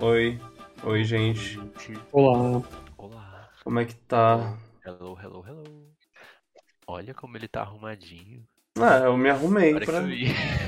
[0.00, 0.38] Oi.
[0.84, 1.58] Oi, gente.
[2.12, 2.62] Olá.
[2.96, 3.50] Olá.
[3.62, 4.56] Como é que tá?
[4.84, 5.64] Hello, hello, hello.
[6.86, 8.46] Olha como ele tá arrumadinho.
[8.78, 10.00] Ah, eu me arrumei Agora que pra.
[10.00, 10.24] eu vi.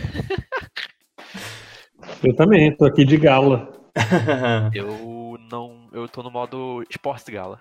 [2.23, 3.69] Eu também, tô aqui de gala.
[4.73, 5.89] Eu não.
[5.93, 7.61] Eu tô no modo esportes gala.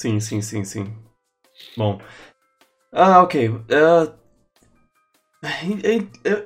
[0.00, 0.96] Sim, sim, sim, sim.
[1.76, 2.00] Bom.
[2.92, 3.50] Ah, ok.
[3.68, 4.25] Eu-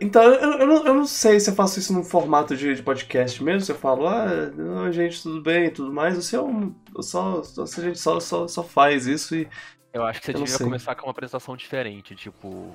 [0.01, 2.83] Então, eu, eu, não, eu não sei se eu faço isso num formato de, de
[2.83, 4.27] podcast mesmo, se eu falo, ah,
[4.57, 7.99] não, gente, tudo bem e tudo mais, ou se, eu, eu só, se a gente
[7.99, 9.49] só, só, só faz isso e.
[9.93, 10.67] Eu acho que você devia sei.
[10.67, 12.75] começar com uma apresentação diferente, tipo.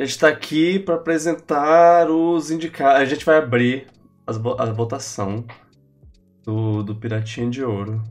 [0.00, 3.00] A gente tá aqui pra apresentar os indicados.
[3.00, 3.86] A gente vai abrir
[4.26, 5.44] vo- a votação
[6.42, 8.02] do, do Piratinha de Ouro.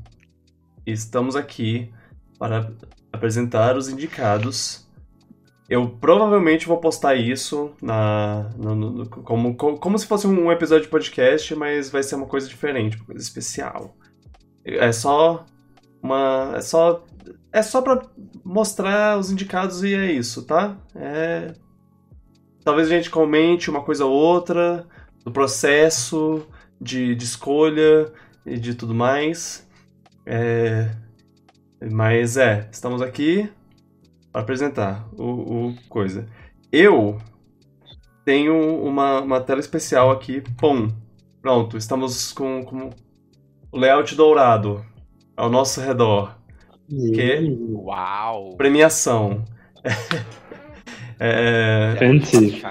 [0.86, 1.92] E estamos aqui
[2.38, 2.72] para
[3.12, 4.88] apresentar os indicados.
[5.68, 10.84] Eu provavelmente vou postar isso na, no- no- como, co- como se fosse um episódio
[10.84, 13.96] de podcast, mas vai ser uma coisa diferente, uma coisa especial.
[14.64, 15.44] É só
[16.04, 16.54] uma.
[16.56, 17.04] É só.
[17.52, 18.02] É só pra
[18.44, 20.78] mostrar os indicados e é isso, tá?
[20.96, 21.52] É.
[22.70, 24.86] Talvez a gente comente uma coisa ou outra
[25.26, 26.46] do processo
[26.80, 28.14] de, de escolha
[28.46, 29.68] e de tudo mais.
[30.24, 30.88] É,
[31.92, 33.50] mas é, estamos aqui
[34.32, 36.28] para apresentar o, o coisa.
[36.72, 37.18] Eu
[38.24, 40.44] tenho uma, uma tela especial aqui.
[40.56, 40.90] Pum!
[41.42, 42.92] Pronto, estamos com, com
[43.72, 44.86] o layout dourado
[45.36, 46.38] ao nosso redor.
[46.88, 47.58] Que?
[47.72, 48.56] Uau!
[48.58, 49.44] Premiação.
[51.20, 52.62] É, Fancy.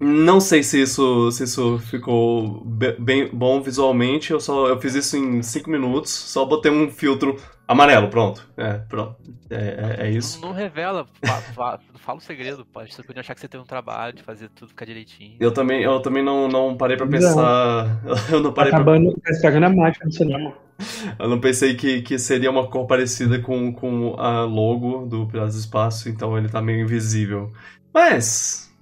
[0.00, 4.32] Não sei se isso, se isso ficou be- bem bom visualmente.
[4.32, 6.10] Eu só eu fiz isso em 5 minutos.
[6.12, 7.36] Só botei um filtro
[7.72, 8.48] amarelo, pronto.
[8.56, 9.16] É, pronto.
[9.50, 10.40] É, é- é isso.
[10.40, 12.64] Não, não revela, fa- fa- fala o segredo.
[12.64, 15.36] Pode, você podia achar que você tem um trabalho de fazer tudo ficar direitinho.
[15.40, 17.12] Eu também, eu também não, não parei pra Não.
[17.12, 18.00] pensar.
[18.32, 20.54] Eu não parei pra, acabando, tá estragando a mágica do cinema.
[21.18, 25.54] eu não pensei que, que seria uma cor parecida com, com a logo do Piratas
[25.54, 27.52] do Espaço, então ele tá meio invisível.
[27.94, 28.72] Mas.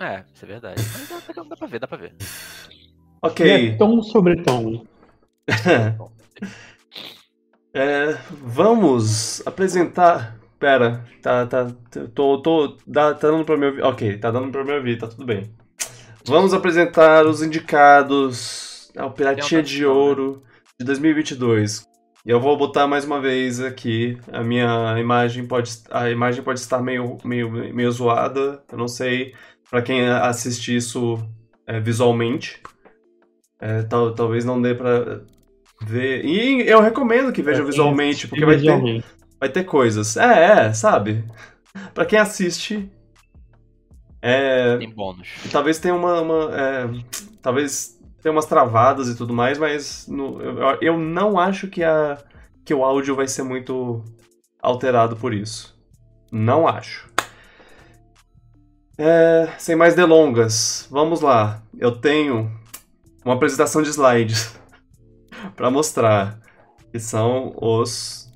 [0.00, 0.82] É, isso é verdade.
[0.92, 2.14] Mas dá, dá- dá pra ver, dá pra ver.
[3.20, 3.70] Ok.
[3.74, 4.84] É tom sobre tom.
[7.72, 10.36] É, vamos apresentar.
[10.58, 11.70] Pera, tá, tá,
[12.14, 13.82] tô, tô, dá, tá dando pra me ouvir.
[13.82, 15.44] Ok, tá dando pra me ouvir, tá tudo bem.
[16.24, 20.42] Vamos apresentar os indicados ao Piratinha de Ouro
[20.78, 21.86] de 2022.
[22.26, 24.18] E eu vou botar mais uma vez aqui.
[24.32, 28.62] A minha imagem pode, a imagem pode estar meio, meio, meio zoada.
[28.70, 29.34] Eu não sei
[29.70, 31.18] pra quem assiste isso
[31.66, 32.60] é, visualmente.
[33.60, 35.20] É, tal, talvez não dê pra
[35.82, 36.24] ver.
[36.24, 39.04] E eu recomendo que veja Pra quem visualmente, porque vai ter,
[39.40, 40.16] vai ter coisas.
[40.16, 41.24] É, é, sabe?
[41.94, 42.90] Pra quem assiste.
[44.20, 45.28] É, Tem bônus.
[45.52, 46.20] talvez tenha uma.
[46.20, 46.88] uma, é,
[47.40, 52.18] talvez tenha umas travadas e tudo mais, mas no- eu, eu não acho que, a,
[52.64, 54.02] que o áudio vai ser muito
[54.60, 55.78] alterado por isso.
[56.32, 57.08] Não acho.
[58.98, 61.62] É, sem mais delongas, vamos lá.
[61.78, 62.50] Eu tenho
[63.24, 64.57] uma apresentação de slides
[65.56, 66.40] para mostrar
[66.90, 68.28] que são os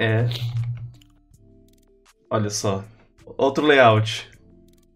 [0.00, 0.28] é.
[2.30, 2.84] Olha só.
[3.24, 4.30] Outro layout.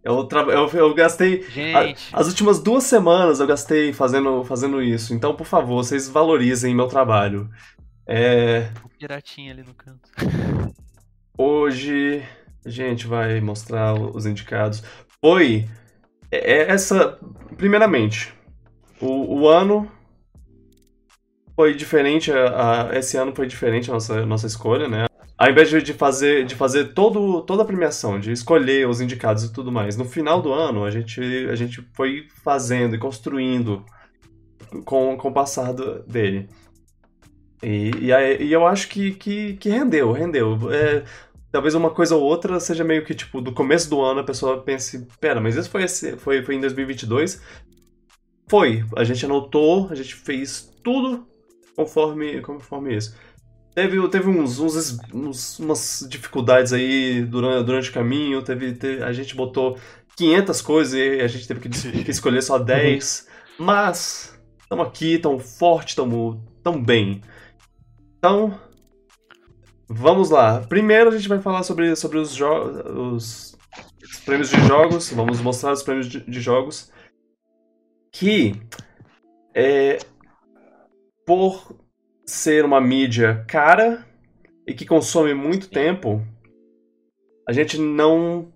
[0.04, 0.40] Eu, tra...
[0.42, 1.42] eu, eu gastei.
[1.48, 5.14] Gente, As últimas duas semanas eu gastei fazendo, fazendo isso.
[5.14, 7.48] Então, por favor, vocês valorizem meu trabalho.
[8.06, 10.10] É, piratinha ali no canto.
[11.38, 12.22] hoje
[12.64, 14.82] a gente vai mostrar os indicados.
[15.20, 15.68] Foi.
[16.30, 17.18] é- é essa.
[17.56, 18.34] Primeiramente,
[19.00, 19.90] o, o ano
[21.56, 22.30] foi diferente.
[22.32, 25.06] A, a- esse ano foi diferente a nossa, nossa escolha, né?
[25.38, 29.52] Ao invés de, fazer, de fazer todo, toda a premiação, de escolher os indicados e
[29.52, 33.84] tudo mais, no final do ano a gente, a gente foi fazendo e construindo
[34.84, 36.48] com, com o passar do- dele.
[37.62, 40.58] E, e, aí- e eu acho que, que, que rendeu, rendeu.
[40.72, 41.04] É,
[41.50, 44.62] talvez uma coisa ou outra seja meio que, tipo, do começo do ano a pessoa
[44.62, 47.40] pense, pera, mas isso foi, esse, foi, foi em 2022?
[48.48, 48.84] Foi.
[48.96, 51.26] A gente anotou, a gente fez tudo
[51.76, 53.16] conforme, conforme isso.
[53.74, 59.12] Teve, teve uns, uns, uns- umas dificuldades aí durante, durante o caminho, teve, teve- a
[59.12, 59.78] gente botou
[60.16, 63.28] 500 coisas e a gente teve que, que escolher só 10,
[63.58, 67.22] mas estamos aqui, tão forte, tão, tão bem.
[68.18, 68.58] Então,
[69.88, 70.60] Vamos lá.
[70.60, 73.56] Primeiro a gente vai falar sobre, sobre os, os
[74.24, 75.10] prêmios de jogos.
[75.10, 76.90] Vamos mostrar os prêmios de, de jogos.
[78.10, 78.54] Que,
[79.54, 79.98] é,
[81.26, 81.76] por
[82.24, 84.06] ser uma mídia cara
[84.66, 86.24] e que consome muito tempo,
[87.46, 88.52] a gente não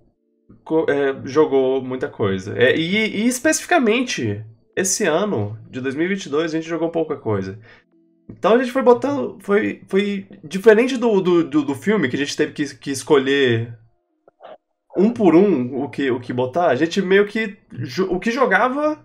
[0.88, 2.56] é, jogou muita coisa.
[2.56, 7.58] É, e, e especificamente, esse ano de 2022, a gente jogou pouca coisa.
[8.28, 9.38] Então a gente foi botando.
[9.40, 13.76] Foi, foi diferente do, do, do, do filme, que a gente teve que, que escolher
[14.96, 16.68] um por um o que, o que botar.
[16.68, 17.56] A gente meio que.
[18.08, 19.04] O que jogava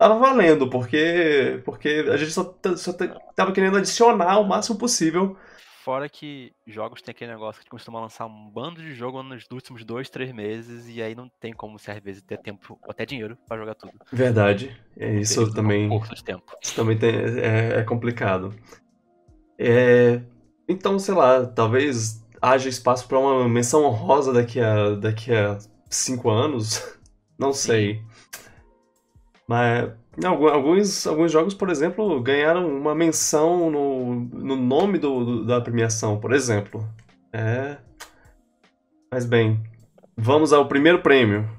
[0.00, 1.60] tava valendo, porque.
[1.64, 2.92] Porque a gente só, só
[3.36, 5.36] tava querendo adicionar o máximo possível.
[5.84, 9.82] Fora que jogos tem aquele negócio que costuma lançar um bando de jogo nos últimos
[9.84, 13.06] dois, três meses, e aí não tem como, se às vezes, ter tempo ou até
[13.06, 13.92] dinheiro pra jogar tudo.
[14.12, 14.76] Verdade.
[14.96, 15.86] É, isso também.
[15.86, 16.44] Um pouco de tempo.
[16.62, 18.54] Isso também tem- é, é complicado.
[19.58, 20.20] É,
[20.68, 25.58] então, sei lá, talvez haja espaço para uma menção honrosa daqui a, daqui a
[25.88, 26.98] cinco anos.
[27.38, 28.02] Não sei.
[29.50, 29.90] Mas
[30.24, 35.60] algu- alguns, alguns jogos, por exemplo, ganharam uma menção no, no nome do, do- da
[35.60, 36.88] premiação, por exemplo.
[37.32, 37.76] É.
[39.12, 39.60] Mas bem,
[40.16, 41.50] vamos ao primeiro prêmio.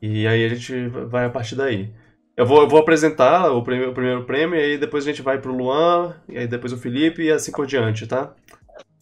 [0.00, 1.92] E aí a gente vai a partir daí.
[2.34, 5.20] Eu vou, eu vou apresentar o, prêmio- o primeiro prêmio, e aí depois a gente
[5.20, 8.32] vai pro Luan, e aí depois o Felipe, e assim por diante, tá?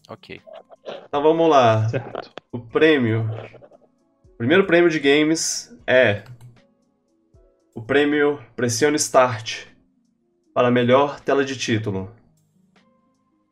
[0.08, 0.40] Ok.
[1.06, 1.88] Então vamos lá.
[1.88, 2.32] Certo.
[2.50, 3.30] O prêmio.
[4.34, 6.24] O primeiro prêmio de games é.
[7.80, 9.64] O prêmio Pressione Start
[10.52, 12.10] para a melhor tela de título.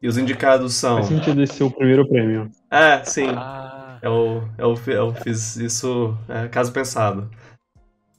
[0.03, 0.97] E os indicados são.
[0.97, 2.51] Faz sentido esse ser o primeiro prêmio.
[2.71, 3.29] É, sim.
[3.35, 7.31] Ah, Eu, eu, eu fiz isso é, caso pensado.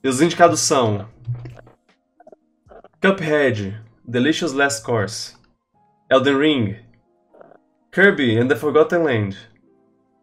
[0.03, 1.07] E os indicados são
[3.00, 5.38] Cuphead, Delicious Last Course,
[6.09, 6.75] Elden Ring,
[7.91, 9.38] Kirby and the Forgotten Land,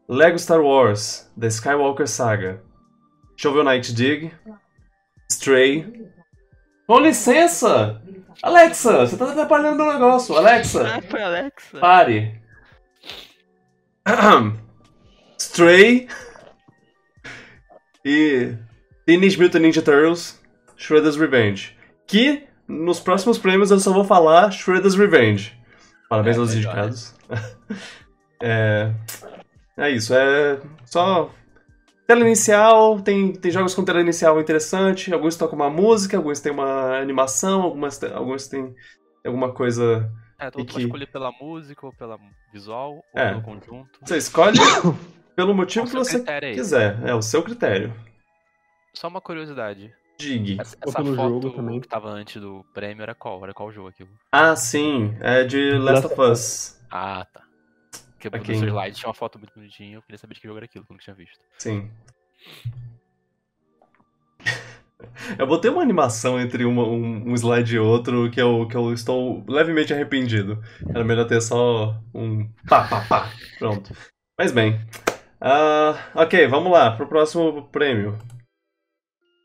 [0.08, 2.60] Lego Star Wars, The Skywalker Saga,
[3.36, 4.32] Shovel Knight Dig,
[5.30, 6.06] Stray.
[6.86, 8.00] Com licença!
[8.42, 10.36] Alexa, você tá atrapalhando meu negócio.
[10.36, 11.78] Alexa, Ah, foi Alexa.
[11.80, 12.40] Pare.
[15.38, 16.08] Stray.
[18.04, 18.54] E
[19.04, 20.40] Teenage Mutant Ninja Turtles
[20.76, 21.76] Shredder's Revenge.
[22.06, 25.58] Que nos próximos prêmios eu só vou falar Shredder's Revenge.
[26.08, 26.70] Parabéns É, aos melhor.
[26.72, 27.14] indicados.
[28.42, 28.92] é,
[29.76, 31.30] é isso, é só.
[32.06, 36.52] Tela inicial, tem, tem jogos com tela inicial interessante, alguns tocam uma música, alguns têm
[36.52, 38.74] uma animação, algumas, te- alguns têm
[39.26, 40.08] alguma coisa
[40.38, 42.16] É, vai que- escolher pela música, ou pela
[42.52, 43.30] visual, ou É.
[43.30, 43.98] pelo conjunto.
[44.02, 44.56] Você escolhe
[45.34, 46.22] pelo motivo que você
[46.54, 46.96] quiser.
[47.04, 47.92] É o seu critério.
[48.94, 49.92] Só uma curiosidade.
[50.18, 50.58] Dig.
[50.60, 51.80] Essa, essa foto jogo também.
[51.80, 53.42] que tava antes do prêmio era qual?
[53.42, 54.08] Era qual jogo aquilo?
[54.32, 55.14] Ah, sim.
[55.20, 56.80] É de Last of Us.
[56.90, 57.42] Ah, tá.
[58.30, 58.54] Porque Ok.
[58.54, 60.66] no seu slide tinha uma foto muito bonitinha, eu queria saber de que jogo era
[60.66, 61.38] aquilo, que eu nunca tinha visto.
[61.58, 61.90] Sim.
[65.38, 68.92] Eu botei uma animação entre uma- um, um slide e outro que eu, que eu
[68.94, 70.62] estou levemente arrependido.
[70.88, 73.30] Era melhor ter só um pá, pá, pá.
[73.58, 73.92] Pronto.
[74.38, 74.80] Mas bem.
[75.40, 78.16] Ah, ok, vamos lá pro próximo prêmio.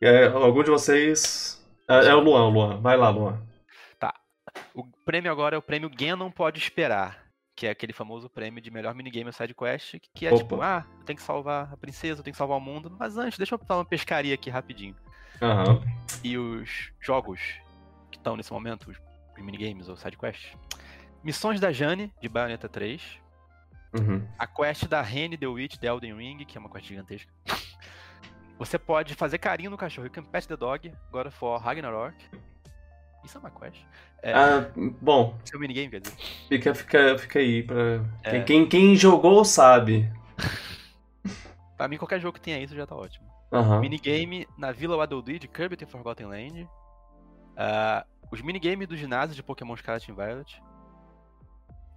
[0.01, 1.62] É, algum de vocês.
[1.89, 2.81] É, é o Luan, Luan.
[2.81, 3.42] Vai lá, Luan.
[4.74, 7.20] O prêmio agora é o prêmio Ganon Pode Esperar,
[7.61, 10.41] que é aquele famoso prêmio de melhor minigame ou side quest, que é Opa.
[10.41, 13.19] tipo, ah, eu tenho que salvar a princesa, eu tenho que salvar o mundo, mas
[13.19, 14.95] antes, deixa eu dar uma pescaria aqui rapidinho.
[15.39, 15.80] Aham.
[16.23, 17.39] E os jogos
[18.09, 18.97] que estão nesse momento, os
[19.44, 20.56] minigames ou side quest.
[21.23, 23.19] Missões da Jane, de Bayonetta 3.
[23.94, 24.27] Uhum.
[24.39, 27.31] A quest da Rene The Witch, The Elden Ring, que é uma quest gigantesca.
[28.57, 32.15] Você pode fazer carinho no cachorro, You Can Pet the Dog, God of War Ragnarok.
[33.23, 33.83] Isso é uma quest.
[34.23, 34.69] É, Ah,
[35.01, 36.16] bom, seu minigame, quer dizer.
[36.47, 38.04] fica, fica, fica aí pra.
[38.23, 38.42] É.
[38.44, 40.11] Quem, quem, jogou sabe.
[41.78, 43.28] Pra mim, qualquer jogo que tenha isso já tá ótimo.
[43.51, 43.80] Aham.
[43.80, 46.69] Minigame na Vila Waddle de Kirby The Forgotten Land.
[47.57, 50.61] Ah, os minigames do ginásio de Pokémon Scarlet and Violet.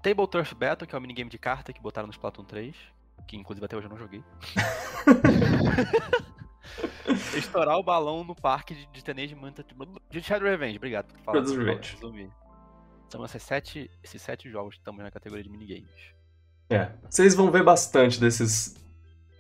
[0.02, 2.74] Table Turf Battle, que é o minigame de carta que botaram no Splatoon 3.
[3.26, 4.22] Que inclusive até hoje eu não joguei.
[7.36, 9.66] Estourar o balão no parque de, de Teenage Mutant...
[10.10, 11.38] De Shadow Revenge, obrigado por falar.
[11.38, 11.92] Shredder's Revenge.
[11.94, 12.30] Resumir.
[13.08, 16.14] São esses sete, esses sete jogos que estamos na categoria de minigames.
[16.70, 16.90] É.
[17.08, 18.74] Vocês vão ver bastante desses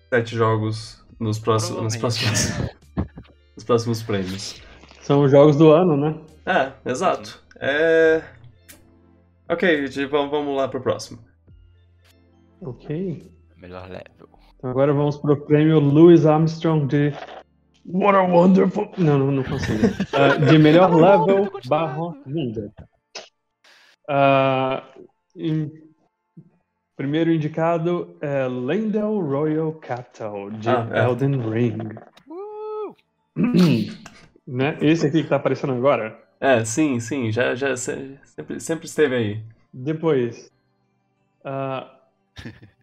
[0.08, 2.50] sete jogos nos próximos, nos próximos,
[3.56, 4.62] nos próximos prêmios.
[5.00, 6.20] São os jogos do ano, né?
[6.46, 7.42] É, exato.
[7.56, 8.22] É.
[9.48, 11.18] Ok, gente, vamos, vamos lá pro próximo.
[12.60, 13.30] Ok.
[13.56, 14.33] Melhor level.
[14.64, 17.12] Agora vamos pro prêmio Louis Armstrong de
[17.86, 18.90] What a Wonderful.
[18.96, 19.80] Não, não, não consigo.
[20.16, 22.72] Ah, de melhor level barra linda.
[24.08, 24.82] Ah,
[25.36, 25.70] em
[26.96, 31.04] Primeiro indicado é Lendel Royal Capital, de Ah, é.
[31.04, 31.76] Elden Ring.
[32.26, 32.94] Uh!
[34.46, 34.78] né?
[34.80, 36.16] Esse aqui que tá aparecendo agora.
[36.40, 39.44] É, sim, sim, já, já se- sempre, sempre esteve aí.
[39.72, 40.50] Depois,
[41.44, 41.84] uh,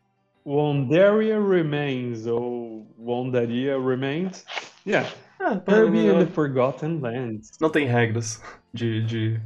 [0.46, 4.46] Wonderia Remains, ou Wondaria Remains.
[4.86, 5.08] Yeah,
[5.40, 7.52] Ah, Kirby and não, the Forgotten Lands.
[7.60, 8.42] não tem regras
[8.74, 9.40] de, de,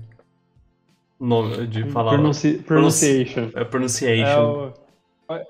[1.19, 2.13] nome, de falar.
[2.13, 3.49] Pronunci- pronunciation.
[3.55, 4.67] É É pronunciation.
[4.69, 4.73] o-
[5.27, 5.45] qual é-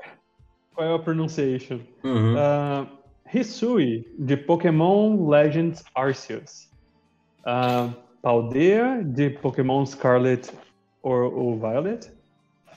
[0.75, 1.79] Qual é a pronunciation?
[2.03, 2.33] Uhum.
[2.35, 2.87] Uh,
[3.33, 6.69] Hisui, de Pokémon Legends Arceus.
[7.45, 10.51] Uh, Paldea, de Pokémon Scarlet
[11.01, 12.11] or, ou Violet.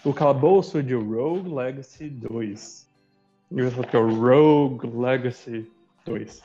[0.05, 2.89] O Calabouço, de Rogue Legacy 2.
[3.51, 5.67] E eu que é o Rogue Legacy
[6.05, 6.43] 2.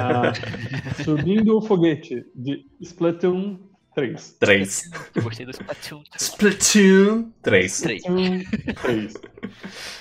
[0.00, 0.32] Ah,
[1.04, 3.58] Subindo o Foguete, de Splatoon
[3.94, 4.36] 3.
[4.40, 4.90] 3.
[5.14, 6.02] Eu gostei do Splatoon.
[6.16, 7.80] Splatoon 3.
[7.80, 8.02] 3.
[8.02, 8.40] Splatoon
[8.82, 9.14] 3.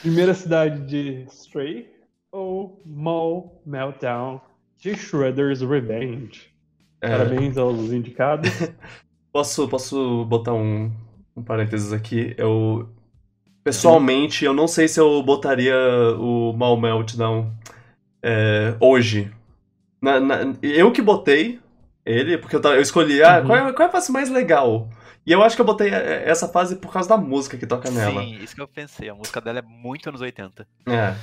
[0.01, 1.89] Primeira cidade de Stray
[2.31, 4.41] ou Mall Meltdown
[4.77, 6.51] de Shredder's Revenge.
[6.99, 8.49] É, Parabéns aos indicados.
[9.31, 10.91] posso, posso botar um,
[11.35, 12.33] um parênteses aqui?
[12.37, 12.89] Eu.
[13.63, 15.75] Pessoalmente, eu não sei se eu botaria
[16.19, 17.49] o Mal Meltdown
[18.21, 19.31] é, hoje.
[20.01, 21.59] Na- na- eu que botei
[22.05, 23.47] ele, porque eu, eu escolhi, ah, Uhum.
[23.47, 24.89] qual, é, qual é a fase mais legal?
[25.25, 27.89] E eu acho que eu botei é, essa fase por causa da música que toca
[27.89, 28.21] nela.
[28.21, 29.07] Sim, isso que eu pensei.
[29.07, 30.67] A música dela é muito anos 80.
[30.85, 31.15] É.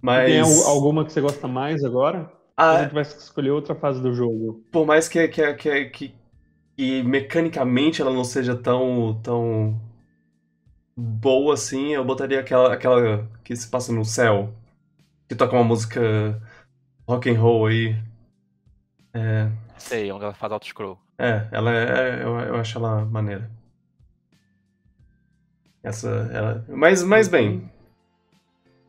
[0.00, 0.26] Mas.
[0.30, 2.30] Tem al- alguma que você gosta mais agora?
[2.56, 4.62] Ah, A gente vai escolher outra fase do jogo.
[4.70, 6.14] por mais que, que, que, que,
[6.76, 9.80] que mecanicamente ela não seja tão, tão
[10.96, 14.54] boa assim, eu botaria aquela, aquela que se passa no céu,
[15.28, 16.00] que toca uma música
[17.06, 17.96] rock and roll aí.
[19.14, 20.98] É, Sei, onde ela faz auto-scroll.
[21.18, 23.50] é ela é, eu, eu acho ela maneira.
[25.82, 27.68] Essa, ela, mas, mas bem,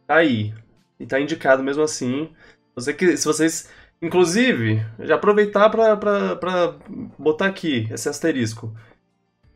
[0.08, 0.54] tá aí.
[1.00, 2.34] E tá indicado mesmo assim.
[2.76, 3.70] Você que, se vocês,
[4.04, 6.76] inclusive, já aproveitar pra
[7.18, 8.76] botar aqui esse asterisco.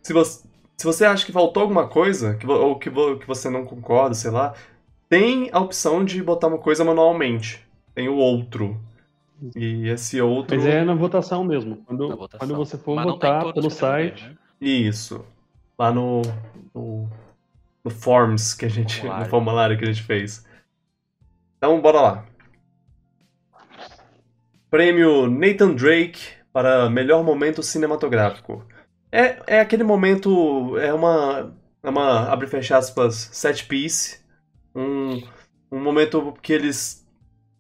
[0.01, 3.66] Se você, se você acha que faltou alguma coisa, que, ou que, que você não
[3.66, 4.54] concorda, sei lá,
[5.10, 7.68] tem a opção de botar uma coisa manualmente.
[7.94, 8.80] Tem o outro.
[9.56, 10.56] E esse outro.
[10.56, 11.77] Mas é na votação mesmo.
[11.86, 12.39] Quando, votação.
[12.39, 14.36] quando você for Mas votar pelo site, né?
[14.60, 15.25] Isso.
[15.77, 16.22] Lá no,
[16.74, 17.08] no,
[17.84, 18.96] no Forms que a gente.
[18.96, 19.24] Formulário.
[19.24, 20.46] No formulário que a gente fez.
[21.58, 22.25] Então, bora lá.
[24.69, 26.19] Prêmio Nathan Drake
[26.51, 28.65] para melhor momento cinematográfico.
[29.12, 30.77] É, é aquele momento.
[30.77, 31.55] É uma.
[31.83, 32.29] É uma.
[32.31, 33.29] Abre e fecha aspas.
[33.31, 34.19] Set piece.
[34.75, 35.17] Um,
[35.71, 37.05] um momento que eles.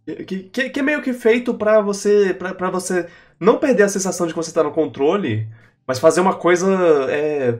[0.05, 2.33] Que, que, que é meio que feito pra você.
[2.33, 3.09] Pra você
[3.39, 5.47] não perder a sensação de que você tá no controle,
[5.87, 6.67] mas fazer uma coisa
[7.11, 7.59] é,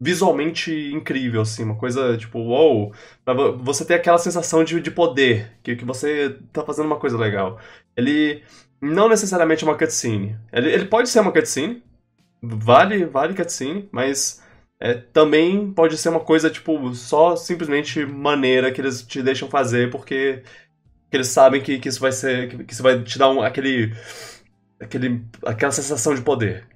[0.00, 2.92] visualmente incrível, assim, uma coisa tipo, wow,
[3.24, 6.98] pra vo- você ter aquela sensação de, de poder, que, que você tá fazendo uma
[6.98, 7.58] coisa legal.
[7.96, 8.42] Ele
[8.80, 10.38] não necessariamente é uma cutscene.
[10.52, 11.82] Ele, ele pode ser uma cutscene,
[12.42, 14.42] vale, vale cutscene, mas
[14.80, 19.90] é, também pode ser uma coisa, tipo, só simplesmente maneira que eles te deixam fazer
[19.90, 20.42] porque
[21.10, 23.42] que eles sabem que, que isso vai ser, que, que isso vai te dar um,
[23.42, 23.94] aquele,
[24.80, 26.66] aquele, aquela sensação de poder.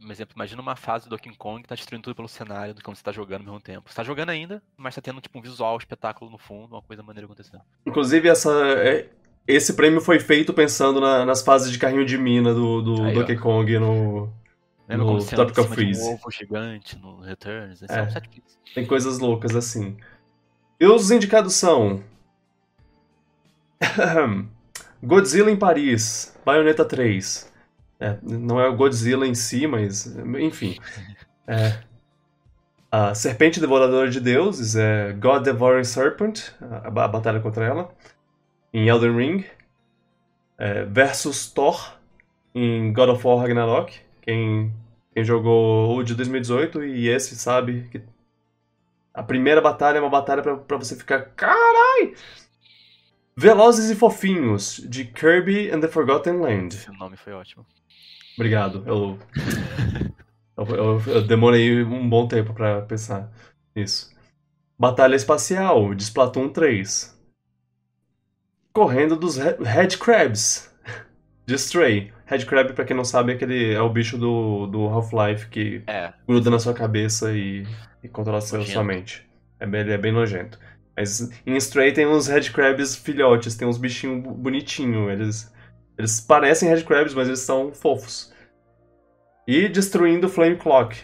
[0.00, 2.82] Um exemplo, imagina uma fase do Donkey Kong que tá destruindo tudo pelo cenário, do
[2.82, 3.90] como você tá jogando ao mesmo tempo.
[3.90, 6.82] Você tá jogando ainda, mas tá tendo tipo um visual, um espetáculo no fundo, uma
[6.82, 7.62] coisa maneira acontecendo.
[7.84, 9.08] Inclusive, essa, é-
[9.54, 13.16] esse prêmio foi feito pensando na- nas fases de carrinho de mina do, do Aí,
[13.16, 13.20] ó.
[13.20, 14.32] Donkey Kong no.
[14.88, 16.02] Lembra No Tropical Freeze.
[16.02, 17.82] um ovo gigante no Returns?
[17.82, 17.86] É.
[17.98, 18.58] é, um piece.
[18.74, 19.96] Tem coisas loucas assim.
[20.80, 22.02] E os indicados são.
[25.02, 27.52] Godzilla em Paris, Bayonetta 3.
[28.00, 30.06] É, não é o Godzilla em si, mas.
[30.40, 30.78] Enfim.
[31.50, 31.78] É.
[32.92, 37.90] A Serpente Devoradora de Deuses é God Devouring Serpent, a, a batalha contra ela,
[38.72, 39.44] em Elden Ring.
[40.56, 41.94] É, versus Thor,
[42.54, 43.94] em God of War Ragnarok.
[44.22, 44.72] Quem,
[45.14, 48.02] quem jogou o de 2018 e esse sabe que
[49.14, 51.20] a primeira batalha é uma batalha pra, pra você ficar.
[51.36, 52.14] Carai!
[53.36, 56.74] Velozes e Fofinhos, de Kirby and the Forgotten Land.
[56.76, 57.64] Esse nome foi ótimo.
[58.36, 58.82] Obrigado.
[58.84, 59.18] Eu,
[60.56, 63.30] eu, eu- eu demorei um bom tempo pra pensar
[63.76, 64.12] nisso.
[64.76, 67.16] Batalha Espacial, de Splatoon 3.
[68.78, 70.72] Correndo dos He- Headcrabs,
[71.46, 72.12] de Stray.
[72.26, 76.12] Headcrab, pra quem não sabe, é, aquele, é o bicho do, do Half-Life que É,
[76.26, 77.66] gruda na sua cabeça e,
[78.04, 78.74] e controla sua, Nojento.
[78.74, 79.28] sua mente.
[79.58, 80.58] É bem, ele é bem nojento.
[80.96, 85.10] Mas em Stray tem uns headcrabs filhotes, tem uns bichinhos bonitinhos.
[85.10, 85.52] Eles,
[85.96, 88.32] eles parecem headcrabs, mas eles são fofos.
[89.46, 90.96] E destruindo Flame Clock.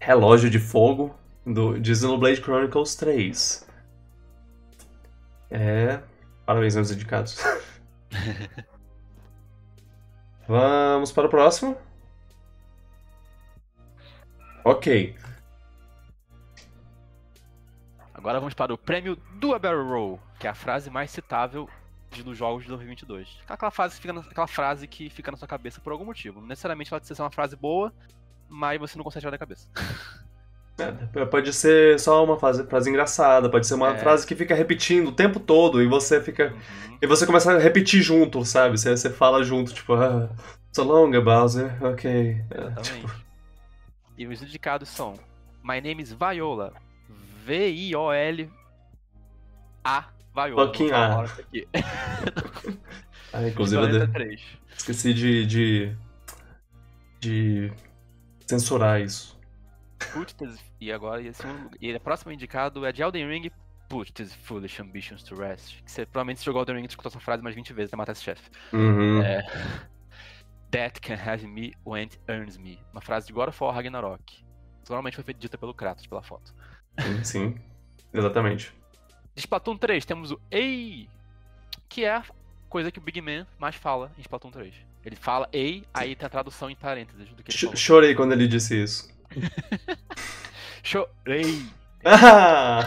[0.00, 1.12] Relógio de fogo
[1.44, 3.66] do, de Xenoblade Chronicles 3.
[5.50, 6.00] É.
[6.44, 7.38] Parabéns aos indicados.
[10.46, 11.76] Vamos para o próximo.
[14.64, 15.16] Ok.
[18.14, 21.68] Agora vamos para o prêmio do Barrel Roll, que é a frase mais citável
[22.10, 23.40] de, dos jogos de 2022.
[23.48, 26.40] Aquela frase, que fica na, aquela frase que fica na sua cabeça por algum motivo.
[26.40, 27.92] Não necessariamente ela precisa ser uma frase boa,
[28.48, 29.68] mas você não consegue tirar da cabeça.
[30.78, 33.98] É, pode ser só uma frase, frase engraçada, pode ser uma É.
[33.98, 36.52] frase que fica repetindo o tempo todo e você fica.
[36.52, 36.98] Uhum.
[37.02, 38.78] E você começa a repetir junto, sabe?
[38.78, 40.28] Você, você fala junto, tipo, ah,
[40.72, 42.40] so long, Bowser, ok.
[42.50, 43.10] É, tipo.
[44.16, 45.14] E os indicados são
[45.62, 46.72] My name is Viola.
[47.44, 48.50] V-I-O-L
[49.84, 50.66] A Viola.
[50.66, 51.24] Fucking A.
[53.32, 54.40] ah, inclusive, eu de- 43.
[54.76, 55.96] esqueci de, de.
[57.20, 57.72] de
[58.46, 59.38] censurar isso.
[60.12, 60.58] Put this...
[60.80, 63.50] E agora, e, segundo- e o próximo indicado é de Elden Ring.
[63.88, 65.82] Put these foolish ambitions to rest.
[65.84, 67.96] Que você provavelmente se jogou Elden Ring e escutou essa frase mais 20 vezes até
[67.96, 68.50] matar esse chefe.
[68.72, 69.22] Uhum.
[69.22, 69.42] É.
[70.70, 72.78] That can have me when it earns me.
[72.92, 74.42] Uma frase de God of War Ragnarok.
[74.88, 76.54] Normalmente foi dita pelo Kratos pela foto.
[76.98, 77.54] Sim, sim.
[78.12, 78.72] Exatamente.
[79.34, 81.08] De Splatoon 3 temos o Ei,
[81.88, 82.24] que é a
[82.68, 84.74] coisa que o Big Man mais fala em Splatoon 3.
[85.04, 87.76] Ele fala Ei, aí tem a tradução em parênteses do que ele Ch- falou.
[87.76, 89.11] chorei quando ele disse isso.
[90.82, 91.66] Chorei.
[92.04, 92.80] Ah!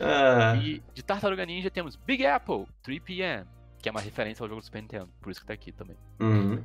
[0.00, 0.56] ah.
[0.56, 3.46] E de Tartaruga Ninja temos Big Apple 3PM,
[3.80, 5.96] que é uma referência ao jogo do Super Nintendo, por isso que tá aqui também.
[6.20, 6.62] Uhum.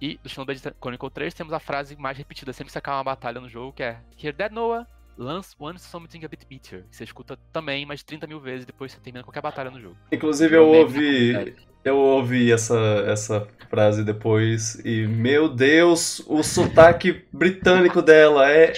[0.00, 3.04] E do Xenoblade Chronicle 3 temos a frase mais repetida sempre que você acaba uma
[3.04, 4.86] batalha no jogo, que é Hear that Noah,
[5.18, 6.84] Lance wants something a bit bitter.
[6.90, 9.80] Que você escuta também mais 30 mil vezes depois que você termina qualquer batalha no
[9.80, 9.96] jogo.
[10.12, 11.56] Inclusive eu na ouvi.
[11.86, 12.76] Eu ouvi essa,
[13.06, 18.72] essa frase depois e meu Deus, o sotaque britânico dela é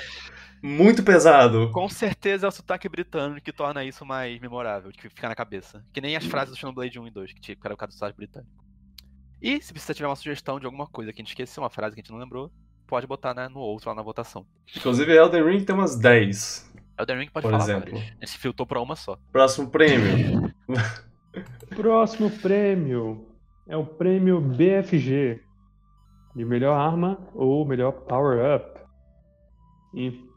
[0.62, 1.70] muito pesado.
[1.72, 5.82] Com certeza é o sotaque britânico que torna isso mais memorável, que fica na cabeça.
[5.92, 7.94] Que nem as frases do Xenoblade 1 e 2, que que era o caso do
[7.94, 8.52] sotaque britânico.
[9.40, 11.94] E se você tiver uma sugestão de alguma coisa que a gente esqueceu, uma frase
[11.94, 12.52] que a gente não lembrou,
[12.86, 14.44] pode botar né, no outro lá na votação.
[14.76, 16.72] Inclusive Elden Ring tem umas 10.
[16.98, 17.90] Elden Ring pode Por falar exemplo.
[17.92, 18.10] várias.
[18.10, 19.16] A gente se filtrou pra uma só.
[19.32, 20.52] Próximo prêmio.
[21.74, 23.26] Próximo prêmio
[23.66, 25.40] é o prêmio BFG
[26.34, 28.80] de melhor arma ou melhor power-up.
[29.94, 30.28] E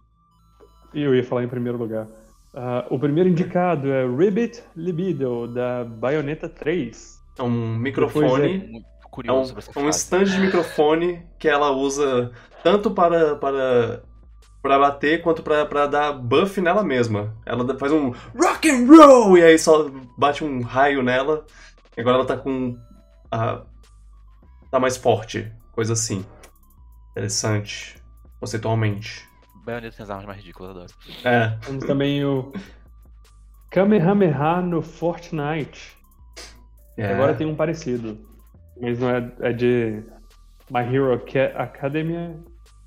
[0.93, 2.07] e eu ia falar em primeiro lugar.
[2.53, 7.21] Ah, o primeiro indicado é Ribbit Libido, da Bayonetta 3.
[7.39, 8.57] É um microfone.
[8.57, 8.85] Muito
[9.25, 12.31] É um, um stand de microfone que ela usa
[12.63, 14.03] tanto para para
[14.61, 17.35] para bater quanto para para dar buff nela mesma.
[17.45, 21.45] Ela faz um rock and roll e aí só bate um raio nela.
[21.97, 22.77] E agora ela tá com
[23.31, 23.63] a
[24.69, 26.25] tá mais forte, coisa assim.
[27.11, 28.01] Interessante,
[28.39, 29.27] conceitualmente.
[29.65, 30.93] Bayonetta tem as armas mais ridículas, adoro.
[31.23, 32.51] É, Temos também o
[33.69, 35.95] Kamehameha no Fortnite.
[36.97, 37.13] é.
[37.13, 38.17] Agora tem um parecido.
[38.79, 40.03] Mas não é, é de
[40.69, 42.35] My Hero Aca- Academia.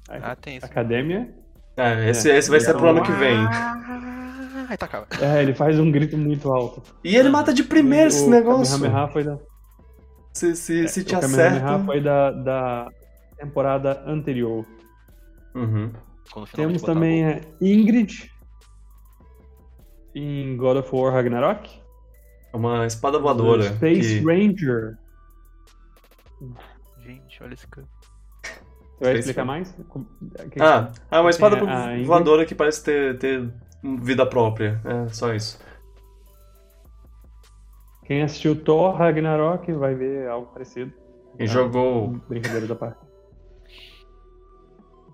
[0.08, 0.66] Ah, tem isso.
[0.66, 1.32] Academia.
[1.76, 3.36] É, esse, esse vai ser pro ano que vem.
[3.36, 5.06] Ah, aí tá, calma.
[5.20, 6.82] É, ele faz um grito muito alto.
[7.02, 8.78] E ele mata de primeiro esse o negócio.
[8.78, 9.38] Kamehameha foi da,
[10.32, 11.84] Se, se, se te o Kamehameha acerta.
[11.84, 12.88] foi da, da
[13.36, 14.64] temporada anterior.
[15.54, 15.90] Uhum.
[16.54, 18.30] Temos também a Ingrid
[20.14, 21.68] em God of War Ragnarok.
[22.52, 23.64] É uma espada voadora.
[23.64, 24.96] Space que- Ranger.
[27.04, 27.86] Gente, olha esse cara.
[29.04, 29.74] Você vai explicar mais?
[30.60, 32.04] Ah, ah, uma espada Ingrid.
[32.04, 33.52] voadora que parece ter, ter
[34.02, 34.80] vida própria.
[34.84, 35.58] É, só isso.
[38.04, 40.92] Quem assistiu Thor Ragnarok vai ver algo parecido.
[41.38, 42.08] E Ah, jogou.
[42.28, 42.98] Brincadeira da parte.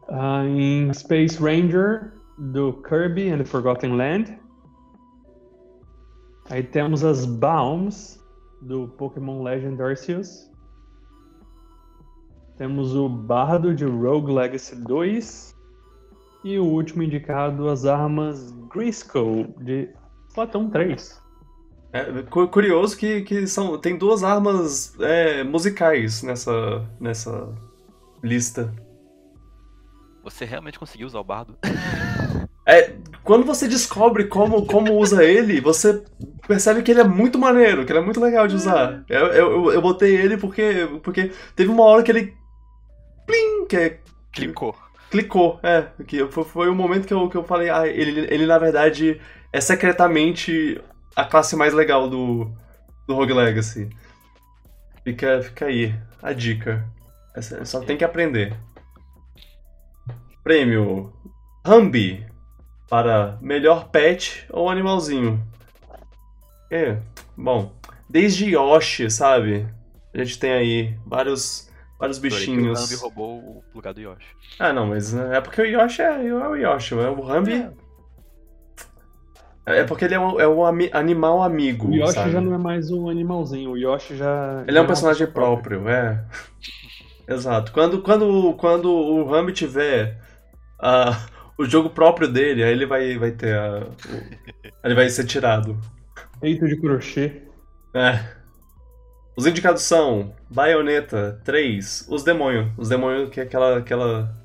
[0.09, 4.39] Ah, em Space Ranger, do Kirby and the Forgotten Land.
[6.51, 8.21] Aí temos as Baums,
[8.61, 10.50] do Pokémon Legend Arceus.
[12.61, 15.57] Temos o Bardo de Rogue Legacy 2.
[16.45, 19.89] E o último indicado, as armas Grisco, de
[20.35, 21.19] Platão 3.
[21.91, 27.49] É, cu- curioso que, que são, tem duas armas é, musicais nessa, nessa
[28.23, 28.71] lista.
[30.23, 31.57] Você realmente conseguiu usar o bardo?
[32.67, 32.93] É,
[33.25, 36.05] quando você descobre como, como usa ele, você
[36.47, 39.03] percebe que ele é muito maneiro, que ele é muito legal de usar.
[39.09, 42.39] Eu, eu, eu- eu botei ele porque, porque teve uma hora que ele.
[43.31, 43.67] Plim!
[43.67, 43.99] Que é
[44.33, 44.75] Clicou.
[45.11, 45.87] Clicou, é.
[46.07, 49.21] Que foi, foi o momento que eu, que eu falei, ah, ele, ele na verdade
[49.53, 50.81] é secretamente
[51.17, 52.51] a classe mais legal do,
[53.09, 53.91] do Rogue Legacy.
[55.03, 56.87] Fica, fica aí, a dica.
[57.35, 58.57] Essa- Só tem que aprender.
[60.43, 61.13] Prêmio
[61.67, 62.27] Humby,
[62.89, 65.43] para melhor pet ou animalzinho.
[66.71, 66.99] É,
[67.37, 67.73] bom,
[68.09, 69.67] desde Yoshi, sabe?
[70.15, 71.70] A gente tem aí vários,
[72.01, 73.01] vários O Rambi bichinhos.
[73.01, 74.27] roubou o lugar do Yoshi.
[74.59, 77.69] Ah, não, mas né, é porque o Yoshi é, é o Yoshi, é o Rambi.
[79.67, 81.89] É porque ele é um, é um ami- animal amigo.
[81.89, 82.33] O Yoshi sabe?
[82.33, 84.65] já não é mais um animalzinho, o Yoshi já.
[84.67, 86.25] Ele é um personagem pessoa próprio, é.
[87.29, 87.71] Exato.
[87.71, 90.19] Quando, quando, quando o Rambi tiver
[90.81, 91.25] ah,
[91.57, 93.87] o jogo próprio dele, aí ele vai, vai ter a.
[93.87, 95.79] o- ele vai ser tirado.
[96.41, 97.43] Feito de crochê.
[97.95, 98.40] É.
[99.37, 102.71] Os indicados são Bayonetta 3, Os Demônios.
[102.77, 103.79] Os Demônios que é aquela.
[103.79, 104.37] aquela.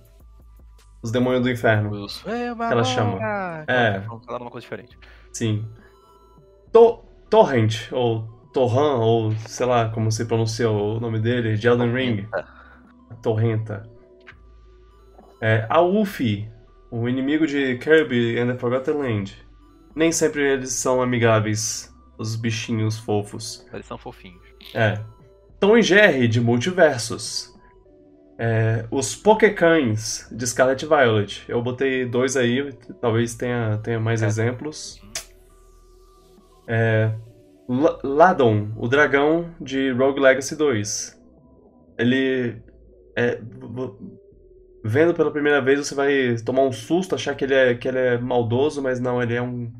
[1.01, 1.91] Os Demônios do Inferno.
[1.91, 3.19] Os Ela ela chama.
[3.67, 4.01] É.
[4.25, 4.97] Falar uma coisa diferente.
[5.31, 5.67] Sim.
[6.71, 11.93] To Torrent, ou Torran, ou sei lá como se pronuncia o nome dele, de Elden
[11.93, 12.27] Ring.
[13.21, 13.83] Torrenta.
[15.41, 16.49] É, a Uffy,
[16.89, 19.45] o inimigo de Kirby and the Forgotten Land.
[19.95, 23.65] Nem sempre eles são amigáveis, os bichinhos fofos.
[23.73, 24.44] Eles são fofinhos.
[24.73, 24.99] É.
[25.59, 27.53] Tom e Jerry, de Multiversos.
[28.37, 31.45] É, os Pokécães, de Scarlet Violet.
[31.47, 34.27] Eu botei dois aí, talvez tenha, tenha mais É.
[34.27, 35.01] exemplos.
[36.67, 37.11] É,
[37.67, 41.19] La- Ladon, o dragão de Rogue Legacy 2.
[41.97, 42.57] Ele.
[43.17, 43.39] É,
[44.83, 47.97] vendo pela primeira vez, você vai tomar um susto, achar que ele é, que ele
[47.97, 49.71] é maldoso, mas não, ele é um,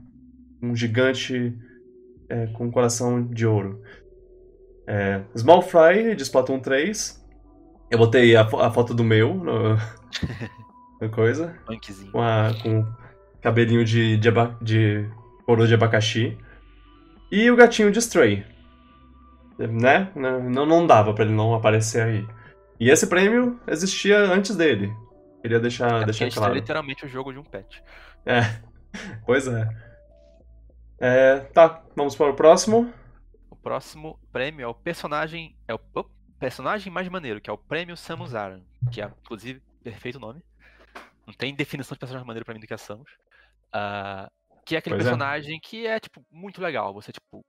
[0.64, 1.54] um gigante
[2.30, 3.82] é, com um coração de ouro.
[4.88, 7.24] É, Small Fry, de Splatoon 3.
[7.90, 9.78] Eu botei a, a foto do meu no,
[11.02, 12.12] no coisa, Punkzinho.
[12.12, 12.86] com, a, com
[13.42, 15.08] cabelinho de, de, aba- de
[15.46, 16.38] coroa de abacaxi.
[17.32, 18.46] E o gatinho de Stray.
[19.58, 20.10] Né?
[20.16, 22.28] Não, não dava pra ele não aparecer aí.
[22.80, 24.94] E esse prêmio existia antes dele.
[25.42, 26.54] Queria deixar, É deixar é claro.
[26.54, 27.82] literalmente o jogo de um pet.
[28.26, 28.42] É,
[29.26, 29.70] pois é.
[31.00, 31.40] é.
[31.54, 32.92] Tá, vamos para o próximo.
[33.66, 35.58] Próximo prêmio é o personagem.
[35.68, 38.64] É o op, personagem mais maneiro, que é o prêmio Samus Aran.
[38.92, 40.44] Que é, inclusive, perfeito nome.
[41.26, 43.10] Não tem definição de personagem maneiro pra mim do que a Samus.
[43.74, 44.32] Ah,
[44.64, 45.10] que é aquele Pois é.
[45.10, 46.94] personagem que é, tipo, muito legal.
[46.94, 47.44] Você, tipo,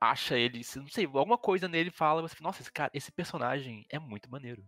[0.00, 0.62] acha ele.
[0.74, 4.28] Não sei, alguma coisa nele fala, você fala, nossa, esse cara, esse personagem é muito
[4.28, 4.64] maneiro.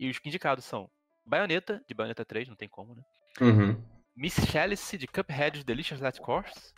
[0.00, 0.90] E os indicados são
[1.26, 3.02] Bayonetta, de Bayonetta 3, não tem como, né?
[3.42, 3.84] Uhum.
[4.16, 6.72] Miss Chalice de Cuphead Delicious Last Course,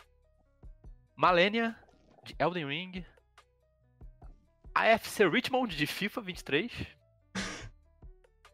[1.15, 1.77] Malenia
[2.25, 3.05] de Elden Ring,
[4.73, 6.71] AFC Richmond de FIFA 23.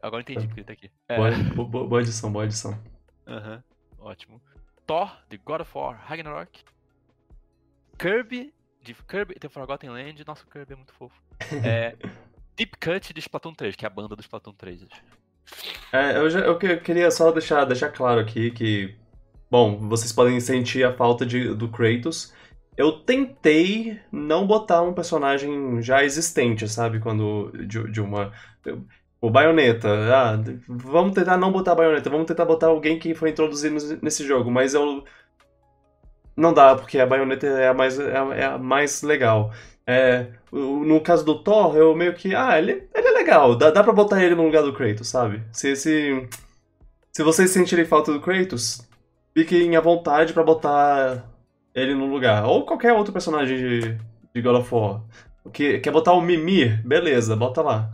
[0.02, 0.92] Agora eu entendi porque ele tá aqui.
[1.08, 2.80] É, Boa, bo- bo- boa edição, boa edição.
[3.28, 3.64] aham,
[4.00, 4.42] ótimo.
[4.86, 6.64] Thor de God of War Ragnarok,
[8.00, 10.24] Kirby de Kirby The Forgotten Land.
[10.26, 11.16] Nossa, o Kirby é muito fofo.
[11.64, 11.96] É,
[12.56, 14.86] Deep Cut de Splatoon 3, que é a banda do Splatoon 3.
[15.92, 18.96] É, eu, já, eu que- queria só deixar, deixar claro aqui que,
[19.50, 22.34] bom, vocês podem sentir a falta de, do Kratos.
[22.78, 27.00] Eu tentei não botar um personagem já existente, sabe?
[27.00, 27.52] Quando.
[27.66, 28.32] De, de uma.
[29.20, 29.90] O Bayonetta.
[30.14, 34.28] Ah, vamos tentar não botar a Bayonetta, vamos tentar botar alguém que foi introduzido nesse-
[34.28, 35.04] jogo, mas eu.
[36.36, 39.52] Não dá, porque a Bayonetta é a mais, é a, é mais legal.
[39.88, 42.36] É, no caso do Thor, eu meio que.
[42.36, 45.42] Ah, ele, ele é legal, dá, dá pra botar ele no lugar do Kratos, sabe?
[45.52, 46.28] Se, se,
[47.12, 48.88] se vocês sentirem falta do Kratos,
[49.34, 51.26] fiquem à vontade pra botar
[51.78, 52.44] ele no lugar.
[52.46, 53.80] Ou qualquer outro personagem de,
[54.34, 55.04] de God of War.
[55.54, 56.86] Que, quer botar o Mimir?
[56.86, 57.94] Beleza, bota lá.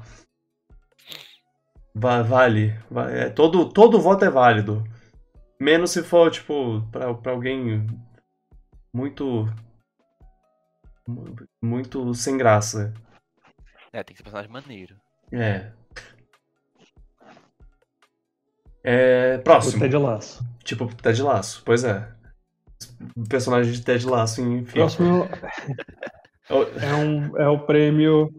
[1.93, 2.73] Va- vale.
[2.89, 4.83] Va- é, todo, todo voto é válido.
[5.59, 7.85] Menos se for, tipo, pra, pra alguém
[8.93, 9.45] muito.
[11.07, 12.93] mu- Muito sem graça.
[13.91, 14.95] É, tem que ser personagem maneiro.
[15.31, 15.71] É.
[18.83, 19.37] É.
[19.39, 19.79] Próximo.
[19.79, 20.43] Ted Laço.
[20.63, 22.12] Tipo Ted Laço, pois é.
[23.29, 24.73] Personagem de Ted Laço em FIFA.
[24.77, 25.27] Próximo
[26.49, 28.29] Oh, é, um, é o prêmio.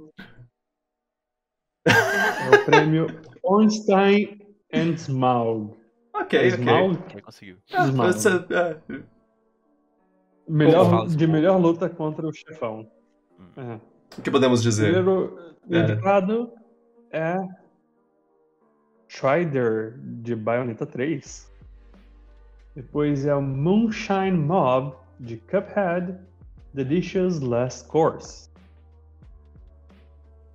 [1.87, 3.07] É o prêmio
[3.42, 4.40] Ornstein
[4.72, 5.74] and Smaug.
[6.14, 6.48] Ok, ok.
[6.48, 6.98] Smaug?
[7.09, 7.57] Quem conseguiu?
[7.72, 8.12] Ah, Smaug.
[8.12, 8.76] você- é,
[10.46, 12.87] Melhor, de melhor luta contra o chefão.
[13.57, 13.78] É.
[14.18, 14.92] o que podemos dizer?
[14.92, 15.38] Primeiro
[15.70, 15.78] É.
[15.78, 16.52] indicado
[17.11, 17.37] é
[19.09, 21.50] Strider de Bayonetta 3.
[22.75, 26.19] Depois é o Moonshine Mob de Cuphead
[26.73, 28.51] Delicious Last Course.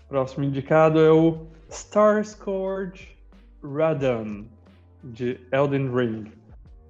[0.09, 3.15] Próximo indicado é o Starscourge
[3.63, 4.45] Radon
[5.03, 6.31] de Elden Ring.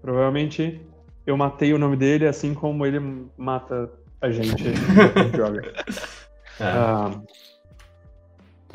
[0.02, 0.82] Provavelmente
[1.28, 4.64] eu matei o nome dele assim como ele mata a gente
[5.36, 5.62] joga.
[6.62, 6.66] É.
[6.66, 7.22] Ah,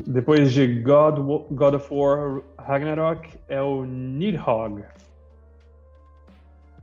[0.07, 1.19] depois de God,
[1.51, 4.83] God of War Ragnarok é o Nidhogg.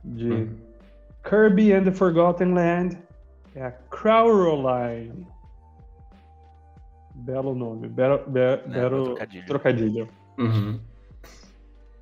[0.04, 0.56] De Hum.
[1.22, 2.98] Kirby and the Forgotten Land
[3.54, 5.26] é a Crowroline.
[7.14, 9.46] Belo nome, belo, be- belo trocadilho.
[9.46, 10.08] trocadilho.
[10.38, 10.80] Uhum.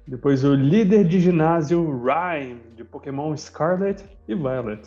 [0.06, 4.82] Depois o líder de ginásio Rhyme, de Pokémon Scarlet e Violet.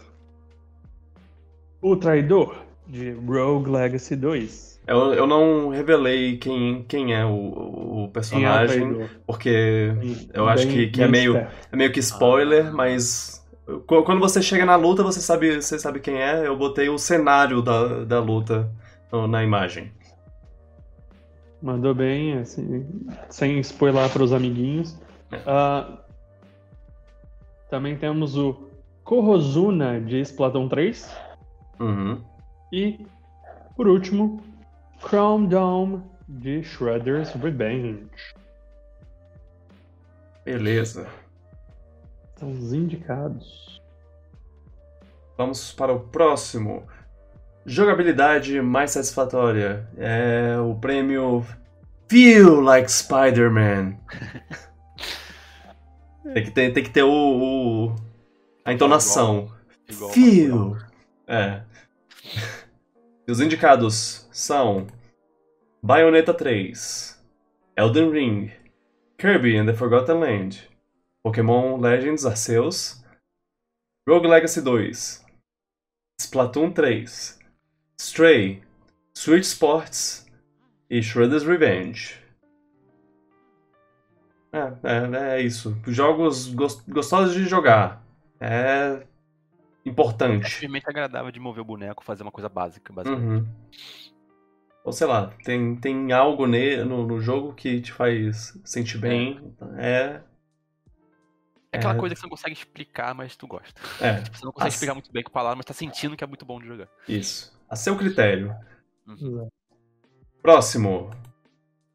[1.81, 2.55] O traidor,
[2.87, 4.73] de Rogue Legacy 2.
[4.85, 9.93] Eu, eu não revelei quem, quem é o, o é personagem, porque
[10.33, 11.67] eu acho que, que é meio, esperto.
[11.71, 12.71] é meio que spoiler, Ah.
[12.71, 13.45] mas
[13.87, 16.45] qu- quando você chega na luta, você sabe, você sabe quem é.
[16.45, 18.69] Eu botei o cenário da, da luta
[19.29, 19.91] na imagem.
[21.61, 22.85] Mandou bem, assim,
[23.29, 24.99] sem spoiler para os amiguinhos.
[25.31, 25.39] É.
[25.47, 25.97] Ah,
[27.69, 28.67] também temos o
[29.05, 31.09] Corrozuna de Splatoon 3.
[31.79, 32.21] Uhum.
[32.73, 33.05] E,
[33.75, 34.41] por último,
[34.99, 38.07] Chrome Dome de Shredder's Revenge.
[40.43, 41.07] Beleza.
[42.35, 43.79] São os indicados.
[45.37, 46.83] Vamos para o próximo.
[47.63, 49.87] Jogabilidade mais satisfatória.
[49.95, 51.45] É o prêmio
[52.09, 53.97] Feel Like Spider-Man.
[56.33, 57.09] tem, que ter, tem que ter o,
[57.91, 57.95] o-
[58.65, 59.51] a entonação.
[59.87, 60.77] Igual o Feel.
[61.27, 61.61] É.
[63.27, 64.87] E os indicados são
[65.81, 67.21] Bayonetta 3,
[67.77, 68.51] Elden Ring,
[69.17, 70.69] Kirby and the Forgotten Land,
[71.23, 73.03] Pokémon Legends Arceus,
[74.07, 75.23] Rogue Legacy 2,
[76.19, 77.39] Splatoon 3,
[77.99, 78.61] Stray,
[79.17, 80.25] Switch Sports
[80.89, 82.21] e Shredder's Revenge.
[84.51, 85.75] É, é, é isso.
[85.87, 88.03] Jogos gos- gostosos de jogar.
[88.39, 89.05] É
[89.85, 90.49] É importante.
[90.49, 93.43] simplesmente agradável de mover o boneco, fazer uma coisa básica, basicamente.
[93.43, 93.47] Uhum.
[94.85, 99.53] Ou sei lá, tem, tem algo ne- no, no jogo que te faz sentir bem.
[99.77, 100.21] É.
[101.71, 101.97] É aquela É.
[101.97, 103.79] coisa que você não consegue explicar, mas tu gosta.
[104.01, 106.27] É, Você não consegue As- explicar muito bem com palavras, mas tá sentindo que é
[106.27, 106.87] muito bom de jogar.
[107.07, 107.51] isso.
[107.69, 108.55] A seu critério.
[109.07, 109.49] Uhum.
[110.41, 111.09] Próximo.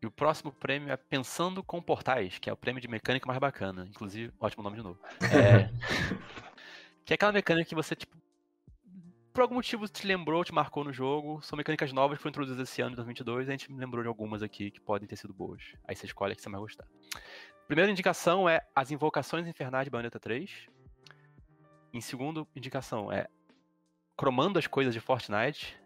[0.03, 3.39] E o próximo prêmio é Pensando com Portais, que é o prêmio de mecânica mais
[3.39, 3.87] bacana.
[3.89, 4.99] Inclusive, ótimo nome de novo.
[5.33, 5.71] É...
[7.09, 8.15] que é aquela mecânica que você, tipo,
[9.33, 11.41] por algum motivo te lembrou, te marcou no jogo.
[11.41, 14.09] São mecânicas novas que foram introduzidas esse ano, em 2022, e a gente lembrou de
[14.09, 15.63] algumas aqui que podem ter sido boas.
[15.87, 16.87] Aí você escolhe a que você mais gostar.
[17.67, 20.67] Primeira indicação é As Invocações Infernais de Bayonetta 3.
[21.95, 23.27] Em segundo indicação é
[24.15, 25.81] Cromando as Coisas de Fortnite.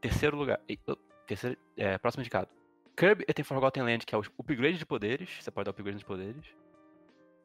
[0.00, 0.58] Terceiro lugar.
[1.28, 2.48] Terceiro, é, próximo indicado.
[2.96, 5.30] Kirby the Forgotten Land, que é o upgrade de poderes.
[5.40, 6.44] Você pode dar upgrade de poderes.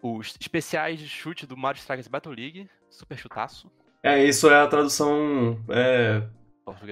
[0.05, 2.69] Os especiais de chute do Mario Strikers Battle League.
[2.89, 3.71] Super chutaço.
[4.03, 6.27] É, isso é a tradução é,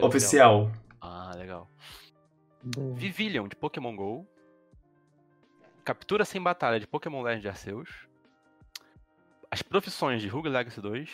[0.01, 0.71] oficial.
[1.01, 1.69] Ah, legal.
[2.63, 2.95] Boa.
[2.95, 4.25] Vivilion de Pokémon GO.
[5.83, 7.89] Captura sem batalha de Pokémon Legend Arceus.
[9.51, 11.09] As profissões de Rogue Legacy 2.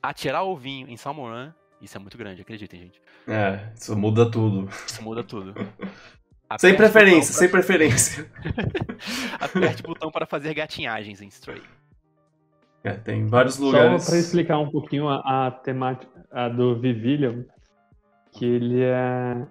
[0.00, 1.52] Atirar o vinho em Salmon Run.
[1.80, 3.02] Isso é muito grande, acreditem, gente.
[3.26, 4.68] É, isso muda tudo.
[4.86, 5.52] Isso muda tudo.
[6.58, 8.24] Sem preferência, botão sem preferência.
[8.24, 11.62] pra- Aperte o botão para fazer gatinhagens em Stray.
[12.82, 14.06] É, tem vários Só lugares.
[14.06, 17.44] para explicar um pouquinho a, a temática a do Vivilion,
[18.32, 19.46] que ele é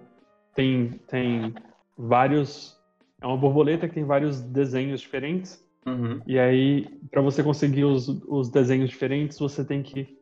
[0.54, 1.54] tem tem
[1.98, 2.78] vários
[3.20, 6.18] é uma borboleta que tem vários desenhos diferentes Uhum.
[6.26, 10.16] e aí para você conseguir os, os desenhos diferentes você tem que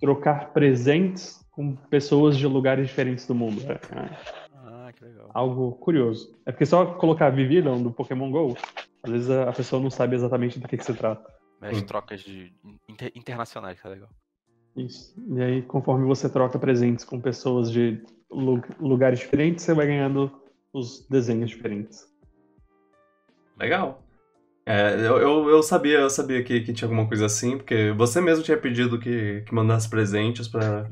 [0.00, 3.62] trocar presentes com pessoas de lugares diferentes do mundo.
[3.70, 4.10] É, é
[4.64, 5.25] Ah, que legal.
[5.36, 6.34] Algo curioso.
[6.46, 8.56] É porque só colocar Vivilion do Pokémon Go,
[9.02, 11.30] às vezes a, pessoa não sabe exatamente do que, que se trata.
[11.60, 11.86] As Hum.
[11.86, 12.52] trocas de
[12.88, 14.08] inter- internacionais, é legal.
[14.74, 15.14] Isso.
[15.34, 20.32] E aí, conforme você troca presentes com pessoas de lu- lugares diferentes, você vai ganhando
[20.72, 22.06] os desenhos diferentes.
[23.58, 24.02] Legal.
[24.64, 28.20] É, eu, eu, eu sabia, eu sabia que, que tinha alguma coisa assim, porque você
[28.20, 30.88] mesmo tinha pedido que, que mandasse presentes pra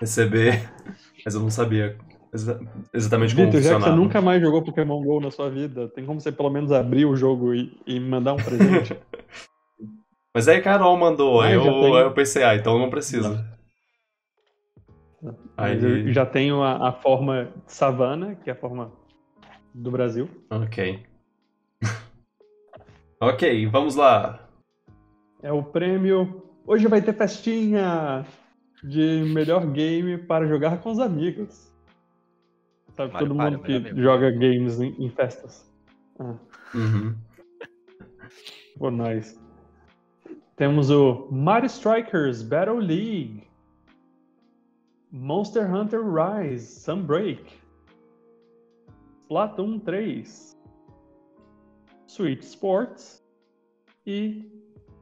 [0.00, 0.70] receber,
[1.24, 1.96] mas eu não sabia
[2.34, 2.60] exa-
[2.92, 6.04] exatamente como Vitor, já que você nunca mais jogou Pokémon GO na sua vida, tem
[6.04, 8.96] como você pelo menos abrir o jogo e, e mandar um presente?
[10.34, 11.96] Mas aí Carol mandou, aí Ah, já eu, tem.
[11.96, 13.54] aí eu pensei, ah, então não precisa.
[15.56, 18.92] Aí, eu já tenho a, a forma Savana, que é a forma
[19.72, 20.28] do Brasil.
[20.50, 21.06] ok.
[23.22, 24.48] ok, vamos lá.
[25.40, 26.42] É o prêmio.
[26.66, 28.26] Hoje vai ter festinha
[28.82, 31.72] de melhor game para jogar com os amigos.
[32.96, 34.02] Sabe, Mario todo Party, mundo que melhor amigo.
[34.02, 35.70] joga games em, em festas.
[36.18, 36.34] Ah,
[36.74, 37.14] Uhum.
[38.78, 39.38] pô, nós.
[40.56, 43.42] Temos o Mario Strikers Battle League.
[45.10, 47.44] Monster Hunter Rise Sunbreak.
[49.24, 50.56] Splatoon 3.
[52.06, 53.22] Switch Sports.
[54.06, 54.44] E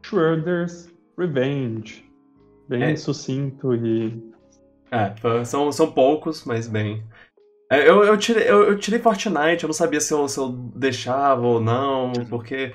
[0.02, 2.08] Shredder's Revenge.
[2.68, 2.96] Bem É.
[2.96, 4.32] sucinto e.
[4.90, 7.02] É, são, são poucos, mas bem.
[7.72, 10.50] É, eu, eu, tirei, eu, eu tirei Fortnite, eu não sabia se eu, se eu
[10.76, 12.72] deixava ou não, porque.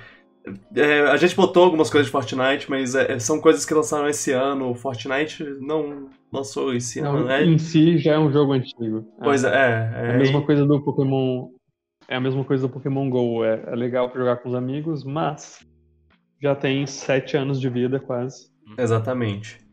[0.76, 4.32] é, a gente botou algumas coisas de Fortnite, mas é, são coisas que lançaram esse
[4.32, 4.74] ano.
[4.76, 7.44] Fortnite não lançou esse ano, Não, né?
[7.44, 9.06] Em si já é um jogo antigo.
[9.24, 9.50] Pois é,
[9.94, 10.16] É é.
[10.16, 11.50] a mesma e- coisa do Pokémon.
[12.08, 13.44] É a mesma coisa do Pokémon GO.
[13.44, 15.60] É, é legal pra jogar com os amigos, mas
[16.42, 18.48] já tem sete anos de vida quase.
[18.78, 19.67] Exatamente.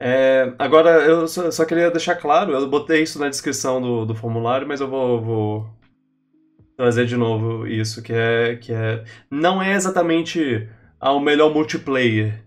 [0.00, 4.14] É, agora, eu só, só queria deixar claro, eu botei isso na descrição do, do
[4.14, 5.70] formulário, mas eu vou, vou
[6.76, 9.02] trazer de novo isso, que é, que é...
[9.30, 10.68] Não é exatamente
[11.00, 12.40] ah, o melhor multiplayer.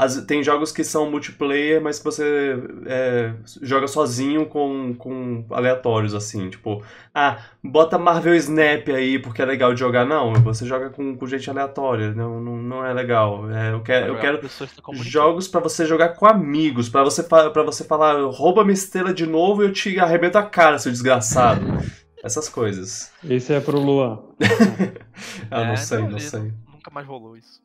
[0.00, 2.54] As- tem jogos que são multiplayer, mas que você
[2.86, 6.48] é, joga sozinho com, com aleatórios, assim.
[6.48, 10.06] Tipo, ah, bota Marvel Snap aí porque é legal de jogar.
[10.06, 13.50] Não, você joga com, com gente aleatória, não, não, não é legal.
[13.50, 14.38] É, eu quero, eu quero.
[15.02, 19.26] Jogos pra você jogar com amigos, pra você, pra você falar, rouba minha estrela de
[19.26, 21.60] novo e eu te arrebento a cara, seu desgraçado.
[22.22, 23.12] Essas coisas.
[23.28, 24.20] Esse é pro Luan.
[25.50, 26.52] Ah, não É, sei, não ele sei.
[26.72, 27.60] Nunca mais rolou isso.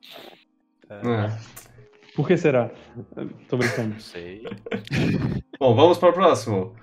[0.90, 1.32] É.
[2.16, 2.70] Por que será?
[3.50, 3.94] Tô brincando.
[3.94, 4.44] Não sei.
[5.60, 6.76] Bom, vamos para o próximo.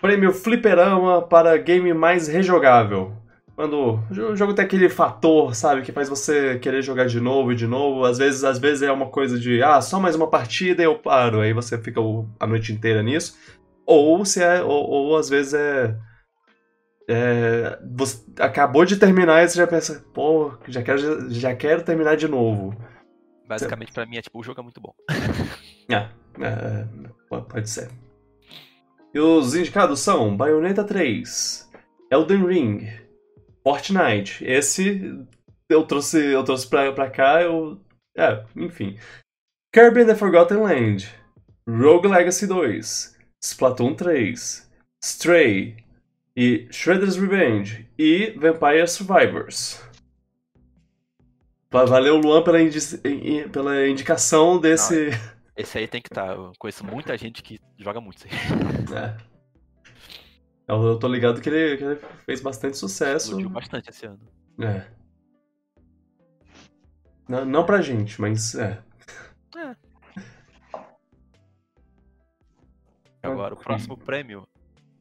[0.00, 3.12] Prêmio Fliperama para game mais rejogável.
[3.56, 7.56] Quando o jogo tem aquele fator, sabe, que faz você querer jogar de novo e
[7.56, 8.04] de novo.
[8.04, 10.98] Às vezes, às vezes é uma coisa de, ah, só mais uma partida e eu
[10.98, 11.40] paro.
[11.40, 12.00] Aí você fica
[12.40, 13.38] a noite inteira nisso.
[13.86, 15.96] Ou se é, ou, ou às vezes é,
[17.08, 22.16] é, você acabou de terminar e você já pensa, pô, já quero, já quero terminar
[22.16, 22.76] de novo.
[23.54, 24.94] Basicamente, pra mim, é tipo, o jogo é muito bom.
[25.92, 26.08] Ah,
[26.40, 26.86] é,
[27.28, 27.90] pode- pode ser.
[29.12, 31.70] E os indicados são Bayonetta 3,
[32.10, 32.88] Elden Ring,
[33.62, 34.42] Fortnite.
[34.44, 35.24] Esse
[35.68, 37.78] eu trouxe, eu trouxe pra, pra cá, eu.
[38.16, 38.96] É, enfim.
[39.74, 41.08] Kirby and the Forgotten Land,
[41.68, 44.70] Rogue Legacy 2, Splatoon 3,
[45.04, 45.76] Stray
[46.36, 49.80] e Shredder's Revenge e Vampire Survivors.
[51.74, 55.08] Va- Valeu, Luan, pela, indi- pela indicação desse.
[55.56, 56.28] Esse aí tem que estar.
[56.34, 58.96] Eu conheço muita gente que joga muito isso aí.
[58.96, 59.16] É.
[60.68, 63.26] Eu, eu tô ligado que ele, que ele fez bastante sucesso.
[63.26, 64.20] Explodiu bastante esse ano.
[64.60, 64.86] É.
[67.28, 68.80] Não, não pra gente, mas é.
[73.22, 74.46] Agora, o próximo prêmio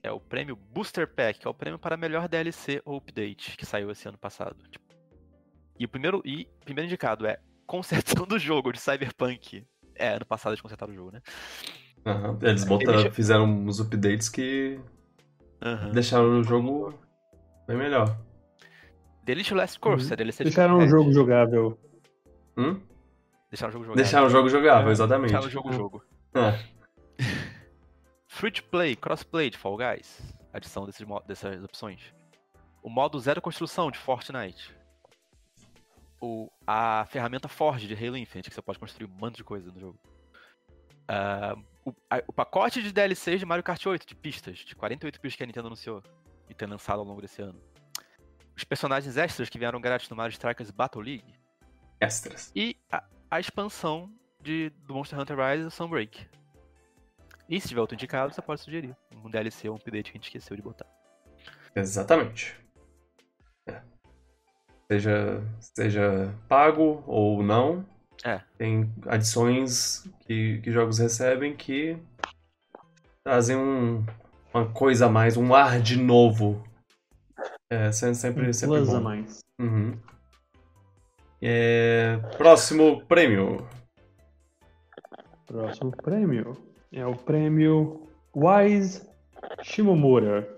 [0.01, 3.65] é o prêmio Booster Pack, que é o prêmio para melhor DLC ou update, que
[3.65, 4.55] saiu esse ano passado.
[5.79, 9.65] E o primeiro, e o primeiro indicado é consertação do jogo de Cyberpunk.
[9.95, 11.21] É, ano passado eles consertaram o jogo, né?
[12.05, 12.37] Aham.
[12.41, 14.79] Eles botaram, fizeram uns updates que
[15.61, 15.91] Aham.
[15.91, 16.93] deixaram o jogo
[17.67, 18.17] bem melhor.
[19.23, 20.13] Delicious Last Course, Uhum.
[20.13, 20.91] é DLC de Deixaram um Cuphead.
[20.91, 21.79] jogo jogável.
[22.57, 22.81] Hum?
[23.49, 23.95] Deixaram o jogo jogável.
[24.03, 24.91] Deixaram o jogo jogável, É.
[24.91, 25.31] exatamente.
[25.31, 26.03] Deixaram o jogo jogo.
[26.35, 26.59] É.
[28.27, 30.21] Free to play, crossplay de Fall Guys.
[30.51, 32.01] Adição desses, dessas opções.
[32.81, 34.75] O modo zero construção de Fortnite.
[36.25, 39.69] O, a ferramenta Forge de Halo Infinite, que você pode construir um monte de coisa
[39.69, 39.99] no jogo.
[41.05, 45.19] Ah, o, a- o pacote de DLCs de Mario Kart 8, de pistas, de 48
[45.19, 46.01] pistas que a Nintendo anunciou
[46.49, 47.59] e tem lançado ao longo desse ano.
[48.55, 51.35] Os personagens extras que vieram grátis no Mario Strikers Battle League.
[51.99, 52.53] Extras.
[52.55, 54.09] E a, a expansão
[54.41, 56.25] de, do Monster Hunter Rise Sunbreak.
[57.49, 60.19] E se tiver outro indicado, você pode sugerir um DLC ou um update que a
[60.21, 60.85] gente esqueceu de botar.
[61.75, 62.55] Exatamente.
[63.67, 63.81] É.
[64.91, 67.85] Seja, seja pago ou não,
[68.23, 68.41] É.
[68.57, 71.97] tem adições que, que jogos recebem que
[73.23, 74.05] trazem um-
[74.53, 76.63] uma coisa a mais, um ar de novo.
[77.71, 79.01] É se- sempre, Um sempre plus a bom.
[79.03, 79.39] mais.
[79.59, 79.97] Uhum.
[81.41, 83.67] É, próximo prêmio.
[85.47, 86.55] Próximo prêmio
[86.91, 89.07] é o prêmio Wise
[89.61, 90.57] Shimomura.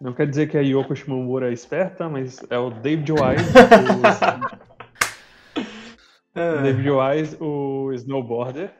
[0.00, 3.20] Não quer dizer que a Yoko Shimomura é esperta, mas é o David Wise,
[6.34, 8.72] o, É, David Wise, o snowboarder,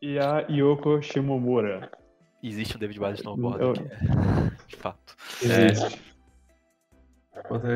[0.00, 1.90] e a Yoko Shimomura.
[2.42, 3.86] Existe um David Wise Snowboard, Eu- que é
[4.66, 5.14] de fato.
[5.42, 6.00] Existe.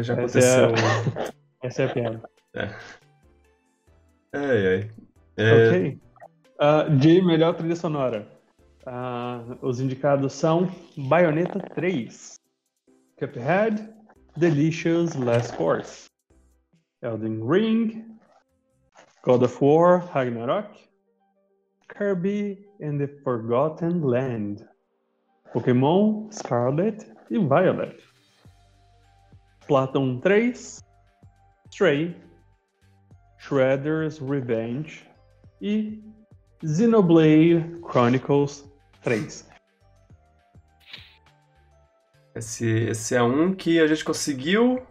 [0.03, 0.67] já Essa é aconteceu.
[0.67, 1.33] a-
[1.67, 2.23] Essa é a piada.
[4.33, 4.91] Ai, ai.
[5.37, 5.99] É, Ok.
[6.59, 8.27] Ah, de melhor trilha sonora.
[8.87, 12.36] Ah, os indicados são Bayonetta 3,
[13.21, 13.95] Cuphead,
[14.39, 16.07] Delicious Last Course,
[17.03, 18.19] Elden Ring,
[19.23, 20.77] God of War Ragnarok,
[21.89, 24.69] Kirby and the Forgotten Land,
[25.55, 28.01] Pokémon Scarlet e Violet,
[29.67, 30.55] Platon 3,
[31.71, 32.15] Stray,
[33.41, 35.05] Shredder's Revenge
[35.63, 36.01] e
[36.63, 38.65] Xenoblade Chronicles
[39.03, 39.56] 3.
[42.37, 44.83] Esse, esse é um que a gente conseguiu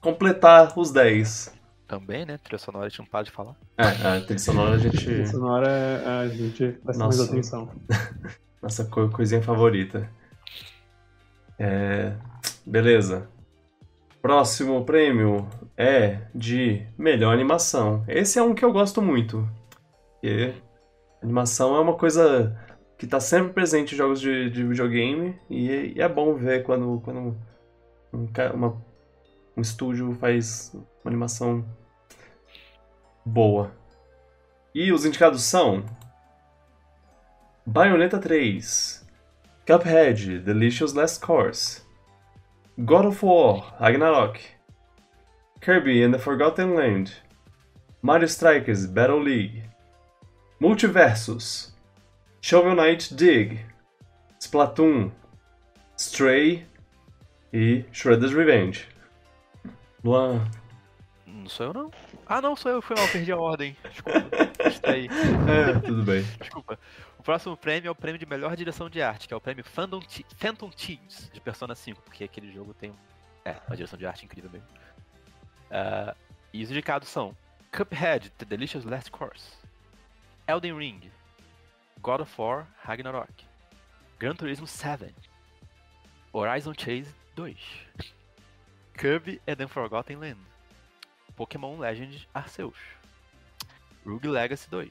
[0.00, 1.54] completar os 10.
[1.86, 2.38] Também, né?
[2.38, 3.54] Trilha sonora a gente não para de falar.
[3.76, 5.12] É, a trilha sonora a gente.
[5.22, 7.30] A sonora é- a gente presta mais Nossa.
[7.30, 7.70] atenção.
[8.62, 10.08] Nossa co- coisinha favorita.
[11.58, 12.14] É,
[12.64, 13.28] beleza.
[14.20, 18.02] Próximo prêmio é de melhor animação.
[18.08, 19.48] Esse é um que eu gosto muito.
[20.14, 20.54] Porque
[21.22, 22.58] animação é uma coisa
[22.98, 27.00] que tá sempre presente em jogos de, de videogame e, e é bom ver quando,
[27.04, 27.36] quando
[28.12, 28.82] um, uma-
[29.56, 31.64] um estúdio faz uma animação
[33.24, 33.72] boa.
[34.74, 35.84] E os indicados são
[37.66, 39.04] Bayonetta 3,
[39.66, 41.82] Cuphead, Delicious Last Course,
[42.78, 44.40] God of War, Ragnarok,
[45.60, 47.12] Kirby and the Forgotten Land,
[48.02, 49.64] Mario Strikers Battle League,
[50.60, 51.74] Multiversus,
[52.46, 53.58] Shovel Knight Dig,
[54.38, 55.10] Splatoon,
[55.96, 56.64] Stray
[57.52, 58.86] e Shredder's Revenge.
[60.04, 60.48] Luan,
[61.26, 61.90] Não sou eu, não.
[62.24, 62.80] Ah, não, sou eu.
[62.80, 63.76] Foi mal, perdi a ordem.
[63.90, 64.20] Desculpa.
[64.70, 65.08] Distraí.
[65.08, 66.22] é, tudo bem.
[66.38, 66.78] Desculpa.
[67.18, 69.64] O próximo prêmio é o prêmio de melhor direção de arte, que é o prêmio
[69.64, 70.00] Phantom,
[70.36, 72.94] Phantom Thieves, de Persona 5, porque aquele jogo tem
[73.44, 74.68] é, uma direção de arte incrível mesmo.
[75.68, 76.14] Ah,
[76.52, 77.36] e os indicados são
[77.76, 79.50] Cuphead, The Delicious Last Course,
[80.46, 81.10] Elden Ring,
[82.02, 83.30] God of War, Ragnarok,
[84.18, 85.12] Gran Turismo 7,
[86.32, 87.54] Horizon Chase 2,
[88.96, 90.38] Kirby and the Forgotten Land,
[91.36, 92.76] Pokémon Legends Arceus,
[94.04, 94.90] Rogue Legacy 2,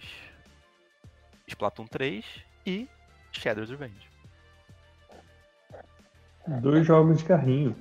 [1.47, 2.23] Splatoon 3
[2.65, 2.87] e
[3.31, 4.09] Shadow's Revenge.
[6.61, 7.75] Dois jogos de carrinho.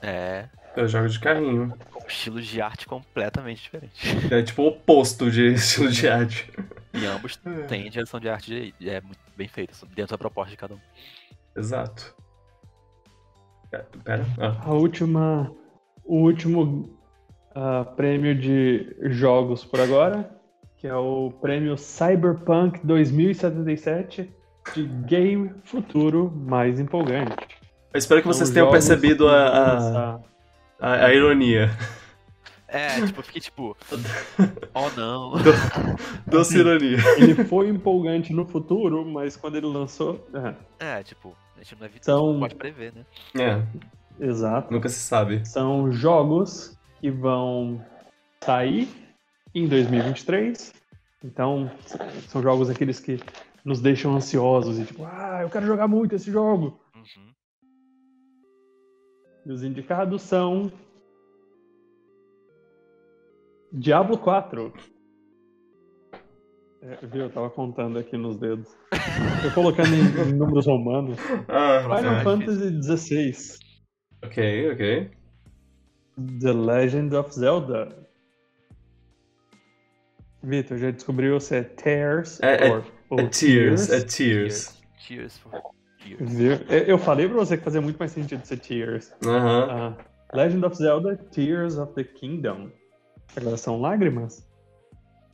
[0.00, 1.76] É, Eu jogo de carrinho.
[1.92, 4.32] com estilos de arte completamente diferentes.
[4.32, 6.50] É tipo o oposto de estilo de arte.
[7.00, 7.36] E ambos
[7.68, 10.80] têm direção de arte de- é muito bem feita, dentro da proposta de cada um.
[11.56, 12.14] Exato.
[13.72, 14.24] É, Pera.
[14.38, 14.56] Ah.
[14.64, 15.52] A última,
[16.04, 16.98] o último
[17.54, 20.30] ah, prêmio de jogos por agora,
[20.76, 24.32] que é o prêmio Cyberpunk 2077
[24.74, 27.34] de Game Futuro Mais Empolgante.
[27.92, 30.20] Eu espero que vocês São tenham percebido a, a,
[30.80, 31.70] a, a ironia.
[32.68, 33.74] É, tipo, eu fiquei tipo,
[34.74, 35.32] oh não.
[36.28, 36.98] Doce ironia.
[37.16, 40.28] Ele foi empolgante no futuro, mas quando ele lançou.
[40.78, 43.06] é, É, tipo, a gente não, é, São- não pode prever, né?
[43.40, 44.72] É, exato.
[44.72, 45.46] nunca se sabe.
[45.48, 47.82] São jogos que vão
[48.44, 48.86] sair
[49.54, 50.72] em 2023.
[51.24, 51.70] Então,
[52.28, 53.18] são jogos aqueles que
[53.64, 56.78] nos deixam ansiosos e tipo, ah, eu quero jogar muito esse jogo.
[56.94, 57.32] Uhum.
[59.46, 60.70] E os indicados são
[63.72, 64.72] Diablo 4.
[66.80, 67.22] É, viu?
[67.22, 68.68] Eu tava contando aqui nos dedos.
[69.42, 71.18] Tô colocando em, em números romanos.
[71.48, 73.58] Ah, Final é Fantasy XVI.
[74.24, 75.10] ok, ok.
[76.40, 78.08] The Legend of Zelda.
[80.42, 84.80] Vitor, já descobriu se é Tears É- é- or, ou É tears, é tears.
[85.06, 85.52] Tears for
[86.02, 86.32] Tears.
[86.32, 86.52] Viu?
[86.70, 89.12] Eu eu falei pra você que fazia muito mais sentido ser Tears.
[89.26, 89.66] Aham.
[89.68, 92.70] Ah, Legend of Zelda Tears of the Kingdom.
[93.36, 94.48] Agora são lágrimas?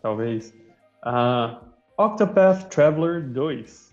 [0.02, 0.54] Talvez.
[1.02, 1.60] Ah,
[1.98, 3.92] Octopath Traveler 2.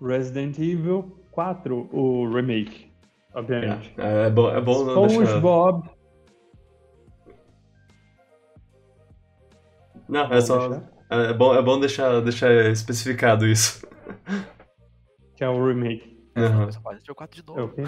[0.00, 2.90] Resident Evil 4, o remake,
[3.34, 3.94] obviamente.
[3.98, 5.24] É, é bom, é bom não deixar...
[5.24, 5.90] SpongeBob.
[10.08, 10.68] Não, é só...
[10.68, 10.96] deixar?
[11.08, 13.86] É bom, é bom deixar, deixar especificado isso.
[15.36, 16.16] Que é o remake.
[16.34, 17.72] Eu só faço jogo 4 de É novo.
[17.72, 17.82] o quê?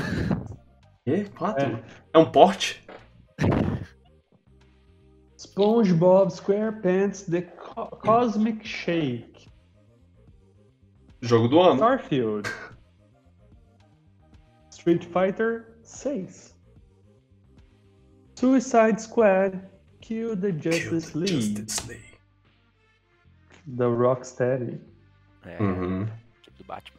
[1.06, 1.24] E?
[1.30, 1.66] Quatro?
[1.66, 1.82] É.
[2.14, 2.86] É um porte?
[5.38, 9.48] SpongeBob SquarePants The Co- Cosmic Shake.
[11.22, 11.80] Jogo do ano.
[11.80, 12.48] Starfield.
[14.70, 16.54] Street Fighter 6.
[18.34, 19.60] Suicide Squad
[20.00, 21.56] Kill the Justice Kill the League.
[21.56, 22.18] Justice League.
[23.66, 24.80] Da Rocksteady.
[25.44, 26.04] É, Uhum.
[26.56, 26.98] do Batman.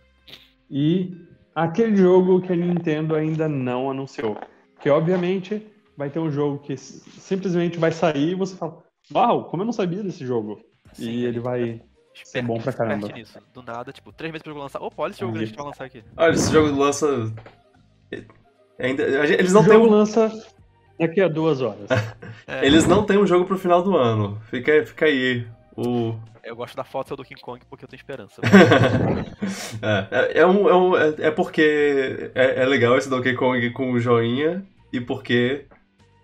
[0.69, 1.25] E
[1.55, 4.37] aquele jogo que a Nintendo ainda não anunciou.
[4.79, 5.65] Que obviamente
[5.99, 8.81] vai ter um jogo que simplesmente vai sair e você fala:
[9.13, 10.61] Uau, como eu não sabia desse jogo?
[10.93, 11.81] Sim, e ele vai.
[12.15, 13.09] Esperto, bom pra caramba.
[13.09, 13.37] nisso.
[13.53, 14.81] Do nada, tipo, três meses pra jogo lançar.
[14.81, 15.37] Opa, olha esse jogo Aí.
[15.37, 16.03] grande que vai lançar aqui.
[16.17, 17.33] Olha, esse jogo lança...
[18.79, 19.03] Ainda...
[19.03, 19.89] Eles não o têm jogo um...
[19.89, 20.31] lança
[20.99, 21.87] daqui a duas horas.
[22.47, 24.41] É, Eles não têm um jogo pro final do ano.
[24.49, 25.47] Fica, fica aí
[25.77, 26.15] o...
[26.43, 28.41] Eu gosto da foto do King Kong porque eu tenho esperança.
[30.11, 33.69] é, é, é um, é, um- é- é porque é, é legal esse Donkey Kong
[33.69, 35.67] com o joinha e porque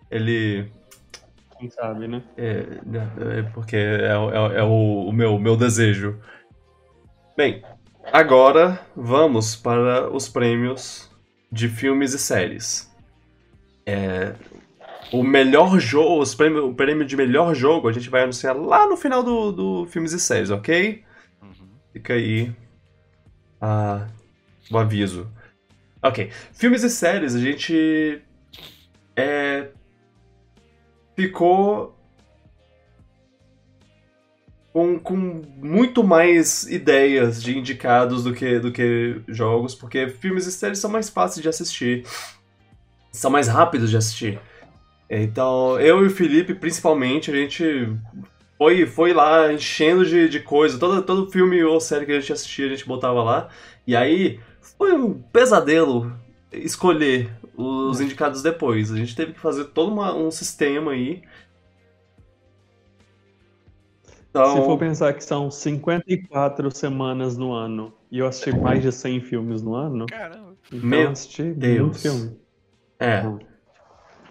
[0.09, 0.71] ele
[1.57, 2.21] quem sabe, né?
[2.37, 2.65] É,
[3.39, 6.19] é porque é, é, é o, o meu, meu desejo.
[7.35, 7.63] Bem,
[8.11, 11.09] agora vamos para os prêmios
[11.51, 12.93] de filmes e séries.
[13.85, 14.35] É,
[15.13, 18.87] o melhor jogo, os prêmio, o prêmio de melhor jogo a gente vai anunciar lá
[18.87, 21.03] no final do, do filmes e séries, ok?
[21.41, 21.69] Uhum.
[21.93, 22.53] Fica aí
[23.61, 24.07] ah,
[24.69, 25.31] o aviso.
[26.01, 26.29] Ok.
[26.51, 28.21] Filmes e séries, a gente.
[29.15, 29.69] É,
[31.15, 31.93] ficou.
[34.71, 35.15] Com, com
[35.57, 40.91] muito mais ideias de indicados do que, do que jogos, porque filmes e séries são
[40.91, 42.05] mais fáceis de assistir.
[43.09, 44.37] São mais rápidos de assistir.
[45.09, 47.95] Então, eu e o Felipe, principalmente, a gente
[48.57, 50.77] foi, foi lá enchendo de, de coisa.
[50.77, 53.49] Todo, todo filme ou série que a gente assistia, a gente botava lá.
[53.87, 54.39] E aí,
[54.77, 56.11] foi um pesadelo
[56.51, 58.91] escolher os indicados depois.
[58.91, 61.23] A gente teve que fazer todo uma- um sistema aí.
[64.29, 68.91] Então, Se for pensar que são 54 semanas no ano e eu assisti mais de
[68.91, 70.55] 100 filmes no ano, Caramba.
[70.67, 72.01] então Meu eu assisti Deus.
[72.01, 72.37] filme.
[72.99, 73.23] é.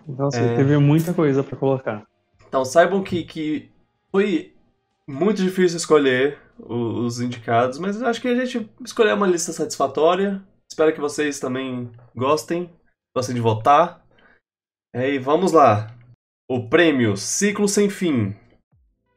[0.07, 0.57] Então, assim, É.
[0.57, 2.07] teve muita coisa pra colocar.
[2.47, 3.71] Então saibam que, que
[4.13, 4.53] foi
[5.09, 10.43] muito difícil escolher os indicados, mas acho que a gente escolheu uma lista satisfatória.
[10.69, 12.71] Espero que vocês também gostem,
[13.15, 14.05] gostem de votar.
[14.93, 15.95] É, e vamos lá.
[16.49, 18.37] O prêmio Ciclo Sem Fim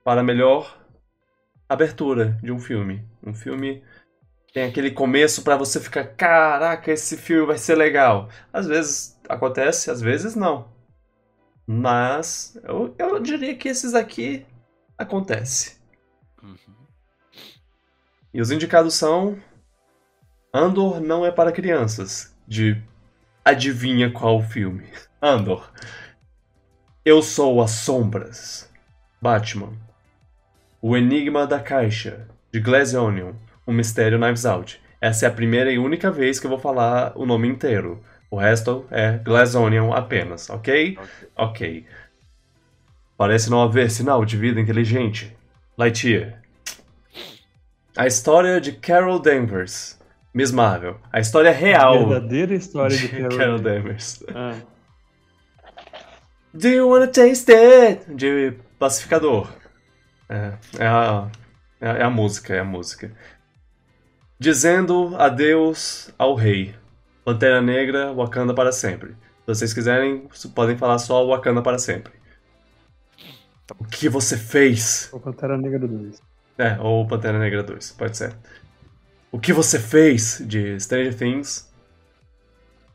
[0.04, 0.82] para a melhor
[1.68, 3.06] abertura de um filme.
[3.24, 3.84] Um filme
[4.54, 8.30] tem aquele começo para você ficar, caraca, esse filme vai ser legal.
[8.52, 10.72] Às vezes acontece, às vezes não.
[11.66, 14.45] Mas eu, eu diria que esses aqui
[14.98, 15.80] acontece.
[16.41, 16.76] Uhum.
[18.34, 19.38] E os indicados são
[20.54, 22.82] Andor não é para crianças, de
[23.48, 24.89] Adivinha qual filme?
[25.22, 25.72] Andor.
[27.06, 28.70] Eu sou as sombras.
[29.22, 29.72] Batman.
[30.82, 33.32] O Enigma da Caixa, de Glass Onion.
[33.66, 34.82] Um mistério Knives Out.
[35.00, 38.04] Essa é a primeira e única vez que eu vou falar o nome inteiro.
[38.30, 40.50] O resto é Glass Onion apenas?
[40.50, 41.00] Ok.
[41.34, 41.86] Ok.
[43.16, 45.34] Parece não haver sinal de vida inteligente.
[45.78, 46.41] Lightyear.
[47.95, 49.98] A história de Carol Danvers.
[50.34, 50.98] Miss Marvel.
[51.12, 53.60] A história real Verdadeira história de de Carol.
[53.60, 54.24] Danvers.
[54.34, 54.56] Ah,
[56.54, 58.06] Do you wanna taste it?
[58.16, 59.48] De Pacificador.
[60.30, 61.28] É, é a,
[61.80, 63.12] é a- é a música, é a música.
[64.40, 66.76] Dizendo adeus ao rei.
[67.26, 69.10] Pantera Negra, Wakanda para sempre.
[69.12, 72.14] Se vocês quiserem, podem falar só Wakanda para sempre.
[73.78, 75.10] O que você fez?
[75.12, 76.22] o Pantera Negra 2.
[76.58, 78.34] É, ou Pantera Negra 2, pode ser.
[79.32, 81.68] O que você fez de Stranger Things?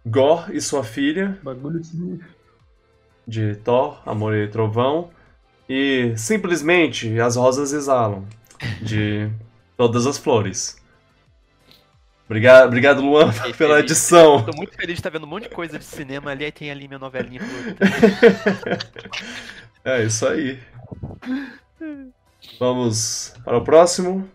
[0.05, 2.21] Gore e sua filha, Bagulho de...
[3.27, 5.11] de Thor, Amor e Trovão.
[5.69, 8.27] E simplesmente As Rosas Exalam,
[8.81, 9.31] de
[9.77, 10.77] Todas as Flores.
[12.27, 13.91] Obrigado, obrigado Luan, Fiquei pela feliz.
[13.93, 14.43] edição.
[14.45, 16.71] Tô muito feliz de estar vendo um monte de coisa de cinema ali, aí tem
[16.71, 17.41] ali minha novelinha.
[19.85, 20.61] É isso aí.
[22.59, 24.29] Vamos para o próximo.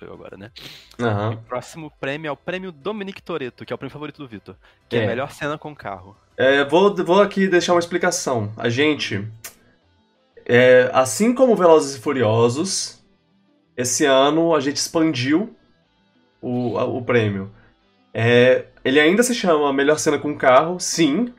[0.00, 0.50] Sou eu agora, né?
[0.98, 1.34] Aham.
[1.34, 4.56] O próximo prêmio é o prêmio Dominique Toretto, que é o prêmio favorito do Vitor.
[4.88, 5.04] Que é, É.
[5.04, 6.16] a melhor cena com carro.
[6.38, 8.50] É, vou, vou aqui deixar uma explicação.
[8.56, 9.28] A gente,
[10.46, 12.98] é, assim como Velozes e Furiosos,
[13.76, 15.54] esse ano a gente expandiu
[16.40, 17.50] o, o prêmio.
[18.14, 21.32] É, ele ainda se chama Melhor Cena com Carro, sim.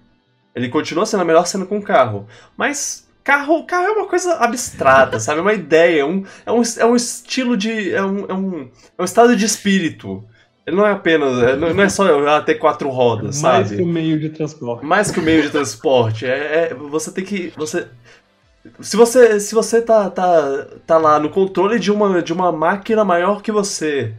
[0.53, 2.27] Ele continua sendo a melhor cena com carro.
[2.55, 5.39] Mas carro, carro é uma coisa abstrata, sabe?
[5.39, 7.93] É uma ideia, é um, é um, é um estilo de.
[7.93, 10.23] É um, é, um, é um estado de espírito.
[10.65, 11.41] Ele não é apenas.
[11.43, 13.57] é- não é só ah, ter quatro rodas, sabe?
[13.57, 14.85] Mais que o meio de transporte.
[14.85, 16.25] mais que o meio de transporte.
[16.25, 17.51] É, é- você tem que.
[17.57, 17.87] Você,
[18.79, 23.03] se você, se você tá, tá, tá lá no controle de uma, de uma máquina
[23.03, 24.13] maior que você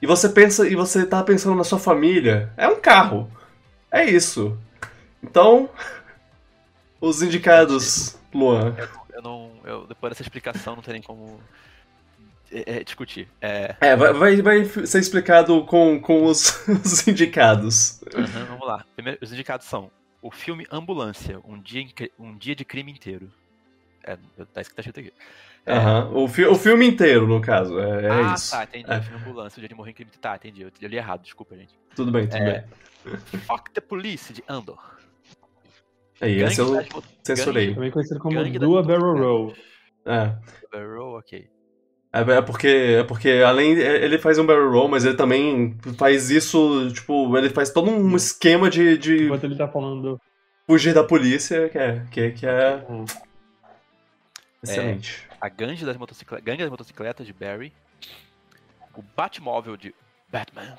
[0.00, 3.30] e você pensa e você tá pensando na sua família, é um carro.
[3.90, 4.54] É isso.
[5.22, 5.68] Então,
[7.00, 8.74] os indicados, Luan.
[9.12, 9.52] Eu não.
[9.64, 11.40] Eu, depois dessa explicação, não tem nem como
[12.52, 13.28] é, é, discutir.
[13.40, 18.02] É, É, vai, vai, vai ser explicado com, com os, os indicados.
[18.14, 18.84] aham, vamos lá.
[18.94, 21.84] Primeiro, os indicados são o filme Ambulância, um dia,
[22.18, 23.30] um dia de crime inteiro.
[24.02, 24.16] É,
[24.52, 25.12] tá isso que tá escrito aqui.
[25.66, 26.10] É, Aham.
[26.12, 27.78] O, fi- o filme inteiro, no caso.
[27.80, 28.50] É, é ah, isso.
[28.50, 28.90] tá, entendi.
[28.90, 28.98] É.
[28.98, 30.10] O filme Ambulância, o dia de morrer em crime.
[30.20, 30.60] Tá, entendi.
[30.62, 31.72] Eu, eu li errado, desculpa, gente.
[31.96, 32.64] Tudo bem, tudo É.
[33.06, 33.16] bem.
[33.46, 34.78] Fuck the Police, de Andor.
[36.20, 36.84] Aí, esse eu
[37.22, 37.74] censurei.
[37.74, 39.54] Também conhecido como Dua Barrel Roll.
[40.06, 40.34] É.
[40.72, 41.54] Barrel, ok.
[42.14, 46.30] É, é porque, é porque além ele faz um barrel roll, mas ele também faz
[46.30, 50.20] isso, tipo, ele faz todo um esquema de, de Enquanto ele tá falando
[50.64, 53.04] fugir da polícia, que é, que, que é Hum.
[54.62, 55.26] excelente.
[55.40, 56.40] A gangue das, motocicle...
[56.40, 57.72] gangue das motocicletas de Barry.
[58.96, 59.92] O Batmóvel de
[60.30, 60.76] Batman.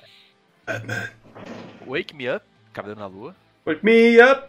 [1.86, 3.36] Wake Me Up, Cavaleiro na Lua.
[3.66, 4.48] Wake me up!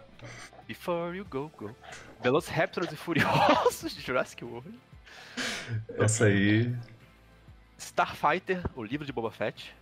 [0.66, 1.74] Before You Go Go.
[2.22, 4.78] Velociraptors e Furiosos de Jurassic World.
[5.96, 6.74] Essa aí.
[7.78, 9.74] Starfighter, o livro de Boba Fett.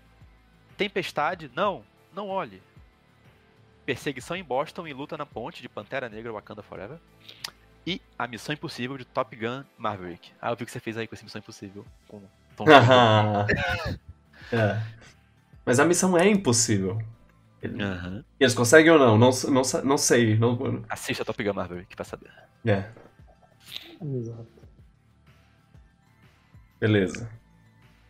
[0.76, 2.62] Tempestade, não, não olhe.
[3.86, 6.98] Perseguição em Boston e luta na ponte de Pantera Negra Wakanda Forever.
[7.86, 10.32] E a Missão Impossível de Top Gun Maverick.
[10.40, 11.84] Ah, eu vi o que você fez aí com essa Missão Impossível.
[12.08, 12.22] Com
[12.56, 12.64] Tom
[14.52, 14.82] é.
[15.64, 17.00] Mas a missão é impossível.
[17.80, 18.24] Aham.
[18.38, 19.16] Eles conseguem ou não?
[19.18, 20.36] Não, não, não sei.
[20.38, 22.30] Não, Assista Top Gun Maverick pra saber.
[22.66, 22.84] é,
[24.02, 24.46] Exato.
[26.80, 27.28] beleza.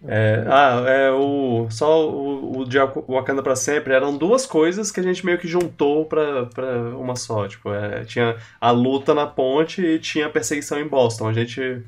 [0.07, 1.67] É, ah, é o.
[1.71, 5.49] Só o, o de Wakanda pra sempre eram duas coisas que a gente meio que
[5.49, 7.49] juntou pra, pra uma só.
[7.49, 11.27] Tipo, é, tinha a luta na ponte e tinha a perseguição em Boston.
[11.29, 11.83] A gente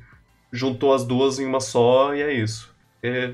[0.51, 2.75] juntou as duas em uma só e é isso.
[3.03, 3.33] É,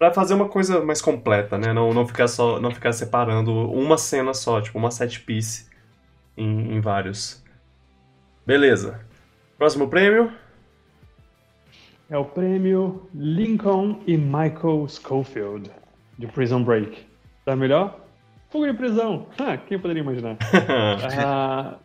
[0.00, 1.74] pra fazer uma coisa mais completa, né?
[1.74, 5.68] Não, não, ficar só, não ficar separando uma cena só, tipo, uma set piece
[6.34, 7.44] em, em vários.
[8.46, 8.98] Beleza.
[9.58, 10.32] Próximo prêmio?
[12.08, 15.70] É o prêmio Lincoln e Michael Schofield,
[16.18, 17.06] de Prison Break.
[17.44, 18.00] Tá melhor?
[18.48, 19.26] Fuga de prisão.
[19.38, 20.38] Ah, quem poderia imaginar?
[21.22, 21.76] Ah,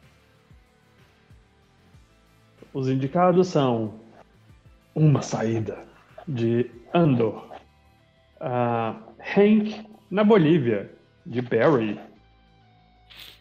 [2.73, 3.95] os indicados são
[4.95, 5.79] Uma Saída,
[6.25, 7.44] de Andor.
[8.39, 10.91] Ah, Hank na Bolívia,
[11.25, 11.99] de Barry.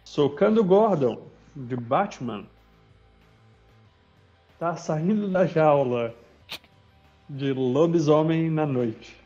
[0.05, 2.47] Socando Gordon, de Batman.
[4.59, 6.15] Tá saindo da jaula,
[7.29, 9.17] de Lobisomem na Noite.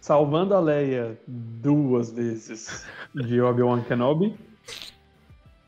[0.00, 2.84] Salvando a Leia duas vezes,
[3.14, 4.36] de Obi-Wan Kenobi.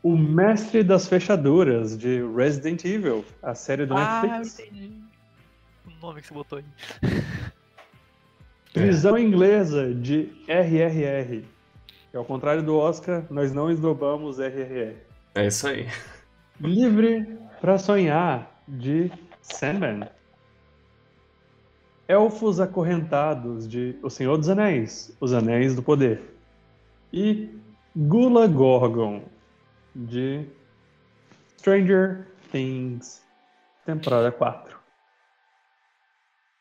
[0.03, 4.59] O Mestre das Fechaduras, de Resident Evil, a série do Ah, eu Netflix.
[4.59, 5.01] entendi.
[5.87, 6.65] O nome que você botou aí.
[8.75, 11.45] Prisão Inglesa, de RRR.
[12.11, 14.95] Que ao contrário do Oscar, nós não esnobamos RRR.
[15.33, 15.87] É isso aí.
[16.59, 19.11] Livre para Sonhar, de
[19.41, 20.07] Sandman.
[22.07, 26.21] Elfos Acorrentados, de O Senhor dos Anéis, Os Anéis do Poder.
[27.11, 27.49] E
[27.95, 29.23] Gula Gorgon,
[29.95, 30.45] de
[31.57, 33.23] Stranger Things,
[33.85, 34.74] temporada 4.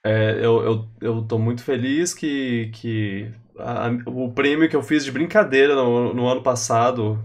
[0.05, 5.02] É, eu, eu, eu tô muito feliz que, que a- o prêmio que eu fiz
[5.05, 7.18] de brincadeira no, no ano passado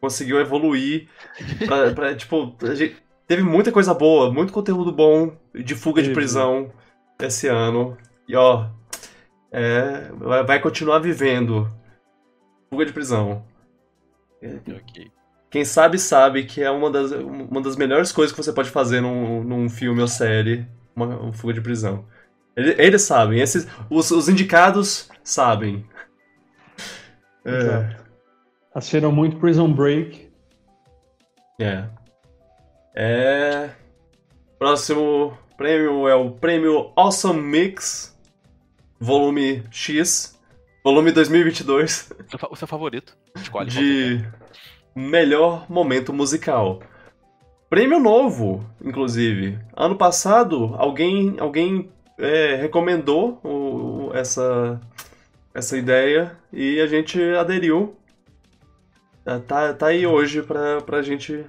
[0.00, 1.08] conseguiu evoluir
[1.66, 2.56] pra, pra, tipo,
[3.26, 6.72] teve muita coisa boa, muito conteúdo bom de fuga de prisão
[7.20, 7.96] esse ano.
[8.28, 8.68] E ó,
[9.52, 10.10] é,
[10.44, 11.68] vai, continuar vivendo
[12.70, 13.44] fuga de prisão.
[14.68, 15.10] Ok.
[15.50, 19.00] Quem sabe sabe que é uma das, uma das melhores coisas que você pode fazer
[19.00, 22.06] num, num filme ou série, uma, uma fuga de prisão.
[22.56, 25.84] Ele- Eles sabem, esses, os, os indicados sabem.
[27.44, 28.04] É, Exato.
[28.74, 30.30] Assistiram muito Prison Break.
[31.60, 31.84] é.
[32.94, 33.70] É.
[34.58, 38.16] Próximo prêmio é o prêmio Awesome Mix,
[38.98, 40.38] volume X,
[40.84, 42.10] volume 2022.
[42.26, 43.16] O seu fa- O seu favorito.
[43.36, 43.70] Escolhe.
[43.70, 44.24] de
[44.94, 46.80] melhor momento musical.
[47.70, 49.58] Prêmio novo, inclusive.
[49.76, 51.90] Ano passado, alguém, alguém
[52.20, 54.80] é, recomendou o- essa,
[55.54, 57.96] essa ideia e a gente aderiu.
[59.26, 61.44] Ah, Tá, tá aí hoje pra, pra, gente,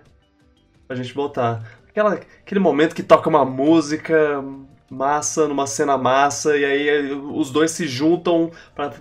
[0.88, 1.64] pra gente botar.
[1.90, 4.44] Aquela, aquele momento que toca uma música
[4.90, 8.94] massa, numa cena massa, e aí os dois se juntam pra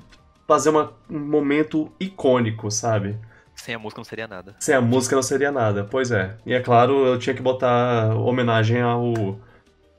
[0.46, 3.16] fazer uma- um momento icônico, sabe?
[3.54, 4.56] Sem a música não seria nada.
[4.58, 6.36] Sem a música não seria nada, pois é.
[6.46, 9.12] E é claro, eu tinha que botar homenagem ao.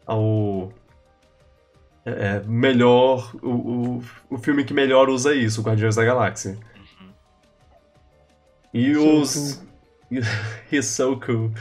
[0.05, 0.72] ao.
[2.05, 3.31] É, melhor.
[3.41, 6.57] O, o, o filme que melhor usa isso, Guardiões da Galáxia.
[6.99, 7.13] Uhum.
[8.73, 9.63] E So os.
[10.71, 11.51] He's so cool.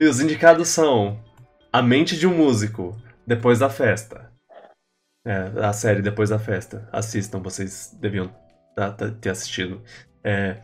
[0.00, 1.18] E os indicados são
[1.72, 2.96] A Mente de um Músico,
[3.26, 4.32] Depois da Festa.
[5.26, 6.88] É, a série Depois da Festa.
[6.92, 8.30] Assistam, vocês deviam
[9.20, 9.82] ter assistido.
[10.22, 10.58] É,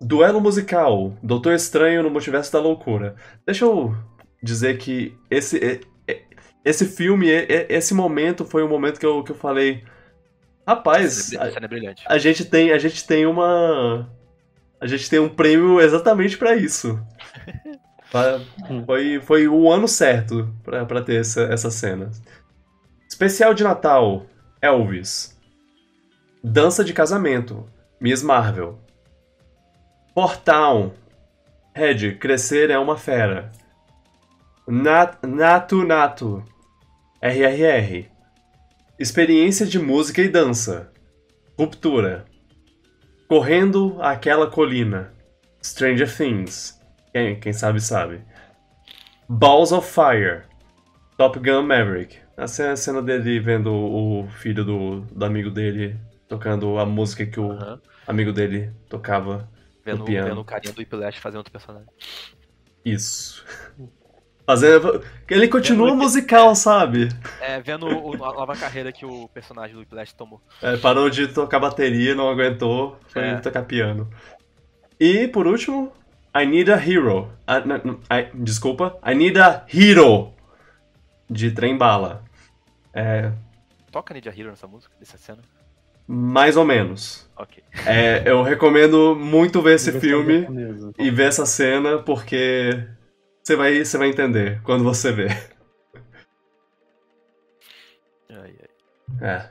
[0.00, 3.14] Duelo musical, Doutor Estranho no Multiverso da Loucura.
[3.46, 3.96] Deixa eu
[4.42, 5.80] dizer que esse,
[6.64, 7.28] esse filme,
[7.68, 9.84] esse momento foi o momento que eu, que eu falei.
[10.66, 12.02] Rapaz, A é brilhante.
[12.06, 14.08] a gente tem, a gente tem uma.
[14.80, 16.98] A gente tem um prêmio exatamente pra isso.
[18.86, 22.12] Foi, foi o ano certo pra, pra ter essa, essa cena.
[23.08, 24.26] Especial de Natal,
[24.62, 25.36] Elvis.
[26.40, 27.68] Dança de casamento,
[28.00, 28.78] Miss Marvel.
[30.14, 30.92] Portown.
[31.74, 33.50] Red, crescer é uma fera.
[34.68, 36.44] Nat, nato Nato.
[37.24, 38.04] RRR.
[38.98, 40.92] Experiência de música e dança.
[41.58, 42.26] Ruptura.
[43.26, 45.10] Correndo aquela colina.
[45.62, 46.78] Stranger Things.
[47.14, 48.20] Quem, quem sabe, sabe.
[49.26, 50.42] Balls of Fire.
[51.16, 52.18] Top Gun Maverick.
[52.36, 55.98] A cena, a cena dele vendo o filho do, do amigo dele
[56.28, 57.56] tocando a música que o
[58.06, 59.48] amigo dele tocava.
[59.82, 60.28] Vendo, piano.
[60.28, 61.88] vendo o carinha do Whiplash fazendo outro personagem.
[62.84, 63.42] Isso.
[64.46, 65.02] Fazendo.
[65.30, 67.08] Ele continua Vendo- musical, sabe?
[67.40, 70.40] É, vendo o- a nova carreira que o personagem do Whiplash tomou.
[70.60, 73.36] É, parou de tocar bateria, não aguentou, foi É.
[73.36, 74.08] tocar piano.
[75.00, 75.92] E por último,
[76.36, 77.30] I Need a Hero.
[77.46, 80.32] Ah, não, não, I- desculpa, I Need a Hero
[81.30, 82.22] de Trem Bala.
[82.92, 83.32] É,
[83.90, 85.38] Toca Ninja Hero nessa música, nessa cena?
[86.06, 87.26] mais ou menos.
[87.34, 87.62] Ok.
[87.86, 90.46] É, eu recomendo muito ver esse filme
[90.98, 92.84] e ver essa cena porque
[93.44, 95.30] você vai, você vai entender quando você ver.
[98.30, 98.68] Ai, ai.
[99.30, 99.50] É,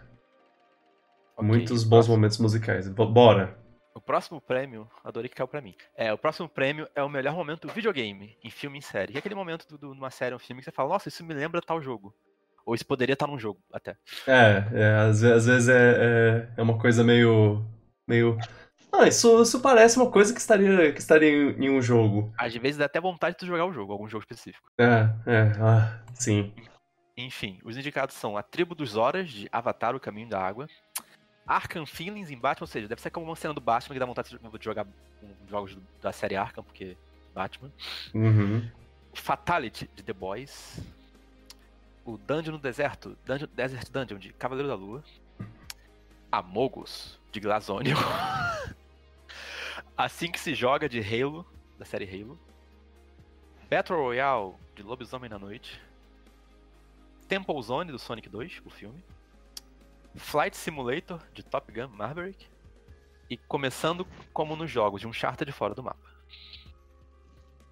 [1.35, 2.87] Ok, muitos o bons próximo- momentos musicais.
[2.89, 3.57] B- Bora.
[3.95, 5.75] O próximo prêmio, adorei que caiu pra mim.
[5.95, 9.11] É, o próximo prêmio é o melhor momento videogame, em filme e em série.
[9.11, 11.23] Que é aquele momento do- numa série ou um filme que você fala, nossa, isso
[11.23, 12.13] me lembra tal jogo.
[12.65, 13.95] Ou isso poderia estar num jogo, até.
[14.27, 17.63] É, é, às, às vezes é, é, é uma coisa meio.
[18.07, 18.37] meio.
[18.95, 22.31] Ah, isso, isso parece uma coisa que estaria, que estaria em, em um jogo.
[22.37, 24.69] Às vezes dá até vontade de tu jogar o jogo, algum jogo específico.
[24.77, 26.53] É, é, ah, sim.
[27.17, 30.67] Enfim, os indicados são A Tribo dos Horas, de Avatar, O Caminho da Água.
[31.45, 34.05] Arkham Feelings em Batman, ou seja, deve ser como uma cena do Batman que dá
[34.05, 36.95] vontade de jogar um- jogos da série Arkham, porque
[37.33, 37.71] Batman.
[38.13, 38.69] Uhum.
[39.13, 40.79] Fatality, de The Boys.
[42.05, 45.03] O Dungeon no Deserto, Dungeon, Desert Dungeon, de Cavaleiro da Lua.
[46.31, 47.95] Amogus, de Glazonion.
[49.97, 51.45] assim que se joga, de Halo,
[51.77, 52.39] da série Halo.
[53.69, 55.81] Battle Royale, de Lobisomem na Noite.
[57.27, 59.03] Temple Zone, do Sonic 2, o filme.
[60.15, 62.45] Flight Simulator, de Top Gun Maverick.
[63.29, 66.13] E começando como nos jogos, de um charter de fora do mapa.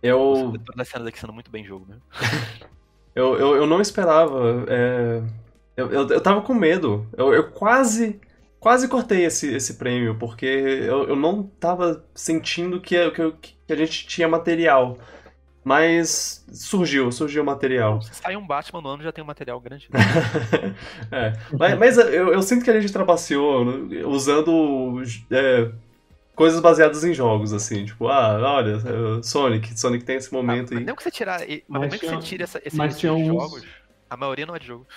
[0.02, 2.00] Eu, Toda a cena daqui sendo muito bem jogo, né?
[3.14, 4.66] eu, eu, eu não esperava.
[4.68, 5.22] é,
[5.78, 7.08] eu, eu, eu tava com medo.
[7.16, 8.20] Eu, eu quase.
[8.62, 13.32] Quase cortei esse, esse prêmio, porque eu, eu não tava sentindo que, que,
[13.68, 14.98] que a gente tinha material.
[15.64, 18.02] Mas surgiu, surgiu material.
[18.04, 19.90] Se sai um Batman no ano, já tem um material grande.
[21.12, 25.02] É, mas, mas eu, eu sinto que a gente trapaceou né, usando
[25.32, 25.72] é,
[26.36, 30.78] coisas baseadas em jogos, assim, tipo, ah, olha, é, Sonic, Sonic tem esse momento mas
[30.80, 30.84] aí.
[30.86, 33.66] mesmo que você tirar, Mas que você tire essa, esse mas tinha de uns- jogos,
[34.10, 34.88] a maioria não é de jogo.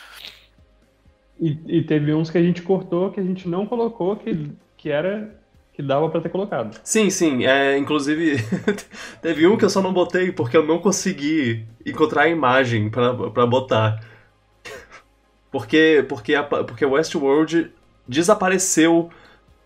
[1.41, 4.91] E, e teve uns que a gente cortou que a gente não colocou que, que
[4.91, 5.35] era
[5.72, 6.78] que dava pra ter colocado.
[6.85, 8.37] Sim, sim, é, inclusive
[9.20, 13.12] teve um que eu só não botei porque eu não consegui encontrar a imagem pra,
[13.30, 14.01] pra botar.
[15.51, 17.72] Porque, porque, a, porque Westworld
[18.07, 19.11] desapareceu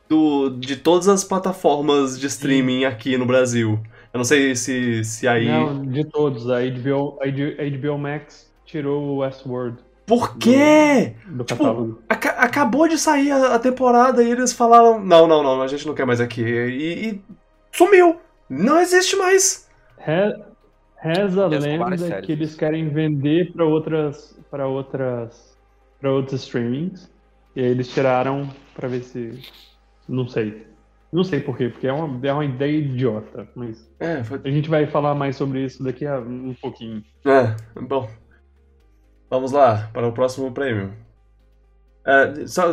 [0.08, 3.78] do, de todas as plataformas de streaming aqui no Brasil.
[4.12, 5.46] Eu não sei se, se aí.
[5.46, 6.48] Não, de todos.
[6.50, 11.14] A HBO, a HBO Max tirou o Westworld Por quê?
[11.26, 11.98] do Tipo.
[12.08, 15.86] Aca- acabou de sair a, a temporada e eles falaram: não, não, não, a gente
[15.86, 16.42] não quer mais aqui.
[16.42, 17.22] E, e
[17.70, 18.16] sumiu!
[18.48, 19.68] Não existe mais!
[19.98, 20.34] Re-
[21.00, 25.56] Reza a lenda que eles querem vender para outras para outras
[26.00, 27.08] para outros streamings.
[27.54, 29.38] E aí eles tiraram pra ver se
[30.08, 30.66] não sei.
[31.12, 34.40] Não sei por quê, porque é uma, é uma ideia idiota, mas É, foi.
[34.44, 37.02] a gente vai falar mais sobre isso daqui a um pouquinho.
[37.24, 38.08] É, bom.
[39.30, 40.92] Vamos lá, para o próximo prêmio.
[42.04, 42.70] É, só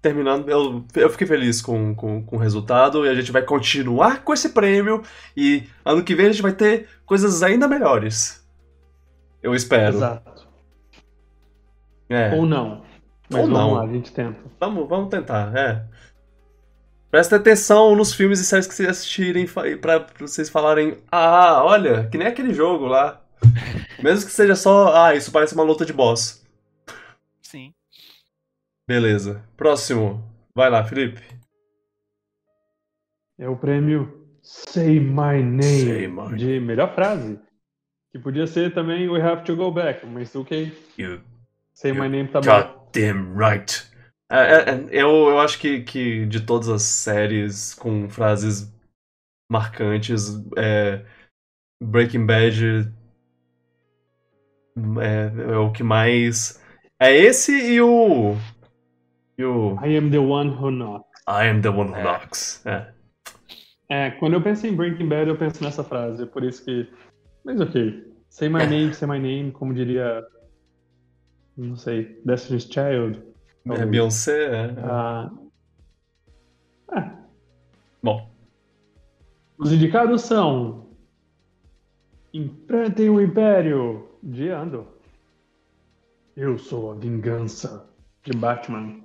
[0.00, 4.24] terminando, eu, eu fiquei feliz com, com, com o resultado e a gente vai continuar
[4.24, 5.02] com esse prêmio
[5.36, 8.42] e ano que vem a gente vai ter coisas ainda melhores.
[9.42, 9.96] Eu espero.
[9.96, 10.48] Exato.
[12.08, 12.34] É.
[12.34, 12.82] Ou não.
[13.28, 13.74] Mas Ou não.
[13.74, 14.38] lá, a gente tenta.
[14.58, 15.84] Vamos, vamos tentar, é.
[17.10, 19.46] Presta atenção nos filmes e séries que vocês assistirem
[19.80, 23.22] pra vocês falarem, ah, olha, que nem aquele jogo lá.
[24.02, 26.44] Mesmo que seja só, ah, isso parece uma luta de boss.
[27.42, 27.74] Sim.
[28.86, 29.44] Beleza.
[29.56, 30.22] Próximo.
[30.54, 31.22] Vai lá, Felipe.
[33.38, 37.38] É o prêmio Say My Name Say my de melhor frase.
[38.10, 40.72] Que podia ser também We Have to Go Back, mas ok.
[40.96, 41.20] You
[41.74, 42.46] Say My Name tá bom.
[42.46, 43.86] goddamn right.
[44.30, 48.72] É, é, é, eu, eu acho que, que de todas as séries com frases
[49.50, 51.04] marcantes, é,
[51.82, 52.92] Breaking Bad
[55.00, 56.62] é, é o que mais.
[57.00, 58.34] É esse e o.
[59.36, 61.22] E o I am the one who knocks.
[61.28, 62.02] I am the one who É.
[62.02, 62.66] knocks.
[62.66, 62.92] É.
[63.90, 66.88] É, quando eu penso em Breaking Bad, eu penso nessa frase, é por isso que.
[67.44, 68.06] Mas ok.
[68.28, 70.24] Say my name, say my name, como diria.
[71.56, 73.22] Não sei, Destiny's Child.
[73.70, 73.86] É.
[73.86, 74.74] Beyoncé, é.
[74.84, 75.30] Ah,
[76.92, 77.16] ah,
[78.02, 78.30] Bom,
[79.58, 80.86] os indicados são.
[82.32, 84.86] Enfrentem o Império, de Andor.
[86.36, 87.88] Eu sou a vingança,
[88.22, 89.00] de Batman.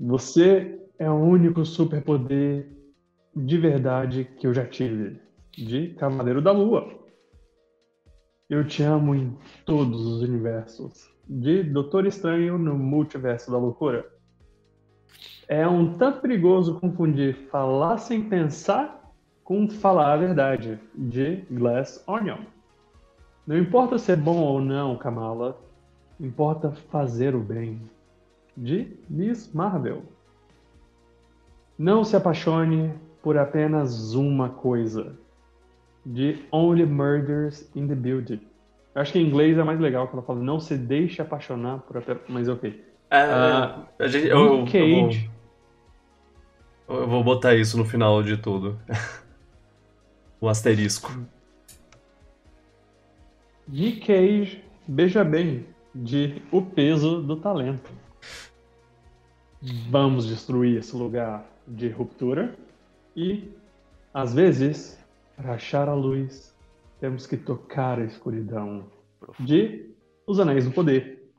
[0.00, 2.68] Você é o único superpoder
[3.34, 5.20] de verdade que eu já tive,
[5.52, 6.86] de Cavaleiro da Lua.
[8.48, 14.06] Eu te amo em todos os universos, de Doutor Estranho no Multiverso da Loucura.
[15.48, 22.53] É um tanto perigoso confundir falar sem pensar com falar a verdade, de Glass Onion.
[23.46, 25.60] Não importa se é bom ou não, Kamala,
[26.18, 27.80] importa fazer o bem,
[28.56, 30.02] de Miss Marvel.
[31.78, 35.18] Não se apaixone por apenas uma coisa,
[36.06, 38.40] de Only Murders in the Building.
[38.94, 41.78] Eu acho que em inglês é mais legal que ela fala não se deixe apaixonar
[41.80, 42.22] por apenas...
[42.28, 42.84] Mas ok.
[43.10, 45.30] é, Ah, a gente, eu, eu, Luke eu vou, Cage.
[46.88, 48.78] eu vou botar isso no final de tudo.
[50.40, 51.10] o asterisco.
[53.68, 57.90] Nick Cage, beija bem, de O Peso do Talento.
[59.90, 62.54] Vamos destruir esse lugar de ruptura
[63.16, 63.50] e,
[64.12, 64.98] às vezes,
[65.36, 66.54] para achar a luz,
[67.00, 68.90] temos que tocar a escuridão.
[69.40, 69.90] De
[70.26, 71.32] Os Anéis do Poder.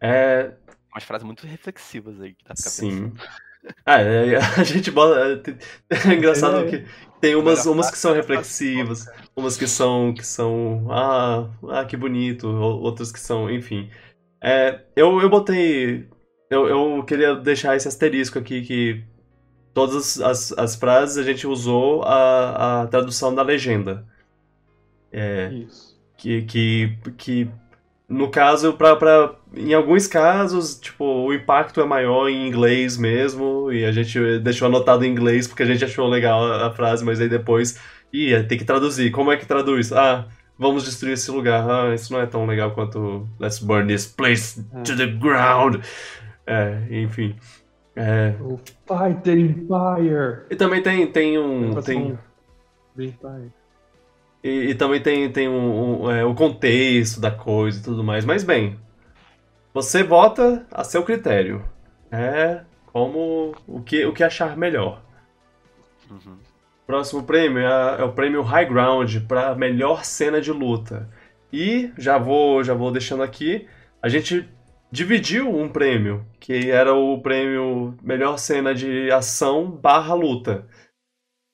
[0.00, 0.54] É,
[0.92, 3.10] Umas frases muito reflexivas aí que dá pra ficar sim.
[3.10, 3.20] pensando.
[3.86, 5.42] Ah, é, a gente bota.
[6.08, 6.70] É engraçado É.
[6.70, 6.86] que
[7.20, 9.06] tem umas, umas que são reflexivas,
[9.36, 13.90] umas que são que são ah, ah que bonito, ou- outras que são, enfim.
[14.42, 16.08] É, eu, eu botei
[16.50, 19.04] eu, eu queria deixar esse asterisco aqui que
[19.72, 24.04] todas as, as frases a gente usou a, a tradução da legenda.
[25.12, 26.00] É, Isso.
[26.16, 27.50] que, que, que
[28.10, 33.70] no caso, pra, pra, em alguns casos, tipo, o impacto é maior em inglês mesmo,
[33.70, 37.04] e a gente deixou anotado em inglês porque a gente achou legal a, a frase,
[37.04, 37.78] mas aí depois,
[38.12, 39.12] ia tem que traduzir.
[39.12, 39.92] Como é que traduz?
[39.92, 40.26] Ah,
[40.58, 41.64] vamos destruir esse lugar.
[41.70, 45.76] Ah, isso não é tão legal quanto Let's burn this place to the ground.
[46.44, 47.36] É, enfim.
[47.94, 50.46] É, O Fighter Empire.
[50.50, 51.80] e também tem, tem um.
[51.80, 52.18] Tem,
[52.96, 53.52] do Empire.
[54.42, 58.24] E, e também tem, tem um, um, é, o contexto da coisa e tudo mais.
[58.24, 58.78] Mas bem,
[59.72, 61.64] você vota a seu critério.
[62.10, 65.02] É como o que, o que achar melhor.
[66.10, 66.36] Uhum.
[66.86, 71.08] Próximo prêmio é, é o prêmio High Ground para melhor cena de luta.
[71.52, 73.68] E já vou, já vou deixando aqui,
[74.02, 74.48] a gente
[74.90, 80.66] dividiu um prêmio, que era o prêmio melhor cena de ação barra luta.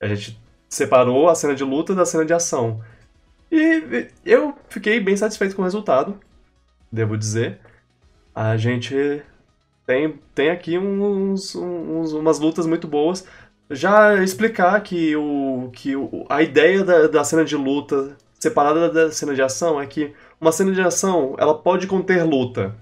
[0.01, 0.39] A gente
[0.69, 2.81] separou a cena de luta da cena de ação.
[3.51, 6.19] E eu fiquei bem satisfeito com o resultado,
[6.91, 7.59] devo dizer.
[8.35, 9.21] A gente
[9.85, 13.25] tem, tem aqui uns, uns, umas lutas muito boas.
[13.69, 19.11] Já explicar que, o, que o, a ideia da, da cena de luta separada da
[19.11, 22.75] cena de ação é que uma cena de ação ela pode conter luta,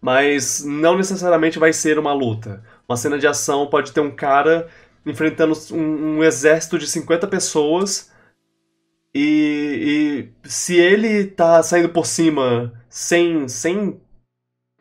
[0.00, 2.62] mas não necessariamente vai ser uma luta.
[2.88, 4.68] Uma cena de ação pode ter um cara
[5.06, 8.10] enfrentando um, um exército de 50 pessoas
[9.14, 14.00] e, e se ele tá saindo por cima sem, sem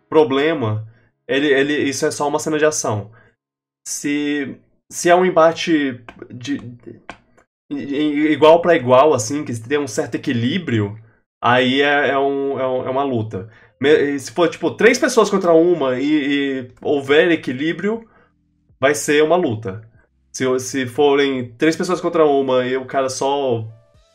[0.09, 0.88] problema,
[1.28, 3.11] ele, ele, isso é só uma cena de ação.
[3.88, 4.57] Se,
[4.91, 7.01] se é um embate de, de-
[8.32, 10.97] igual para igual, assim, que tem um certo equilíbrio,
[11.41, 13.49] aí é, é, um, é, um- é uma luta.
[14.19, 18.07] Se for, tipo, três pessoas contra uma e, e houver equilíbrio,
[18.80, 19.89] vai ser uma luta.
[20.32, 23.65] Se, se forem três pessoas contra uma e o cara só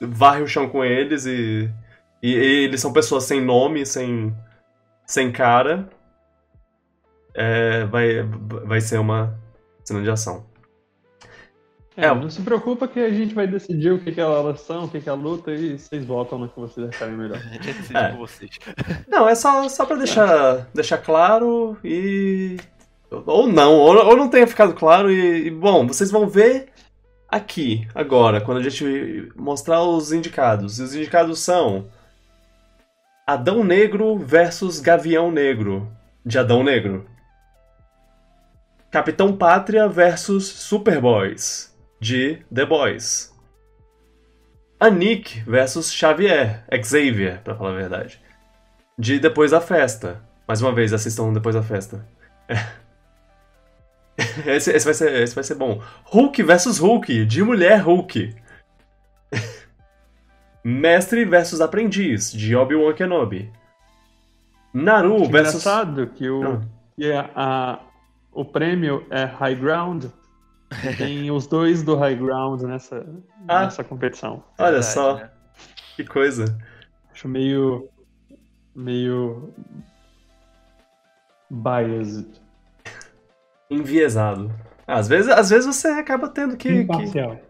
[0.00, 1.70] varre o chão com eles e,
[2.22, 4.34] e, e eles são pessoas sem nome, sem,
[5.06, 5.88] sem cara,
[7.34, 8.22] é, vai,
[8.64, 9.38] vai ser uma
[9.84, 10.46] cena de ação.
[11.96, 12.14] É, É.
[12.14, 15.00] não se preocupa que a gente vai decidir o que, que elas são, o que,
[15.00, 17.38] que é a luta e vocês votam no que vocês acharem melhor.
[17.44, 18.08] A gente decide É.
[18.08, 18.50] por vocês.
[19.08, 22.56] Não, é só, só pra deixar, deixar claro e.
[23.11, 26.68] Ou não, ou, ou não tenha ficado claro e, e, Bom, vocês vão ver
[27.28, 30.78] aqui, agora, quando a gente mostrar os indicados.
[30.78, 31.86] E os indicados são.
[33.26, 35.90] Adão Negro versus Gavião Negro,
[36.24, 37.07] de Adão Negro.
[38.90, 43.34] Capitão Pátria versus Superboys, de The Boys.
[44.78, 48.20] Anik versus Xavier, Xavier, pra falar a verdade
[48.98, 50.22] de Depois da Festa.
[50.48, 52.07] Mais uma vez, assistam Depois da Festa.
[52.48, 52.54] É.
[54.46, 55.80] esse, esse vai ser, esse vai ser bom.
[56.04, 58.34] Hulk versus Hulk, de mulher Hulk.
[60.64, 63.52] Mestre versus aprendiz, de Obi-Wan Kenobi.
[64.74, 65.54] Naru Que versus.
[65.62, 66.60] engraçado que o, Ah.
[66.96, 67.80] que a, a-
[68.32, 70.04] o prêmio é High Ground.
[70.98, 73.06] Tem os dois do High Ground nessa,
[73.48, 73.64] Ah.
[73.64, 74.42] nessa competição.
[74.58, 75.30] Olha Verdade, só, né?
[75.94, 76.58] que coisa.
[77.12, 77.88] Acho meio.
[78.74, 79.54] meio.
[81.48, 82.26] biased.
[83.70, 84.50] Enviesado.
[84.86, 87.40] Às vezes, às vezes você acaba tendo que, que, Imparcial.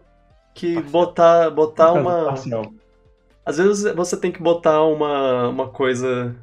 [0.55, 2.25] que botar, botar caso, uma.
[2.25, 2.73] Parcial.
[3.45, 6.35] Às vezes você tem que botar uma, uma coisa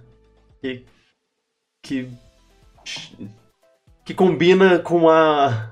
[0.62, 0.84] que.
[1.82, 2.08] que.
[4.04, 5.70] que combina com a.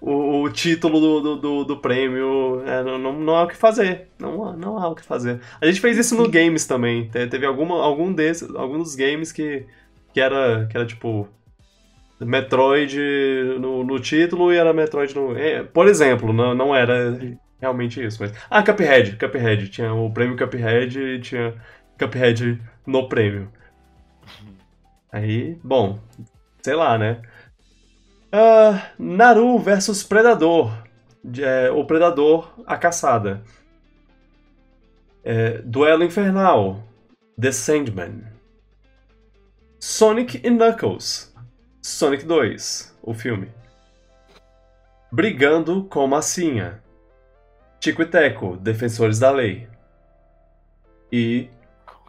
[0.00, 2.62] o, o título do, do, do, do prêmio.
[2.66, 4.08] É, não, não, não há o que fazer.
[4.18, 5.40] Não, há- não há o que fazer.
[5.60, 7.08] A gente fez isso no games também.
[7.08, 8.52] Te- Teve alguma, algum desses.
[8.54, 9.64] alguns games que.
[10.12, 10.66] que era.
[10.66, 11.28] que era tipo.
[12.20, 12.98] Metroid
[13.60, 15.36] no, no título e era Metroid no.
[15.36, 17.18] é, por exemplo, não, não era
[17.60, 18.18] realmente isso.
[18.20, 18.32] Mas...
[18.48, 19.68] Ah, Cuphead, Cuphead.
[19.68, 21.54] Tinha o prêmio Cuphead e tinha
[21.98, 23.50] Cuphead no prêmio.
[25.12, 25.98] Aí, bom,
[26.62, 27.22] sei lá, né?
[28.32, 30.72] Ah, Naru versus Predador.
[31.38, 33.42] É, o Predador, a caçada.
[35.24, 36.82] É, Duelo Infernal.
[37.38, 38.24] The Sandman.
[39.78, 41.35] Sonic e Knuckles.
[41.86, 43.46] Sonic 2, o filme.
[45.12, 46.82] Brigando com Massinha.
[47.78, 49.68] Tico e Teco, Defensores da Lei.
[51.12, 51.48] E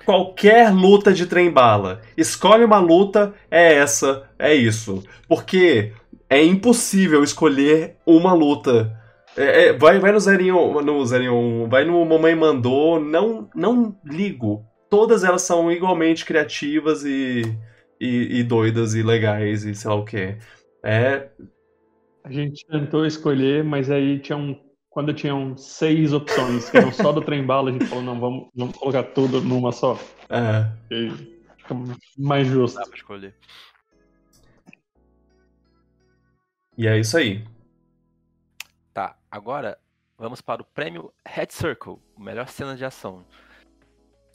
[0.03, 2.01] qualquer luta de trem-bala.
[2.17, 5.03] Escolhe uma luta, é essa, é isso.
[5.27, 5.93] Porque
[6.27, 8.99] é impossível escolher uma luta.
[9.37, 14.65] É, é, vai, vai no Zerinho, no Zerinho, vai no Mamãe Mandou, não, não ligo.
[14.89, 17.43] Todas elas são igualmente criativas e,
[17.99, 20.37] e, e doidas e legais e sei lá o que.
[20.83, 21.29] É,
[22.23, 24.59] A gente tentou escolher, mas aí tinha um.
[24.89, 28.49] Quando tinham seis opções, que eram só do trem bala, a gente falou, não, vamos,
[28.55, 29.99] vamos colocar tudo numa só.
[30.29, 31.09] é, E
[31.57, 31.75] fica
[32.17, 32.79] mais justo.
[32.79, 33.35] Dá pra escolher.
[36.77, 37.43] e é isso aí.
[38.93, 39.77] Tá, agora
[40.17, 43.23] vamos para o prêmio Head Circle, melhor cena de ação.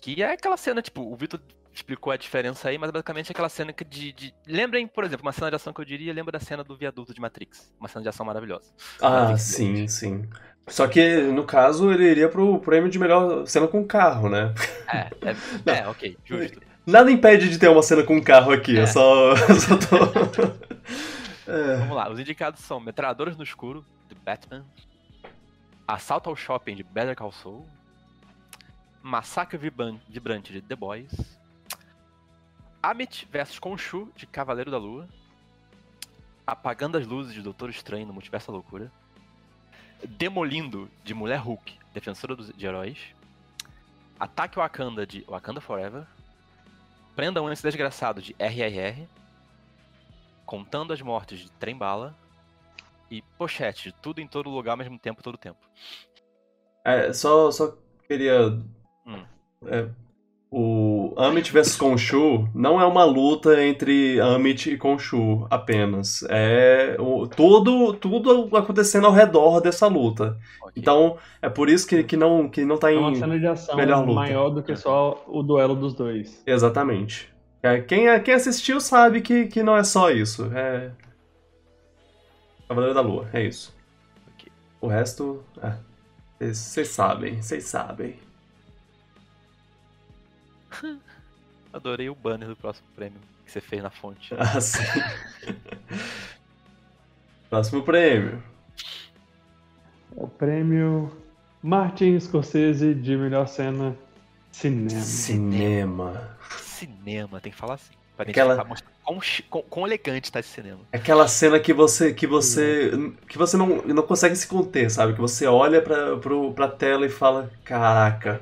[0.01, 1.41] Que é aquela cena, tipo, o Vitor
[1.75, 5.25] explicou a diferença aí, mas basicamente é aquela cena que de, de- Lembrem, por exemplo,
[5.25, 7.73] uma cena de ação que eu diria, lembra da cena do viaduto de Matrix.
[7.81, 8.71] Uma cena de ação maravilhosa.
[9.01, 10.29] Ah, Matrix sim, sim.
[10.69, 14.55] Só que, no caso, ele iria pro prêmio de melhor cena com carro, né?
[14.93, 15.37] É, é,
[15.81, 16.61] é, ok, justo.
[16.87, 18.87] Nada impede de ter uma cena com carro aqui, eu É.
[18.87, 20.63] só, eu só tô.
[21.45, 21.77] É.
[21.79, 24.65] Vamos lá, os indicados são Metralhadoras no Escuro, de Batman,
[25.87, 27.67] Assalto ao Shopping, de Better Call Saul,
[29.03, 31.11] Massacre Vibran- Vibrante, de The Boys,
[32.83, 35.09] Amit vs Khonshu, de Cavaleiro da Lua,
[36.45, 38.91] Apagando as Luzes, de Doutor Estranho, no Multiverso da Loucura,
[40.09, 42.99] Demolindo, de Mulher Hulk, Defensora dos, de Heróis,
[44.19, 46.05] Ataque Wakanda, de Wakanda Forever,
[47.15, 49.07] Prendam esse Desgraçado, de RRR,
[50.45, 52.17] Contando as Mortes, de Trem Bala,
[53.09, 55.61] e Pochete, de Tudo em Todo Lugar ao mesmo tempo, todo tempo.
[56.85, 57.77] É, só, só
[58.09, 58.49] queria.
[59.07, 59.25] Hum.
[59.67, 59.89] é,
[60.55, 66.23] o Amit vs Khonshu não é uma luta entre Amit e Khonshu apenas.
[66.29, 70.37] É o, tudo, tudo acontecendo ao redor dessa luta.
[70.61, 70.73] Ok.
[70.77, 72.99] Então, é por isso que, que, não, que não tá É em.
[72.99, 74.13] uma cena de ação melhor luta.
[74.13, 76.43] maior do que só o duelo dos dois.
[76.47, 77.33] Exatamente.
[77.63, 80.51] É, Quem, quem assistiu sabe que, que não é só isso.
[80.55, 80.91] É.
[82.69, 83.75] Cavaleiro da Lua, é isso.
[84.35, 84.53] Ok.
[84.83, 85.43] O resto.
[86.39, 88.17] Vocês sabem, vocês sabem.
[91.73, 94.35] Adorei o banner do próximo prêmio que você fez na fonte.
[94.39, 94.83] Ah, sim.
[97.51, 98.43] Próximo prêmio.
[100.17, 101.13] É o prêmio
[101.63, 103.97] Martin Scorsese de melhor cena
[104.51, 105.01] cinema.
[105.01, 106.37] Cinema.
[106.61, 107.93] Cinema, tem que falar assim.
[108.17, 108.69] Pra Aquela- identificar,
[109.15, 110.81] mostrar quão- quão elegante tá esse cinema.
[110.93, 112.91] Aquela cena que você que você
[113.29, 115.15] que você não, não consegue se conter, sabe?
[115.15, 118.41] Que você olha pra, pro, pra tela e fala, caraca,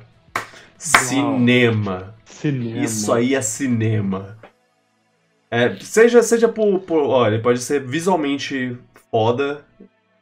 [0.81, 2.15] cinema.
[2.25, 2.83] Cinema.
[2.83, 4.37] Isso aí é cinema.
[5.49, 8.77] É, seja seja por, por olha, ele pode ser visualmente
[9.11, 9.65] foda,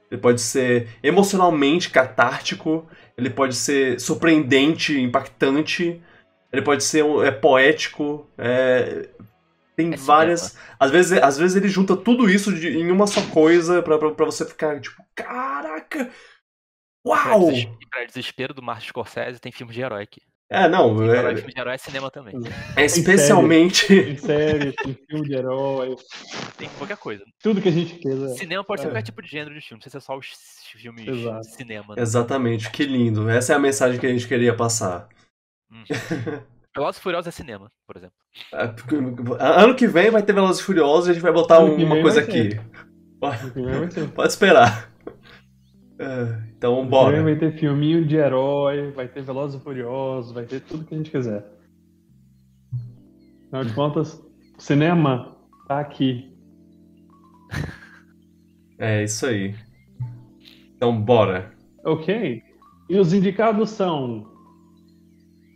[0.09, 6.01] ele pode ser emocionalmente catártico, ele pode ser surpreendente, impactante,
[6.51, 9.07] ele pode ser é poético, é,
[9.75, 10.57] tem É várias.
[10.79, 14.11] Às vezes, às vezes ele junta tudo isso de- em uma só coisa pra, pra,
[14.11, 16.09] pra você ficar tipo, caraca!
[17.05, 17.51] Uau!
[17.51, 20.21] E pra desespero do Martin Scorsese, tem filme de herói aqui.
[20.51, 22.33] É, não, Tem herói, é, filme de herói é cinema também.
[22.75, 23.85] é especialmente.
[23.87, 25.95] Tem série, tem filme de herói.
[26.57, 27.23] Tem qualquer coisa.
[27.41, 28.29] Tudo que a gente quiser.
[28.29, 28.89] Cinema pode ser É.
[28.89, 30.27] qualquer tipo de gênero de filme, não precisa ser só os
[30.75, 31.41] filmes Exato.
[31.41, 31.95] de cinema.
[31.95, 32.01] Né?
[32.01, 33.29] Exatamente, que lindo.
[33.29, 35.07] Essa é a mensagem que a gente queria passar.
[35.71, 35.83] Hum.
[36.75, 38.15] Velozes e Furiosos é cinema, por exemplo.
[38.53, 38.95] É, porque-
[39.39, 41.83] Ano que vem vai ter Velozes e Furiosos e a gente vai botar Ano que
[41.83, 42.49] uma vem coisa aqui.
[42.49, 42.61] Ter.
[44.15, 44.88] Pode esperar.
[45.99, 47.21] É, Então, bora.
[47.21, 50.97] vai ter filminho de herói, vai ter Velozes e Furiosos, vai ter tudo que a
[50.97, 51.45] gente quiser.
[53.47, 54.13] Afinal de contas,
[54.57, 55.35] o cinema
[55.67, 56.33] tá aqui.
[58.81, 59.53] É isso aí.
[60.77, 61.51] Então, bora.
[61.83, 62.41] Ok.
[62.89, 64.25] E os indicados são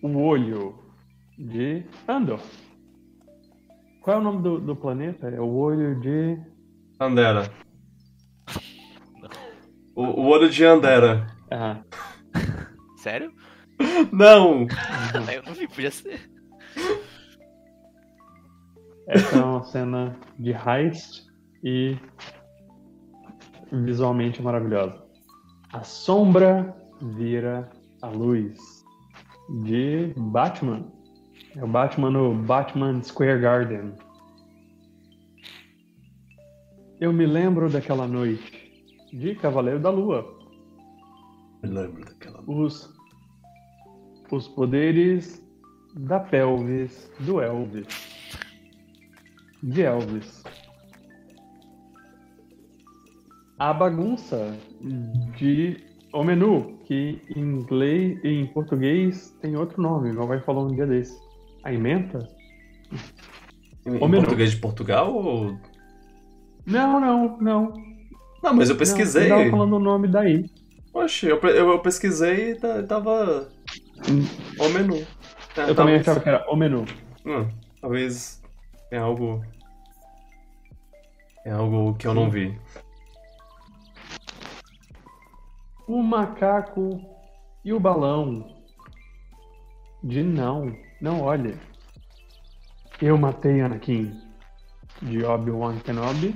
[0.01, 0.75] o olho
[1.37, 2.41] de Andor.
[4.01, 5.29] Qual é o nome do, do planeta?
[5.29, 6.37] É o olho de.
[6.99, 7.49] Andera.
[9.95, 11.27] O, o olho de Andera.
[11.51, 11.81] Ah,
[12.97, 13.31] Sério?
[14.11, 14.65] Não!
[15.33, 16.29] Eu não vi, podia ser.
[19.07, 21.25] essa é uma cena de heist
[21.63, 21.97] e
[23.71, 25.03] visualmente maravilhosa.
[25.71, 27.69] A sombra vira
[28.01, 28.57] a luz
[29.63, 30.85] de Batman.
[31.55, 33.93] É o Batman no Batman Square Garden.
[36.99, 38.62] Eu me lembro daquela noite
[39.13, 40.25] de Cavaleiro da Lua.
[41.63, 42.43] Me lembro daquela.
[42.47, 42.91] Os,
[44.31, 45.41] os poderes
[45.95, 47.87] da pelvis do Elvis.
[49.61, 50.43] De Elvis.
[53.59, 54.57] A bagunça
[55.37, 55.77] de
[56.11, 60.85] o menu, que em inglês em português tem outro nome, não vai falar um dia
[60.85, 61.17] desse.
[61.63, 62.27] A emenda?
[63.85, 64.23] Em, Ô, menu.
[64.23, 65.57] português de Portugal ou.
[66.65, 67.82] Não, não, não.
[68.43, 69.25] Não, mas eu Não, pesquisei.
[69.31, 70.45] eu tava falando o nome daí.
[70.93, 73.49] Oxe, eu, eu, eu pesquisei e ta- tava.
[74.59, 75.07] O menu.
[75.55, 76.85] É, Eu também achava que era o menu.
[77.25, 78.41] Hum, talvez
[78.89, 79.41] tenha algo.
[81.45, 82.57] É algo que eu não vi.
[85.87, 86.99] O macaco
[87.63, 88.51] e o balão.
[90.03, 91.57] De não, não olhe.
[93.01, 94.13] Eu matei Anakin.
[95.01, 96.35] De Obi-Wan Kenobi.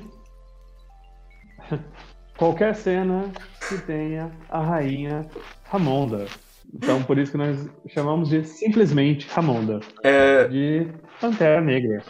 [2.38, 3.32] Qualquer cena
[3.68, 5.26] que tenha a rainha
[5.70, 6.28] Ramonda.
[6.74, 9.80] Então por isso que nós chamamos de simplesmente Ramonda.
[10.04, 10.88] É, De
[11.20, 12.04] Pantera Negra.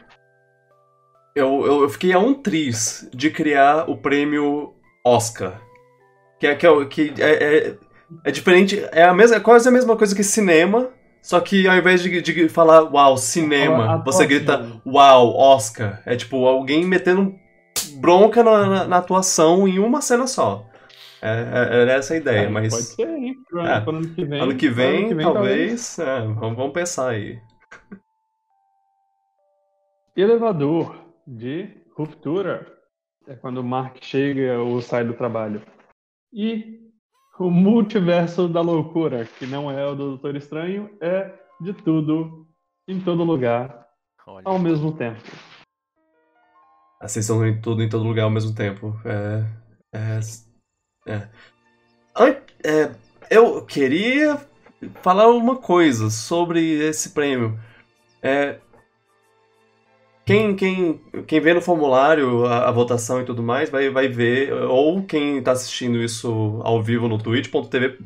[1.36, 4.74] eu, eu, eu fiquei a um tris de criar o prêmio
[5.06, 5.62] Oscar.
[6.40, 7.78] Que é, que é, que é, é,
[8.26, 8.84] é diferente.
[8.92, 10.90] É a mesma, é quase a mesma coisa que cinema.
[11.22, 16.02] Só que ao invés de, de falar uau, cinema, você grita uau, Oscar.
[16.06, 17.36] É tipo alguém metendo
[18.08, 20.66] bronca na, na, na atuação em uma cena só.
[21.22, 22.74] É, é, era essa a ideia, Aí, mas.
[22.74, 23.36] Pode ser, hein?
[23.50, 23.82] Pro, É.
[23.82, 24.40] pro ano que vem.
[24.42, 26.00] Ano que pro vem, talvez.
[26.00, 27.40] é, vamos, vamos pensar aí.
[30.16, 30.96] Elevador
[31.26, 32.74] de ruptura.
[33.28, 35.62] É quando o Mark chega ou sai do trabalho.
[36.32, 36.80] E
[37.38, 42.48] o multiverso da loucura, que não é o do Doutor Estranho, é de tudo,
[42.88, 43.86] em todo lugar,
[44.26, 44.44] Olha.
[44.46, 45.22] ao mesmo tempo.
[47.06, 49.00] São em tudo em todo lugar ao mesmo tempo.
[49.06, 49.44] É.
[49.94, 50.20] É.
[51.14, 51.28] é.
[52.64, 52.92] É,
[53.30, 54.40] eu queria
[55.02, 57.60] falar uma coisa sobre esse prêmio.
[58.22, 58.58] É,
[60.28, 64.52] quem, quem, quem vê no formulário a, a votação e tudo mais vai, vai ver,
[64.52, 68.00] ou quem está assistindo isso ao vivo no twitch.tv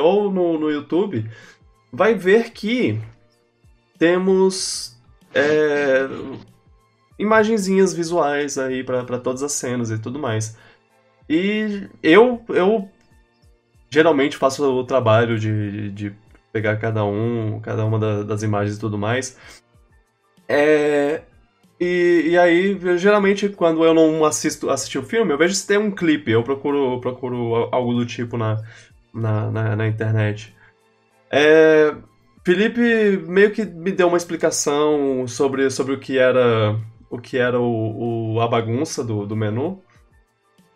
[0.00, 1.28] ou no, no YouTube,
[1.92, 3.00] vai ver que
[3.98, 4.96] temos
[5.34, 6.08] é,
[7.20, 10.56] imagenzinhas visuais aí para todas as cenas e tudo mais.
[11.28, 12.88] E eu, eu
[13.90, 16.12] geralmente faço o trabalho de, de
[16.52, 19.36] pegar cada um, cada uma da- das imagens e tudo mais.
[20.48, 21.22] É,
[21.80, 25.66] e, e aí, eu, geralmente, quando eu não assisto assisti o filme, eu vejo se
[25.66, 28.62] tem um clipe, eu procuro, procuro algo do tipo na,
[29.14, 30.54] na, na, na internet.
[31.30, 31.94] É,
[32.44, 32.80] Felipe
[33.28, 36.76] meio que me deu uma explicação sobre, sobre o que era
[37.10, 39.82] o que era o, o- a bagunça do, do menu.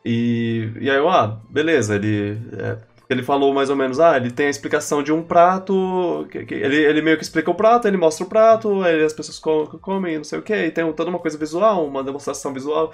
[0.04, 2.76] E, e aí eu, ah, beleza, ele, é,
[3.08, 6.54] ele falou mais ou menos, ah, ele tem a explicação de um prato, que- que-
[6.54, 9.78] ele, ele meio que explica o prato, ele mostra o prato, aí as pessoas co-
[9.80, 12.92] comem, não sei o que, e tem toda uma coisa visual, uma demonstração visual.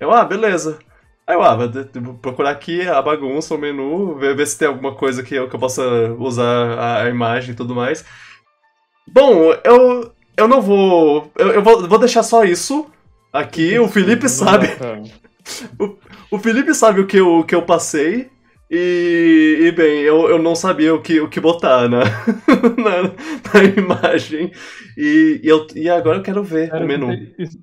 [0.00, 0.78] Eu, ah, beleza.
[1.26, 4.94] Aí eu, ah, vou procurar aqui a bagunça, o menu, ver, ver se tem alguma
[4.94, 5.82] coisa que eu, que eu possa
[6.18, 8.04] usar a, a imagem e tudo mais.
[9.08, 11.30] Bom, eu, eu não vou.
[11.36, 12.86] Eu, eu vou, vou deixar só isso
[13.32, 13.78] aqui.
[13.78, 14.68] O Felipe sabe.
[14.68, 15.02] pra-
[16.30, 18.28] O Felipe sabe o que eu, o que eu passei.
[18.68, 22.00] E, e, bem, eu, eu não sabia o que, o que botar na,
[22.76, 23.02] na,
[23.54, 24.50] na imagem.
[24.98, 27.06] E, e, eu, e agora eu quero ver Espero o menu.
[27.08, 27.58] que- es-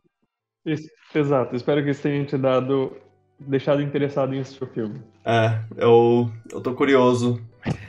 [0.65, 1.55] Isso, exato.
[1.57, 2.95] Espero que isso tenha te dado,
[3.37, 5.01] deixado interessado em assistir o filme.
[5.25, 7.41] É, eu, eu tô curioso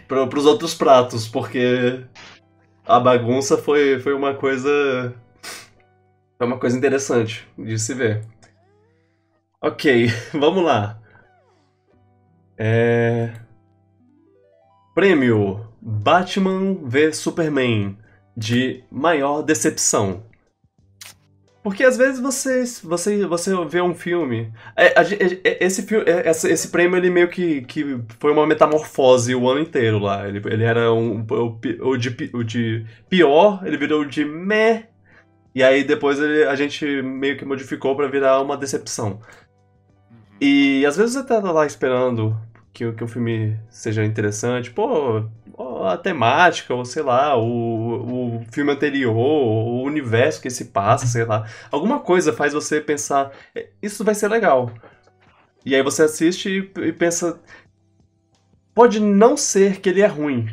[0.09, 2.01] pro, pros outros pratos, porque
[2.87, 5.15] a bagunça foi, foi uma coisa.
[6.37, 8.23] Foi uma coisa interessante de se ver.
[9.61, 11.01] Ok, vamos lá.
[12.57, 13.33] É...
[14.95, 17.99] Prêmio Batman v Superman
[18.37, 20.23] de maior decepção.
[21.65, 24.53] Porque às vezes você, você, você vê um filme.
[24.77, 28.47] É, a- é, esse, filme é, esse, esse prêmio ele meio que, que foi uma
[28.47, 30.29] metamorfose o ano inteiro lá.
[30.29, 31.59] Ele, ele era um, o,
[31.91, 34.89] o, de, o de pior, ele virou de meh.
[35.55, 39.21] E aí depois ele- a gente meio que modificou pra virar uma decepção.
[40.41, 42.37] E às vezes você tá lá esperando
[42.73, 45.25] que, o- que o filme seja interessante, pô,
[45.87, 51.25] a temática, ou sei lá, o, o filme anterior, o universo que se passa, sei
[51.25, 51.47] lá.
[51.71, 54.71] Alguma coisa faz você pensar, "É, isso vai ser legal.
[55.65, 57.41] E aí você assiste e, e pensa,
[58.75, 60.49] pode não ser que ele é ruim.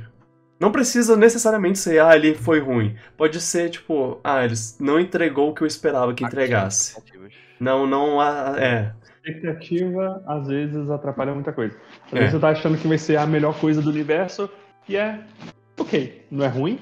[0.60, 2.96] Não precisa necessariamente ser, ah, ele foi ruim.
[3.18, 6.92] Pode ser, tipo, ah, ele não entregou o que eu esperava que entregasse.
[6.92, 7.34] Expectativas.
[7.60, 8.94] Não, não, há- é.
[9.26, 11.76] Expectativa, às vezes, atrapalha muita coisa.
[12.08, 12.16] Às É.
[12.20, 14.50] vezes você tá achando que vai ser a melhor coisa do universo,
[14.88, 15.20] e é
[15.80, 16.26] ok.
[16.30, 16.80] Não é ruim,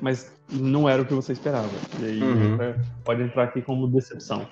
[0.00, 1.68] mas não era o que você esperava.
[2.00, 2.54] E aí Uhum.
[2.54, 4.46] entra- pode entrar aqui como decepção.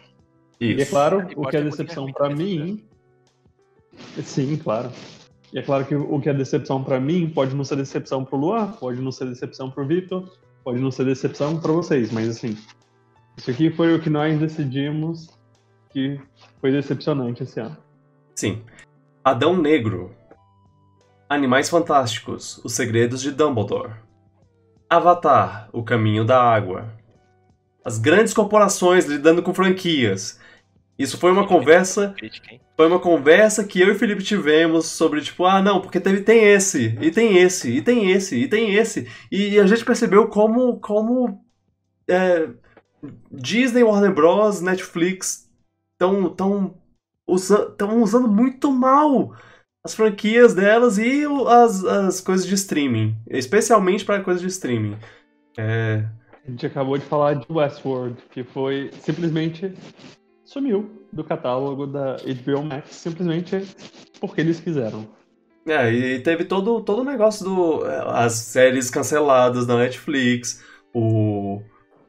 [0.61, 0.91] E é Isso.
[0.91, 2.85] claro, E o que é decepção também, mim.
[4.23, 4.91] Sim, claro.
[5.53, 8.37] E é claro que o que é decepção pra mim pode não ser decepção pro
[8.37, 10.29] Luan, pode não ser decepção pro Vitor,
[10.65, 12.57] pode não ser decepção pra vocês, mas assim,
[13.37, 15.29] isso aqui foi o que nós decidimos
[15.91, 16.21] que
[16.61, 17.77] foi decepcionante esse ano.
[18.35, 18.63] Sim.
[19.25, 20.15] Adão Negro.
[21.29, 22.61] Animais Fantásticos.
[22.65, 23.93] Os Segredos de Dumbledore.
[24.89, 25.69] Avatar.
[25.73, 26.93] O Caminho da Água.
[27.85, 30.41] As grandes corporações lidando com franquias.
[30.99, 32.15] Isso foi uma conversa,
[32.75, 36.23] foi uma conversa que eu e o Felipe tivemos sobre tipo, ah, não, porque teve
[36.23, 39.07] tem esse, e tem esse, e tem esse, e tem esse.
[39.31, 41.45] E a gente percebeu como como
[42.09, 42.49] é,
[43.31, 45.47] Disney, Warner Bros, Netflix
[45.93, 46.75] estão tão
[47.27, 49.35] usa, tão usando muito mal
[49.87, 54.97] as franquias delas e as, as coisas de streaming, especialmente para coisas de streaming.
[55.57, 56.05] É,
[56.47, 59.73] A gente acabou de falar de Westworld, que foi simplesmente
[60.45, 63.65] sumiu do catálogo da HBO Max, simplesmente
[64.21, 65.09] porque eles quiseram.
[65.67, 67.85] É, e teve todo, todo o negócio do.
[67.85, 70.63] As séries canceladas da Netflix,
[70.95, 71.61] o.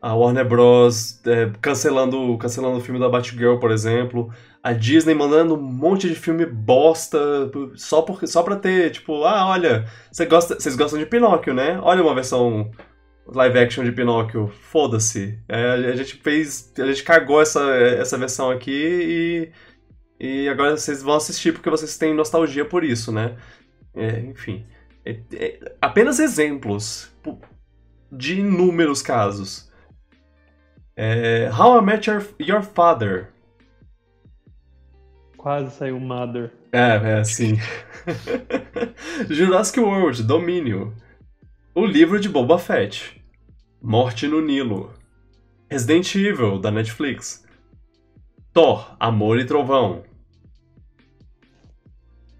[0.02, 1.22] A Warner Bros.
[1.26, 4.32] é, cancelando, cancelando o filme da Batgirl, por exemplo.
[4.62, 7.20] A Disney mandando um monte de filme bosta
[7.76, 11.80] só, porque, só pra ter, tipo, ah, olha, você gosta, vocês gostam de Pinóquio, né?
[11.82, 12.70] Olha uma versão
[13.28, 14.48] live action de Pinóquio.
[14.48, 15.40] Foda-se.
[15.48, 16.74] É, a gente fez.
[16.78, 19.52] A gente cagou essa, essa versão aqui e.
[20.20, 23.38] E agora vocês vão assistir porque vocês têm nostalgia por isso, né?
[23.96, 24.66] É, enfim.
[25.06, 27.12] É- é- apenas exemplos
[28.12, 29.67] de inúmeros casos.
[31.00, 33.30] É, How I Met Your, Your Father.
[35.38, 36.52] Quase saiu Mother.
[36.72, 37.54] É, é, sim.
[39.30, 40.96] Jurassic World, Domínio.
[41.76, 43.24] O livro de Boba Fett.
[43.80, 44.92] Morte no Nilo.
[45.70, 47.46] Resident Evil, da Netflix.
[48.52, 50.04] Thor, Amor e Trovão.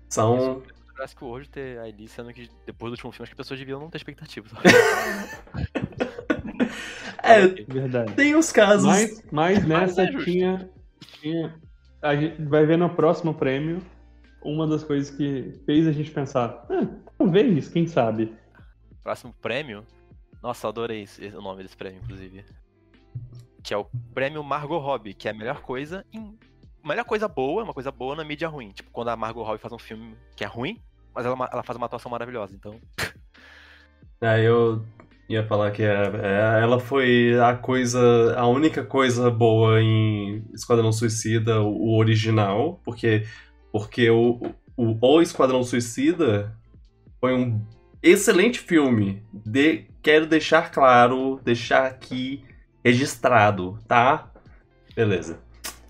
[0.10, 0.64] São.
[0.98, 3.80] Jurassic World ter ali, sendo que depois do último filme, acho que as pessoas deviam
[3.80, 4.48] não ter expectativa.
[7.24, 8.14] É, Verdade.
[8.14, 8.86] tem os casos.
[8.86, 10.24] Mas, mas nessa é justo.
[10.32, 10.70] tinha,
[11.20, 11.54] tinha.
[12.02, 13.82] A gente vai ver no próximo prêmio
[14.42, 16.66] uma das coisas que fez a gente pensar.
[16.70, 16.88] Ah,
[17.18, 18.34] talvez, quem sabe.
[19.04, 19.84] Próximo prêmio.
[20.42, 22.46] Nossa, adorei esse- o nome desse prêmio, inclusive.
[23.64, 26.38] Que é o prêmio Margot Robbie, que é a melhor coisa em.
[26.88, 28.72] Melhor coisa boa, uma coisa boa na mídia ruim.
[28.72, 30.80] Tipo, quando a Margot Robbie faz um filme que é ruim,
[31.14, 32.56] mas ela, ela faz uma atuação maravilhosa.
[32.56, 32.80] Então,
[34.22, 34.84] É, eu
[35.30, 40.92] ia falar que é, é, ela foi a coisa, a única coisa boa em Esquadrão
[40.92, 43.26] Suicida, o, original, porque,
[43.72, 44.40] porque o,
[44.76, 46.58] o, o Esquadrão Suicida
[47.20, 47.62] foi um
[48.02, 49.24] excelente filme.
[49.32, 52.44] De, quero deixar claro, deixar aqui
[52.84, 54.32] registrado, tá?
[54.96, 55.40] Beleza.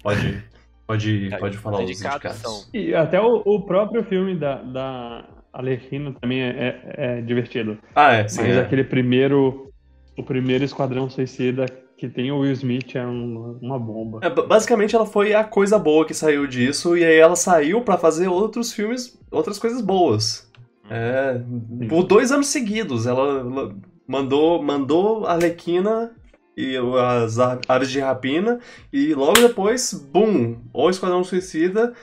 [0.03, 0.43] Pode,
[0.87, 4.55] pode, Aí, pode falar os os indicados são- E até o, o próprio filme da,
[4.63, 7.77] da Arlequina também é, é- é divertido.
[7.95, 8.41] Ah, é, sim.
[8.41, 8.61] mas é.
[8.61, 9.71] aquele primeiro.
[10.17, 11.65] O primeiro Esquadrão Suicida
[11.95, 14.19] que tem o Will Smith é um- uma bomba.
[14.23, 17.81] É, ba- basicamente ela foi a coisa boa que saiu disso, e aí ela saiu
[17.81, 20.47] pra fazer outros filmes, outras coisas boas.
[20.89, 21.41] É,
[21.89, 23.75] por dois anos seguidos, ela, ela
[24.07, 26.11] mandou, mandou a Arlequina
[26.57, 28.59] e as aves de rapina.
[28.91, 30.59] E logo depois, bum!
[30.73, 31.95] O Esquadrão Suicida,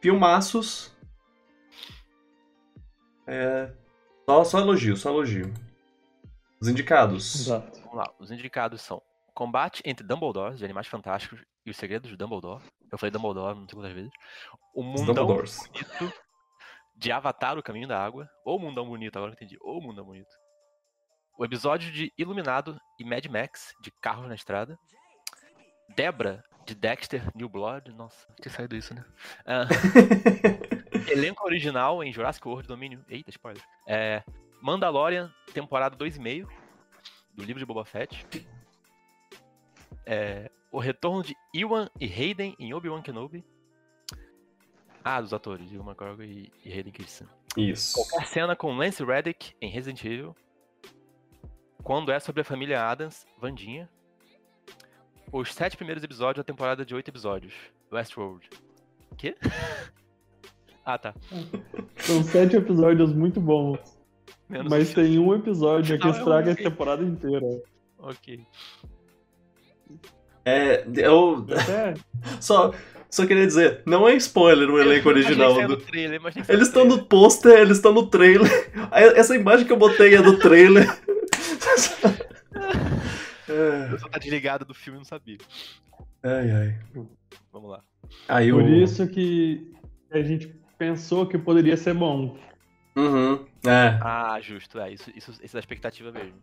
[0.00, 0.90] filmaços.
[3.26, 3.70] É,
[4.26, 5.52] só, só elogio, só elogio.
[6.58, 7.34] Os indicados.
[7.42, 7.78] Exato.
[7.82, 9.02] Vamos lá, os indicados são
[9.34, 12.62] Combate entre Dumbledores, de Animais Fantásticos, e os Segredos de Dumbledore.
[12.90, 14.10] Eu falei Dumbledore não sei quantas vezes.
[14.74, 15.26] O Mundão.
[15.26, 16.12] Bonito
[16.96, 18.28] de Avatar, o Caminho da Água.
[18.44, 19.58] Ou Mundão Bonito, agora que eu entendi.
[19.62, 20.30] Ou Mundão Bonito.
[21.40, 24.78] O episódio de Iluminado e Mad Max, de Carros na Estrada.
[25.96, 27.90] Debra, de Dexter, New Blood.
[27.92, 29.02] Nossa, tinha saído isso, né?
[29.46, 29.64] Ah,
[31.10, 33.02] elenco original em Jurassic World Domínio.
[33.08, 33.62] Eita, spoiler.
[33.88, 34.22] É,
[34.60, 36.46] Mandalorian, temporada 2,5
[37.32, 38.46] do livro de Boba Fett.
[40.04, 43.42] É, o retorno de Ewan e Hayden em Obi-Wan Kenobi.
[45.02, 47.34] Ah, dos atores, Ewan McGregor e, e Hayden Christensen.
[47.56, 47.94] Isso.
[47.94, 50.36] Qualquer cena com Lance Reddick em Resident Evil.
[51.82, 53.88] Quando é sobre a família Adams, Vandinha.
[55.32, 57.54] Os sete primeiros episódios da temporada de oito episódios.
[57.92, 58.48] Westworld.
[59.16, 59.36] Quê?
[60.84, 61.14] ah, tá.
[61.96, 63.78] São sete episódios muito bons.
[64.48, 67.46] Menos Mas tem um episódio que é estraga a temporada inteira.
[67.98, 68.44] Ok.
[70.44, 71.94] É, eu Até
[72.40, 72.72] só,
[73.08, 75.54] só queria dizer, não é spoiler o elenco original.
[75.54, 78.50] saia do- trailer, saia Eles estão no pôster, eles estão no trailer.
[78.90, 80.86] Essa imagem que eu botei é do trailer.
[83.48, 85.38] Eu só tá desligado do filme e não sabia.
[86.22, 86.78] ai, ai.
[87.52, 87.82] Vamos lá.
[88.28, 88.68] Aí por o...
[88.68, 89.72] isso que
[90.10, 90.48] a gente
[90.78, 92.36] pensou que poderia ser bom.
[92.96, 93.98] Uhum, é.
[94.00, 94.78] Ah, justo.
[94.78, 96.34] É, isso, isso, isso é da expectativa mesmo.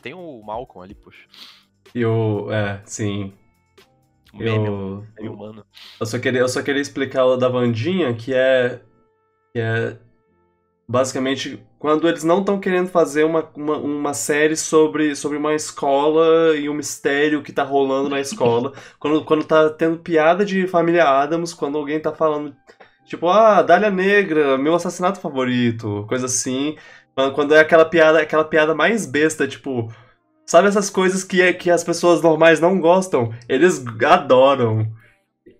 [0.00, 1.26] Tem o Malcolm ali, poxa.
[1.94, 2.50] E o...
[2.50, 3.34] É, sim.
[4.32, 5.66] O meme, Eu, meme humano.
[6.00, 8.80] eu, só queria, eu só queria explicar o da Vandinha, que é...
[9.52, 9.98] Que é...
[10.92, 16.54] Basicamente, quando eles não estão querendo fazer uma, uma, uma série sobre, sobre uma escola
[16.56, 21.08] e um mistério que tá rolando na escola, quando, quando tá tendo piada de família
[21.08, 22.54] Adams, quando alguém tá falando,
[23.06, 26.76] tipo, ah, Dália Negra, meu assassinato favorito, coisa assim.
[27.34, 29.90] Quando, é aquela piada, aquela piada mais besta, tipo,
[30.46, 33.32] sabe essas coisas que, é- que as pessoas normais não gostam?
[33.48, 34.88] Eles adoram.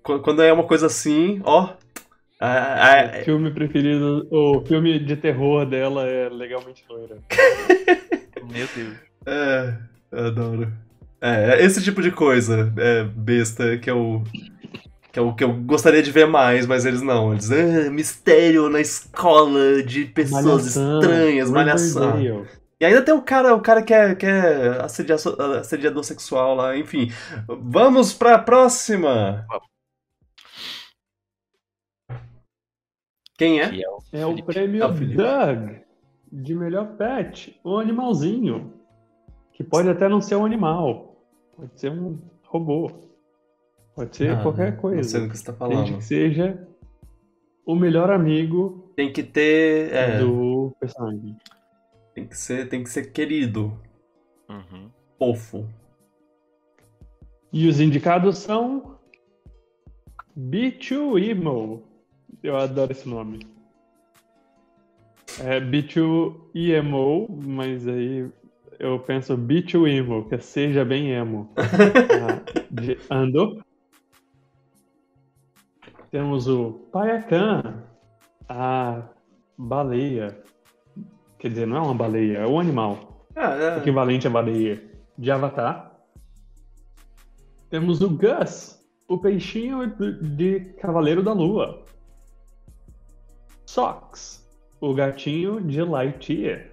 [0.03, 1.71] Qu- Quando é uma coisa assim, ó.
[2.45, 7.17] Ah, ah, O filme preferido, o filme de terror dela é Legalmente Loira.
[8.53, 8.95] Meu Deus.
[9.27, 9.75] É,
[10.11, 10.73] eu adoro.
[11.21, 14.25] É, esse tipo de coisa é besta que eu,
[15.13, 17.33] que eu que eu gostaria de ver mais, mas eles não.
[17.33, 22.45] Eles, ah, mistério na escola de pessoas Malhação, estranhas, malhação.
[22.81, 25.15] E ainda tem o cara, o cara que é, que é assedia-
[25.61, 27.13] assediador sexual lá, enfim.
[27.47, 29.47] Vamos pra próxima!
[33.43, 33.69] Quem é?
[33.71, 34.93] Que é o É o prêmio É o.
[34.93, 35.77] Doug
[36.31, 38.73] de melhor pet, um animalzinho.
[39.53, 41.17] Que pode até não ser um animal.
[41.57, 42.91] Pode ser um robô.
[43.95, 45.21] Pode ser Ah, qualquer Não sei coisa.
[45.21, 45.97] do que você tá Desde falando.
[45.99, 46.69] que seja
[47.67, 49.93] o melhor amigo Tem que ter.
[49.93, 51.37] É, do personagem.
[52.15, 53.79] tem, que ser, tem que ser querido,
[54.49, 54.89] Uhum.
[55.19, 55.67] fofo.
[57.53, 58.99] E os indicados são
[60.37, 61.83] B2 Emo.
[62.43, 63.47] Eu adoro esse nome.
[65.41, 68.29] É B2 Emo, mas aí
[68.79, 71.51] eu penso B2 Emo, que é seja bem emo.
[71.57, 73.63] Ah, de Andor.
[76.11, 77.85] Temos o Payakan,
[78.49, 79.03] a
[79.57, 80.37] baleia.
[81.39, 83.79] Quer dizer, não é uma baleia, é um animal Ah, é.
[83.79, 84.83] equivalente à baleia
[85.17, 85.91] de Avatar.
[87.71, 88.79] Temos o Gus,
[89.09, 89.87] o peixinho
[90.37, 91.82] de Cavaleiro da Lua.
[93.73, 94.47] Socks,
[94.83, 96.67] o gatinho de Lightyear.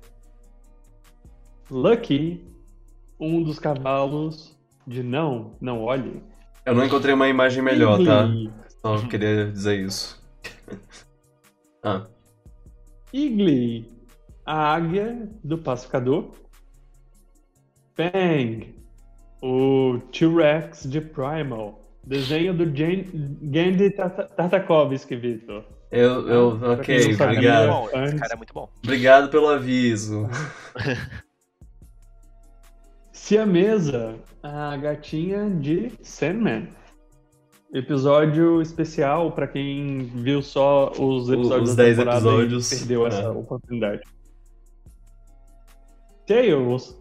[1.71, 2.45] Lucky,
[3.17, 4.53] um dos cavalos
[4.85, 6.21] de Não, Não Olhe.
[6.65, 8.27] Eu não encontrei uma imagem melhor, tá?
[8.81, 10.21] Só queria dizer isso.
[11.83, 12.05] ah,
[13.13, 13.89] Igli,
[14.45, 16.31] a águia do pacificador.
[17.95, 18.75] Bang,
[19.41, 21.79] o T-Rex de Primal.
[22.03, 25.78] Desenho do Gandhi Tata- Tartakovsky, Vitor.
[25.91, 27.67] Eu, eu, Pra quem ok, obrigado.
[27.69, 28.69] Bom, esse cara é muito bom.
[28.83, 30.29] Obrigado pelo aviso.
[33.11, 36.69] Siamesa, a gatinha de Sandman.
[37.71, 43.05] Episódio especial pra quem viu só os episódios os da 10 temporada episódios, e perdeu
[43.05, 43.29] essa é.
[43.29, 44.01] oportunidade.
[46.25, 46.97] Tails,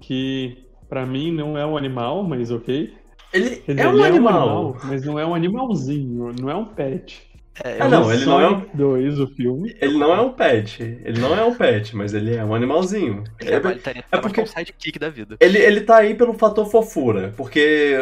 [0.00, 2.92] que pra mim não é um animal, mas ok.
[3.32, 4.76] Ele dizer, é um ele animal.
[4.84, 7.27] mas não é um animalzinho, não é um pet.
[7.64, 9.74] É, Ah, não, ele não é um- 2, o filme.
[9.80, 10.82] Ele não é um pet.
[10.82, 13.24] Ele não é um pet, mas ele é um animalzinho.
[13.40, 15.36] ele É, estaria é é porque- um sidekick da vida.
[15.40, 17.32] ele, ele tá aí pelo fator fofura.
[17.36, 17.96] Porque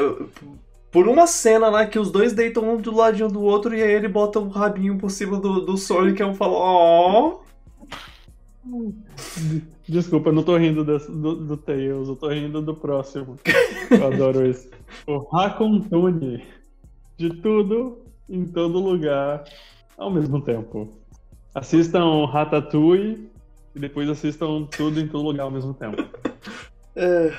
[0.91, 3.93] por uma cena lá que os dois deitam um do ladinho do outro e aí
[3.93, 7.39] ele bota o rabinho por cima do, do Sonic e eu falo, ó.
[9.89, 13.37] Desculpa, eu não tô rindo desse- do, do Tails, eu tô rindo do próximo.
[13.91, 14.69] Eu adoro esse.
[15.07, 16.45] O Racontune.
[17.17, 19.45] De tudo, em todo lugar,
[19.97, 20.99] ao mesmo tempo.
[21.55, 23.31] Assistam Ratatouille
[23.75, 25.97] e depois assistam tudo em todo lugar ao mesmo tempo.
[26.99, 27.31] É,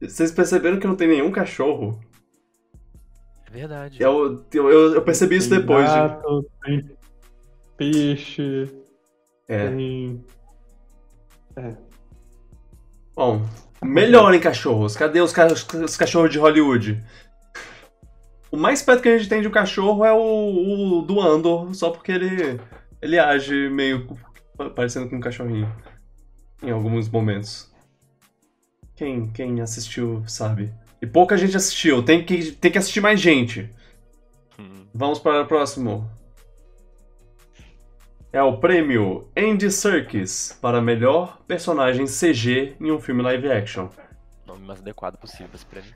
[0.00, 2.00] Vocês perceberam que não tem nenhum cachorro?
[3.46, 4.02] É verdade.
[4.02, 5.86] Eu, eu, eu- eu percebi isso Tem depois.
[5.86, 6.90] de- gato, tem
[7.76, 8.70] peixe,
[9.46, 9.68] É.
[9.68, 10.24] tem.
[13.14, 13.42] Bom,
[13.82, 14.96] melhorem cachorros.
[14.96, 17.04] Cadê os, ca- os cachorros de Hollywood?
[18.50, 21.72] O mais perto que a gente tem de um cachorro é o, o do Andor,
[21.74, 22.60] só porque ele,
[23.00, 24.06] ele age meio
[24.56, 25.72] pa- parecendo com um cachorrinho.
[26.62, 27.70] Em alguns momentos.
[28.96, 30.72] Quem, quem assistiu sabe.
[31.00, 33.70] E pouca gente assistiu, tem que, tem que assistir mais gente.
[34.58, 34.86] Hum.
[34.92, 36.10] Vamos para o próximo.
[38.32, 43.88] É o prêmio Andy Serkis para melhor personagem CG em um filme live action.
[44.46, 45.94] Nome mais adequado possível pra esse prêmio.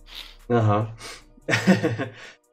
[0.49, 0.93] Aham.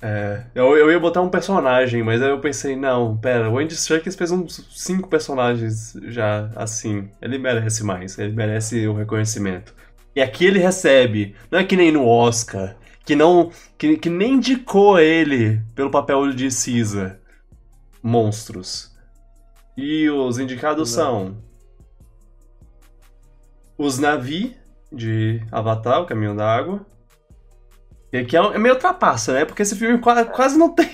[0.00, 3.76] É, eu, eu ia botar um personagem, mas aí eu pensei, não, pera, o Andy
[3.76, 7.10] Serkis fez uns cinco personagens já assim.
[7.20, 9.74] Ele merece mais, ele merece o reconhecimento.
[10.14, 13.50] E aqui ele recebe, não é que nem no Oscar, que não.
[13.78, 17.18] que, que nem indicou ele pelo papel de Caesar.
[18.02, 18.94] Monstros.
[19.76, 21.04] E os indicados Não.
[21.04, 21.36] são.
[23.76, 24.56] Os Navi,
[24.92, 26.84] de Avatar, o Caminho da Água.
[28.12, 29.44] E que é, é meio trapaça, né?
[29.44, 30.88] Porque esse filme qua- quase não tem.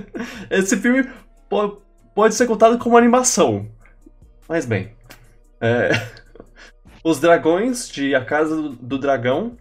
[0.50, 1.08] esse filme
[1.48, 1.82] po-
[2.14, 3.68] pode ser contado como animação.
[4.48, 4.92] Mas bem.
[5.60, 5.90] É,
[7.04, 9.56] Os Dragões, de A Casa do- do Dragão.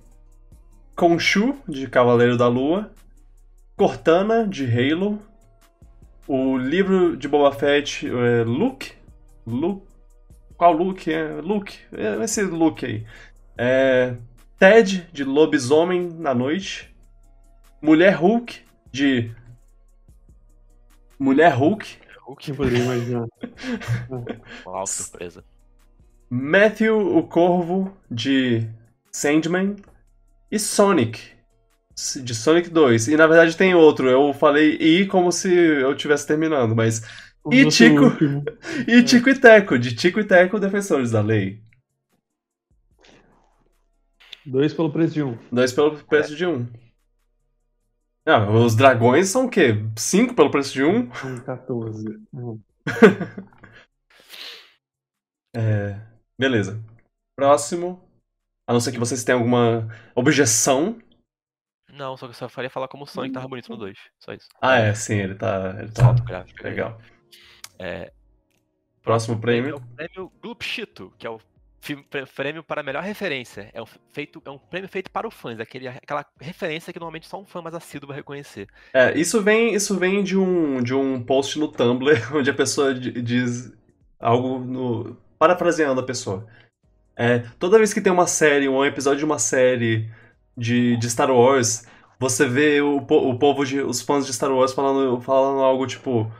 [0.95, 2.91] Khonshu, de Cavaleiro da Lua.
[3.75, 5.19] Cortana, de Halo.
[6.27, 8.93] O livro de Boba Fett, é, Luke.
[9.45, 9.85] Luke.
[10.55, 11.11] Qual Luke?
[11.11, 11.77] É, Luke.
[11.91, 13.05] É, esse Luke aí.
[13.57, 14.13] É,
[14.57, 16.92] Ted, de Lobisomem na Noite.
[17.83, 18.61] Mulher Hulk,
[18.93, 19.29] de.
[21.19, 21.85] Mulher Hulk.
[22.25, 23.27] Hulk, poderia imaginar?
[24.65, 25.43] uma alta surpresa.
[26.29, 28.65] Matthew o Corvo, de
[29.11, 29.75] Sandman.
[30.49, 31.19] E Sonic,
[32.23, 33.09] de Sonic 2.
[33.09, 34.07] E na verdade tem outro.
[34.09, 37.01] Eu falei I como se eu estivesse terminando, mas.
[37.43, 38.05] O E Tico?
[38.05, 38.45] último.
[38.87, 41.61] E Tico e Teco, de Tico e Teco, Defensores da Lei.
[44.45, 45.37] Dois pelo preço de um.
[45.51, 46.65] Dois pelo preço de um.
[48.25, 49.73] Ah, os dragões são o quê?
[49.97, 51.09] Cinco pelo preço de um?
[51.25, 52.19] Um 14.
[52.33, 52.59] Hum.
[55.55, 55.99] É,
[56.37, 56.83] beleza.
[57.35, 58.03] Próximo.
[58.67, 60.97] A não ser que vocês tenham alguma objeção.
[61.89, 63.95] Não, só que eu só faria falar como o Sonic tava bonito no 2.
[64.19, 64.47] Só isso.
[64.59, 65.75] Ah, é, sim, ele tá.
[65.77, 66.63] Ele tá Salto gráfico.
[66.63, 66.99] legal.
[67.77, 68.11] É,
[69.03, 69.75] Próximo é prêmio.
[69.75, 71.39] o prêmio Glupchito, que é o
[72.35, 73.69] prêmio para melhor referência.
[73.73, 77.27] É um, feito, é um prêmio feito para os fãs, aquele, aquela referência que normalmente
[77.27, 78.67] só um fã mais assíduo vai reconhecer.
[78.93, 82.93] É, isso vem, isso vem de um, de um post no Tumblr onde a pessoa
[82.93, 83.71] di- diz
[84.19, 85.17] algo no.
[85.37, 86.47] Parafraseando a pessoa.
[87.15, 90.09] É, toda vez que tem uma série, um episódio de uma série
[90.57, 91.85] de, de Star Wars,
[92.19, 96.31] você vê o, o povo, de, os fãs de Star Wars falando, falando algo tipo.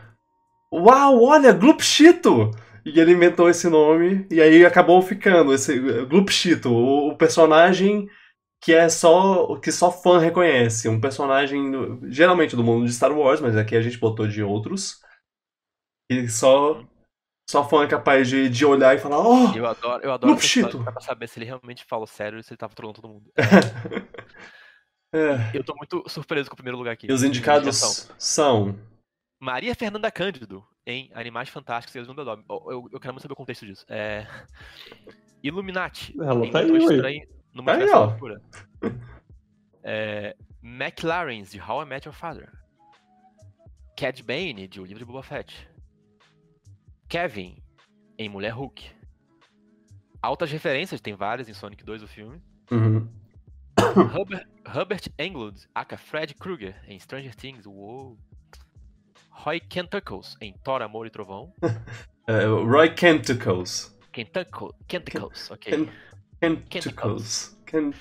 [0.74, 2.52] Uau, olha, Glupchito!
[2.86, 8.10] E ele inventou esse nome, e aí acabou ficando esse eh, Glupchito, o, personagem
[8.62, 11.72] que é só que só fã reconhece, um personagem
[12.10, 15.02] geralmente do mundo de Star Wars, mas aqui a gente botou de outros.
[16.10, 16.84] E só
[17.50, 20.84] só fã é capaz de, de olhar e falar: "Oh, Eu adoro, eu adoro Glupchito.
[20.84, 23.32] pra saber se ele realmente falou sério ou se ele tava trolando todo mundo.
[25.14, 25.52] é.
[25.54, 27.08] Eu tô muito surpreso com o primeiro lugar aqui.
[27.08, 28.78] E os indicados são
[29.44, 32.46] Maria Fernanda Cândido, em Animais Fantásticos e os Underdog.
[32.50, 33.86] Eu, eu, eu quero muito saber o contexto disso.
[33.90, 34.26] É...
[35.44, 36.16] Illuminati.
[36.18, 36.78] Ela tá aí.
[36.78, 38.06] Estranho no Tá aí, ó.
[38.06, 38.42] Loucura.
[39.84, 40.34] É...
[40.64, 42.50] McLaren, de How I Met Your Father.
[43.98, 45.68] Cad Bane, de O Livro de Boba Fett.
[47.10, 47.62] Kevin,
[48.18, 48.90] em Mulher Hulk.
[50.22, 52.42] Altas referências, tem várias em Sonic 2, o filme.
[52.72, 53.10] Uhum.
[55.20, 57.66] Englund, aka Fred Krueger, em Stranger Things.
[57.66, 58.18] Uou.
[59.34, 61.54] Roy Kentuckles, em Thor, Amor e Trovão.
[62.26, 63.94] É, o Roy Kentuckles.
[64.14, 65.90] Kentuckle, Kentuckles, ok.
[66.40, 67.60] Ken- Kentuckles.
[67.66, 67.92] Ken-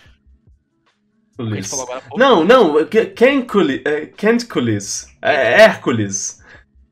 [1.37, 2.17] pouco.
[2.17, 5.09] Não, não, Ke- Kencuли- é, Kentculis.
[5.21, 6.41] É Hércules.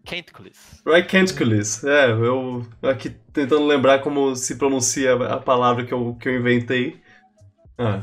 [0.05, 0.83] Kentclis.
[0.85, 1.85] Roy Kentkulis.
[1.85, 7.01] É, eu aqui tentando lembrar como se pronuncia a palavra que eu, que eu inventei.
[7.79, 8.03] Ah,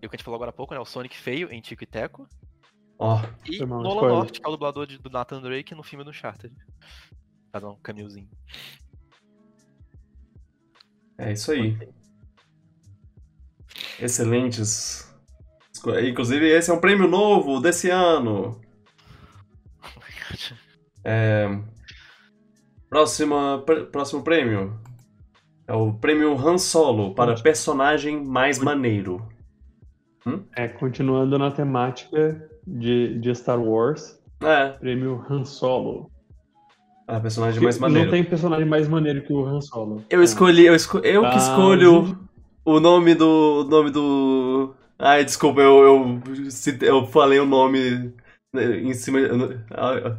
[0.00, 0.80] E o que a gente falou agora há pouco, né?
[0.80, 2.26] O Sonic feio em Tico e Teco.
[2.98, 3.20] Ó.
[3.44, 4.16] E Foi mal, Nolan spoiler.
[4.18, 6.54] North, que é o dublador de- do Nathan Drake no filme do Uncharted.
[7.52, 8.28] Cada um caminhozinho.
[11.18, 11.76] É isso aí.
[13.98, 15.10] Excelentes.
[16.08, 18.60] Inclusive, esse é um prêmio novo desse ano.
[21.08, 21.46] É...
[22.88, 24.76] Próxima, pr- próximo prêmio.
[25.68, 29.24] É o prêmio Han Solo para personagem mais maneiro.
[30.56, 36.10] É, continuando na temática de, de Star Wars, É, prêmio Han Solo.
[37.08, 38.10] a personagem mais Não maneiro.
[38.10, 40.02] tem personagem mais maneiro que o Han Solo.
[40.10, 40.24] Eu É.
[40.24, 42.18] escolhi, eu, esco- eu que Ah, escolho gente.
[42.64, 43.60] o nome do.
[43.60, 44.74] O nome do.
[44.98, 46.22] Ai, desculpa, eu, eu,
[46.82, 48.12] eu falei o nome
[48.52, 49.20] né, em cima.
[49.28, 50.16] no- ah,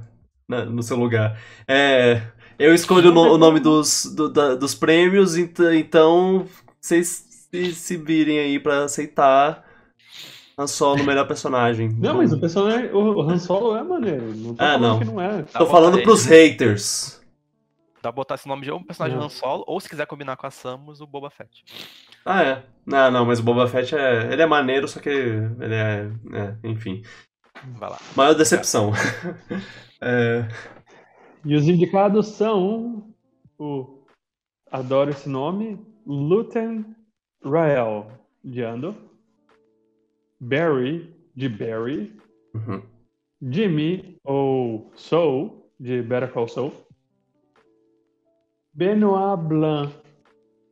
[0.48, 1.38] na- no seu lugar.
[1.68, 2.22] É.
[2.60, 6.46] Eu escolho o, no- o nome dos, do- da- dos prêmios, ent- então
[6.82, 9.64] vocês se, se virem aí pra aceitar
[10.58, 11.90] Han Solo, melhor personagem.
[12.00, 14.34] Não, mas o personagem, o Han Solo é maneiro.
[14.36, 15.00] Não tô Ah, falando não.
[15.00, 15.42] que não é.
[15.44, 17.22] Dá Tô falando pros haters.
[17.96, 19.26] Dá pra botar esse nome de um personagem Não.
[19.26, 21.64] Han Solo, ou se quiser combinar com a Samus, o Boba Fett.
[22.26, 22.64] Ah, é.
[22.86, 24.32] Não, não, mas o Boba Fett é.
[24.34, 26.10] Ele é maneiro, só que ele é.
[26.34, 27.04] é, enfim.
[27.78, 27.98] Vai lá.
[28.16, 28.92] Maior decepção.
[30.00, 30.48] É,
[31.44, 33.12] E os indicados são
[33.58, 34.04] o.
[34.72, 35.84] Adoro esse nome.
[36.06, 36.86] Luten
[37.44, 38.12] Rael,
[38.44, 38.96] de Ando.
[40.40, 42.14] Barry, de Barry.
[42.54, 42.82] uhum.
[43.42, 46.72] Jimmy, ou Soul, de Better Call Saul.
[48.74, 49.92] Benoit Blanc,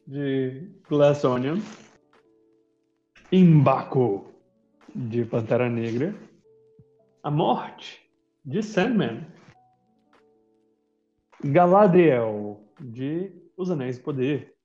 [0.07, 1.59] de Glass Onion.
[3.31, 4.25] Imbaco,
[4.93, 6.13] de Pantera Negra.
[7.23, 8.01] A Morte,
[8.43, 9.25] de Sandman.
[11.43, 14.55] Galadriel, de Os Anéis do Poder.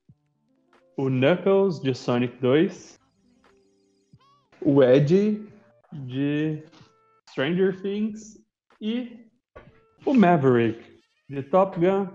[0.96, 2.99] O Knuckles, de Sonic 2.
[4.62, 5.48] O Eddie,
[5.92, 6.62] de
[7.30, 8.38] Stranger Things.
[8.80, 9.26] E
[10.06, 12.08] o Maverick, de Top Gun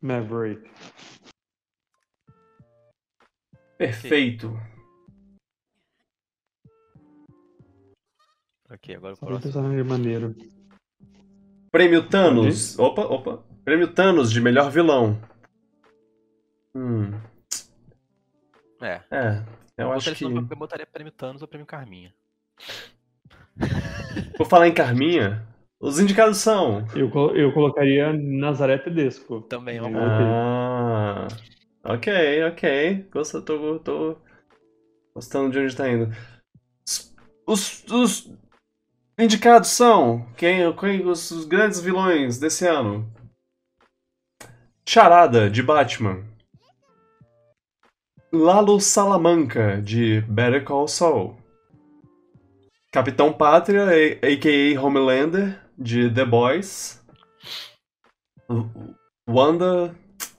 [0.00, 0.70] Maverick.
[3.76, 4.58] Perfeito.
[8.70, 9.40] Ok, agora o próximo.
[9.40, 10.34] personagem maneiro.
[11.70, 12.78] Prêmio Thanos.
[12.78, 13.44] Opa, opa.
[13.64, 15.20] Prêmio Thanos de melhor vilão.
[16.74, 17.12] Hum.
[18.80, 19.02] É.
[19.10, 19.44] É,
[19.78, 20.24] eu acho que.
[20.24, 22.12] eu botaria prêmio Thanos ou prêmio Carminha.
[24.36, 25.46] Vou falar em Carminha.
[25.80, 26.84] Os indicados são.
[26.94, 29.42] Eu, eu colocaria Nazaré Tedesco.
[29.42, 29.98] Também uma.
[30.00, 31.28] Ah.
[31.84, 32.12] Ok,
[32.44, 33.08] ok.
[33.12, 34.16] Gosto, tô, tô
[35.14, 36.12] gostando de onde tá indo.
[37.46, 38.30] Os, os
[39.16, 40.26] indicados são.
[40.36, 43.10] Quem, quem os, os grandes vilões desse ano?
[44.84, 46.24] Charada, de Batman.
[48.32, 51.36] Lalo Salamanca, de Better Call Saul.
[52.92, 53.84] Capitão Pátria,
[54.22, 54.80] a.k.a.
[54.80, 57.02] Homelander, de The Boys.
[59.28, 59.94] Wanda,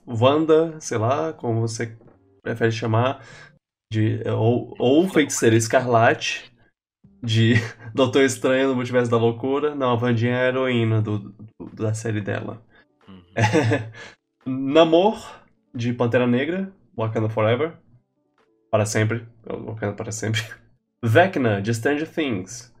[0.06, 1.96] Wanda, sei lá, como você
[2.42, 3.24] prefere chamar,
[3.92, 6.50] de, ou, ou Feiticeira Escarlate,
[7.22, 7.54] de
[7.94, 9.74] Doutor Estranho no Multiverso da Loucura.
[9.74, 11.34] Não, a Wandinha é a heroína do, do-
[11.72, 12.62] da série dela.
[13.08, 13.22] Uhum.
[14.72, 15.40] Namor,
[15.74, 17.72] de Pantera Negra, Wakanda Forever.
[18.70, 19.26] Para sempre.
[19.46, 20.42] Wakanda para sempre.
[21.02, 22.72] Vecna, de Stranger Things.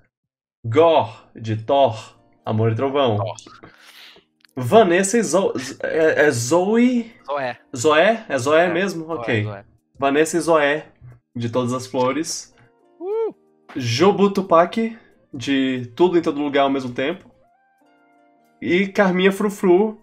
[0.64, 3.16] Gore, de Thor, Amor e Trovão.
[3.16, 3.36] Thor.
[4.54, 7.12] Vanessa e Zo é, é Zoe.
[7.26, 7.58] Zoé.
[7.74, 8.26] Zoé?
[8.28, 9.06] É Zoé É, mesmo?
[9.06, 9.44] Zoé, ok.
[9.44, 9.64] Zoé.
[9.98, 10.86] Vanessa e Zoé,
[11.34, 12.54] de Todas as Flores.
[13.00, 13.34] Uh!
[13.74, 14.98] Jobu Tupac,
[15.32, 17.30] de Tudo em Todo Lugar ao mesmo tempo.
[18.60, 19.98] E Carminha Frufru,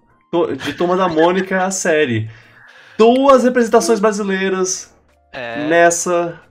[0.63, 2.29] de Turma da Mônica, a série.
[2.97, 4.95] Duas representações brasileiras
[5.31, 5.67] É.
[5.67, 6.41] nessa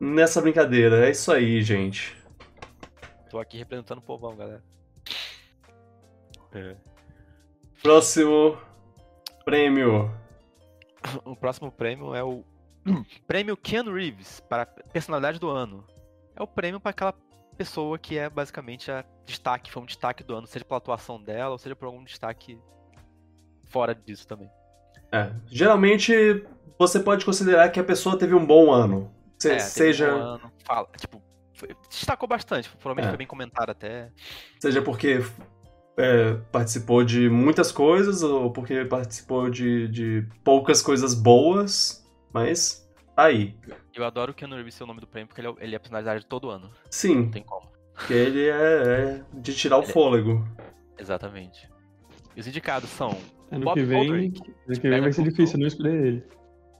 [0.00, 1.06] nessa brincadeira.
[1.06, 2.16] É isso aí, gente.
[3.30, 4.62] Tô aqui representando o povão, galera.
[6.54, 6.76] É.
[7.82, 8.58] Próximo
[9.44, 10.10] prêmio.
[11.24, 12.44] O próximo prêmio é o
[13.26, 15.84] Prêmio Keanu Reeves para personalidade do ano.
[16.36, 17.14] É o prêmio para aquela
[17.56, 21.50] pessoa que é basicamente a destaque, foi um destaque do ano, seja pela atuação dela
[21.50, 22.56] ou seja por algum destaque
[23.64, 24.48] fora disso também.
[25.12, 26.44] É, geralmente
[26.78, 29.12] você pode considerar que a pessoa teve um bom ano.
[29.38, 31.22] Se- É, seja, um ano, fala, tipo,
[31.88, 33.10] destacou bastante, provavelmente É.
[33.10, 34.10] foi bem comentado até.
[34.60, 35.22] seja porque
[35.96, 42.02] é, participou de muitas coisas ou porque participou de, de poucas coisas boas,
[42.32, 43.54] mas tá aí.
[43.94, 45.78] Eu adoro o Keanu Reeves ser o nome do prêmio porque ele é, ele é
[45.78, 47.70] personalidade de todo ano, Sim, não tem como.
[47.94, 50.48] porque ele é, é de tirar o fôlego.
[50.98, 51.68] Exatamente.
[52.34, 53.16] E os indicados são
[53.52, 56.24] Ano Bob que vem, Aldrich, ano que vem vai ser difícil não escolher ele.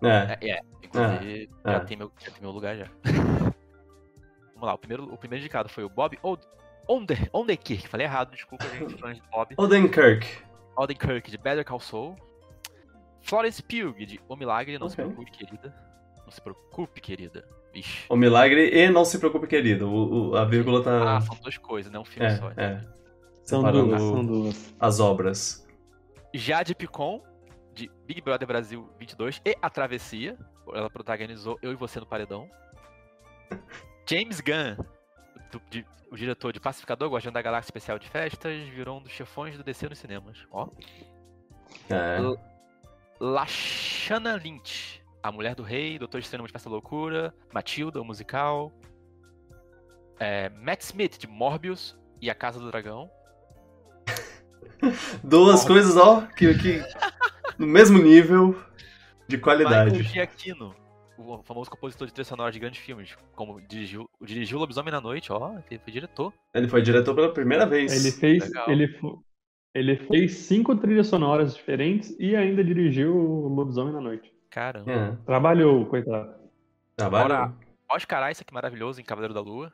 [0.03, 0.39] É.
[0.40, 0.61] É, é.
[0.82, 1.81] Inclusive, Ah, já, ah.
[1.81, 2.86] Tem meu, já tem meu lugar já.
[4.55, 6.43] Vamos lá, o primeiro, o primeiro indicado foi o Bob Ode,
[6.89, 7.86] Onder, Onderkirk.
[7.89, 9.55] Falei errado, desculpa, gente, fãs de Bob.
[9.59, 10.27] Odenkirk.
[10.77, 12.16] Odenkirk, de Better Call Saul.
[13.20, 15.05] Florence Pugh, de O Milagre, não se Ok.
[15.05, 15.74] preocupe, querida.
[16.24, 17.44] Não se preocupe, querida.
[17.73, 18.05] Vixe.
[18.11, 19.89] O milagre e não se preocupe, querido.
[19.89, 21.16] O, o- a vírgula tá.
[21.16, 22.51] Ah, são duas coisas, não é um filme é, só.
[22.57, 22.81] é.
[23.44, 24.74] São duas, são duas.
[24.78, 25.62] as obras.
[26.35, 27.23] Jade Picon,
[27.75, 30.39] de Big Brother Brasil 22 e A Travessia.
[30.75, 32.49] Ela protagonizou Eu e Você no Paredão.
[34.09, 34.77] James Gunn,
[35.51, 39.13] do- de- o diretor de Pacificador, Guardião da Galáxia Especial de Festas, virou um dos
[39.13, 40.47] chefões do DC nos cinemas.
[40.51, 40.69] Ó.
[41.91, 42.19] É.
[43.21, 48.73] Lashana Lynch, A Mulher do Rei, Doutor Estranho Multiverso da Loucura, Matilda, o musical.
[50.19, 53.11] É, Matt Smith, de Morbius e A Casa do Dragão.
[55.23, 56.83] Duas coisas, ó, que, que.
[57.59, 58.53] no mesmo nível
[59.29, 60.03] de Michael qualidade.
[60.03, 60.75] Giacchino,
[61.17, 65.33] o famoso compositor de trilha sonora de grandes filmes, como dirigiu, dirigiu Lobisomem na Noite,
[65.33, 66.33] ó, ele foi diretor.
[66.55, 67.93] Ele foi diretor pela primeira vez.
[67.93, 68.71] Ele fez, Legal.
[68.71, 68.99] ele,
[69.75, 74.33] ele fez cinco trilhas sonoras diferentes e ainda dirigiu o Lobisomem na Noite.
[74.51, 74.93] Caramba.
[74.93, 75.17] É.
[75.25, 76.35] Trabalhou, coitado.
[76.97, 77.25] Trabalho.
[77.25, 77.55] Ora,
[77.91, 79.73] Oscar Isaac, maravilhoso em Cavaleiro da Lua.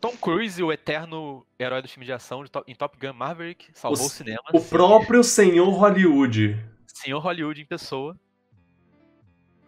[0.00, 3.68] Tom Cruise, o eterno herói do filme de ação de Top- em Top Gun Maverick,
[3.74, 4.42] salvou O- o, cinema.
[4.52, 4.68] O sim.
[4.68, 6.58] próprio senhor Hollywood.
[6.86, 8.18] Senhor Hollywood em pessoa.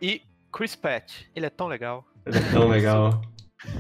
[0.01, 0.23] E
[0.53, 2.05] Chris Pratt, ele é tão legal.
[2.27, 3.23] Ele é tão legal.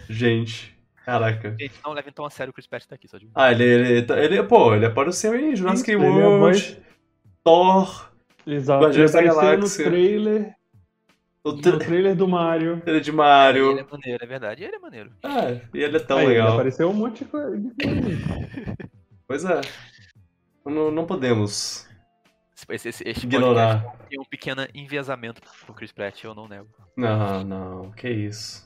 [0.08, 0.74] Gente.
[1.04, 1.54] Caraca.
[1.60, 3.30] Gente, não levem tão a sério o Chris Pratt tá aqui, só digo.
[3.34, 6.82] Ah, ele, ele, tá- ele, pô, ele apareceu em Jurassic é World,
[7.42, 8.10] Thor,
[8.46, 8.78] Exato.
[8.80, 9.84] Ele Guardiões da no Galáxia.
[9.84, 10.54] trailer,
[11.44, 12.80] o tra- trailer do Mario.
[12.82, 13.78] trailer de Ele Mario.
[13.78, 14.64] é maneiro, é verdade.
[14.64, 15.12] Ele é maneiro.
[15.22, 16.52] É, e ele é tão Aí, ele legal.
[16.54, 17.62] apareceu um monte de coisa.
[19.26, 19.60] Pois é.
[20.64, 21.86] Não, não podemos
[22.70, 23.84] Esse, esse, esse ignorar.
[24.08, 26.68] tem um pequeno enviesamento pro Chris Pratt, eu não nego.
[26.96, 28.64] Não, não, que isso.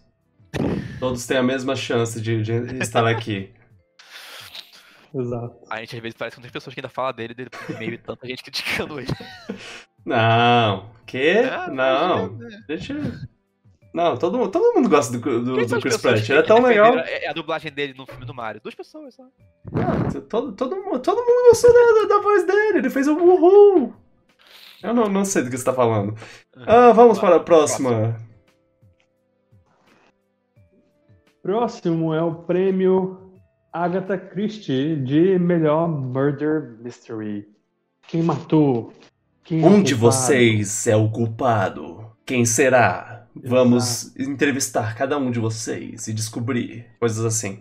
[1.01, 3.53] Todos têm a mesma chance de, de estar aqui.
[5.15, 5.57] Exato.
[5.71, 7.99] A gente às vezes parece que tem pessoas que ainda falam dele, dele meio e
[7.99, 9.09] tanta gente criticando ele.
[10.09, 11.39] Não, que?
[11.39, 12.94] Ah, Não, deixa.
[13.93, 16.28] Não, todo, mundo- todo mundo gosta do, do, do Chris Pratt.
[16.28, 16.98] Ele é tão legal.
[16.98, 18.60] É a dublagem dele no filme do Mario.
[18.62, 19.24] Duas pessoas só.
[19.72, 22.78] Não, todo, todo, mundo, todo mundo gostou da, da, da voz dele.
[22.78, 23.94] Ele fez o uhul.
[24.82, 26.14] Eu não, não sei do que você tá falando.
[26.66, 28.16] Ah, vamos para a próxima.
[31.43, 33.32] Próximo é o prêmio
[33.72, 37.48] Agatha Christie de melhor Murder Mystery.
[38.06, 38.93] Quem matou?
[39.49, 40.12] Quem é Um de culpado?
[40.12, 42.07] vocês é o culpado.
[42.27, 43.27] Quem será?
[43.35, 47.61] Vamos entrevistar cada um de vocês e descobrir coisas assim.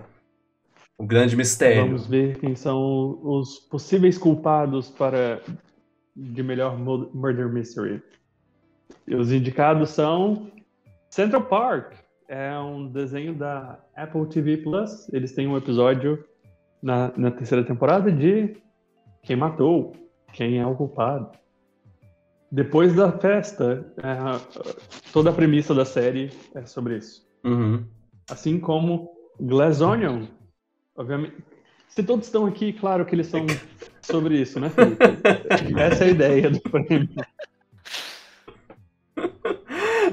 [0.98, 1.86] O grande mistério.
[1.86, 5.42] Vamos ver quem são os possíveis culpados para
[6.16, 8.02] de melhor mu- Murder Mystery.
[9.08, 10.52] E os indicados são
[11.10, 11.94] Central Park.
[12.28, 15.08] É um desenho da Apple TV Plus.
[15.14, 16.22] Eles têm um episódio
[16.84, 18.58] na, na terceira temporada de
[19.24, 19.94] quem matou,
[20.34, 21.30] quem é o culpado.
[22.52, 24.72] Depois da festa, é,
[25.12, 27.28] toda a premissa da série é sobre isso.
[27.44, 27.86] Uhum.
[28.30, 30.26] Assim como Glass Onion.
[30.96, 31.36] Obviamente.
[31.90, 33.46] Se todos estão aqui, claro que eles são
[34.02, 35.04] sobre isso, né, Felipe?
[35.80, 37.10] Essa é a ideia do prêmio.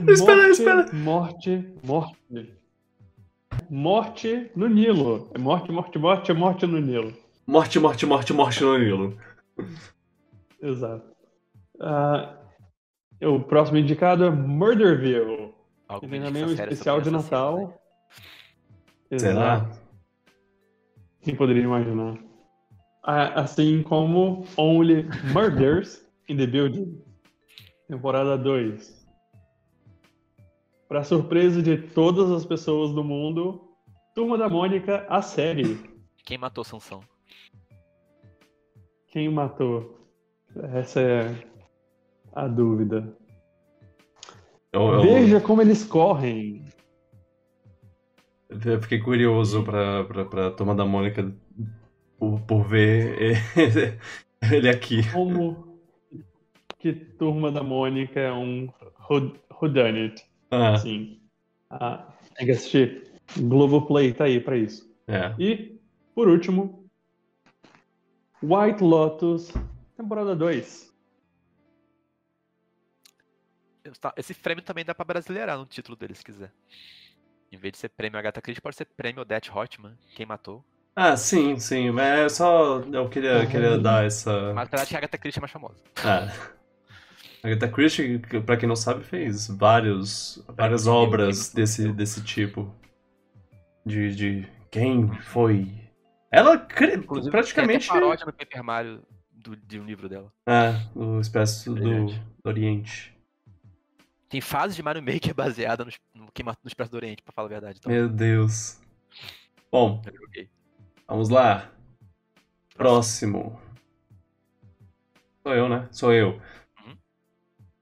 [0.08, 0.92] Espera, morte, espera.
[0.92, 2.54] Morte, morte.
[3.70, 5.30] Morte no Nilo.
[5.34, 7.12] É morte, morte, morte, é morte no Nilo.
[7.46, 9.18] Morte, morte, morte, morte no Nilo.
[10.60, 11.13] Exato.
[11.80, 12.36] Ah,
[13.22, 15.52] o próximo indicado é Murderville.
[16.02, 17.80] Me tem também que um é especial de Natal.
[19.10, 19.18] né?
[19.18, 19.70] Será?
[21.20, 22.18] Quem poderia imaginar?
[23.02, 27.02] Ah, Assim como Only Murders in the Building,
[27.88, 29.04] temporada 2.
[30.88, 33.60] Para surpresa de todas as pessoas do mundo,
[34.14, 35.78] Turma da Mônica, a série.
[36.24, 37.00] Quem matou Sansão?
[39.08, 39.98] Quem matou?
[40.72, 41.34] Essa é
[42.34, 43.16] a dúvida.
[44.72, 46.64] Eu, eu- Veja como eles correm.
[48.50, 51.32] eu fiquei curioso pra, pra, pra Turma da Mônica
[52.18, 53.36] por, por ver
[54.52, 55.08] ele aqui.
[55.12, 55.78] Como
[56.78, 58.68] que Turma da Mônica é um
[59.08, 60.22] who- whodunit.
[60.50, 61.20] Ah, Sim.
[61.70, 63.04] Ah, tem que assistir.
[63.38, 64.92] Globoplay tá aí pra isso.
[65.08, 65.34] é.
[65.38, 65.80] E,
[66.14, 66.84] por último,
[68.42, 69.52] White Lotus,
[69.96, 70.93] temporada 2.
[74.16, 76.50] Esse prêmio também dá pra brasileirar no título dele, se quiser.
[77.52, 79.96] Em vez de ser prêmio Agatha Christie, pode ser prêmio Odette Hotman.
[80.16, 80.64] Quem matou?
[80.96, 81.90] Ah, sim, sim.
[81.90, 82.80] Mas é só.
[82.80, 83.46] Eu queria, Uhum.
[83.46, 84.52] queria dar essa.
[84.54, 85.76] Mas apesar de que a Agatha Christie é mais famosa.
[86.04, 86.28] Ah.
[87.42, 92.74] A Agatha Christie, pra quem não sabe, fez vários, várias obras desse, desse tipo.
[93.84, 95.70] De, de quem foi.
[96.32, 97.86] Ela cri- Inclusive, praticamente.
[97.88, 100.32] Tem paródia no Paper Mario do, de um livro dela.
[100.48, 103.13] É, o Expresso do, do Oriente.
[104.34, 107.46] Tem fases de Mario Maker baseada no, no, Queima- no Expresso do Oriente, pra falar
[107.46, 107.78] a verdade.
[107.78, 108.80] Então, Meu Deus.
[109.70, 110.02] Bom,
[111.06, 111.70] vamos lá.
[112.76, 113.56] Próximo.
[115.44, 115.88] Sou eu, né?
[115.92, 116.40] Sou eu.
[116.84, 116.96] Uhum.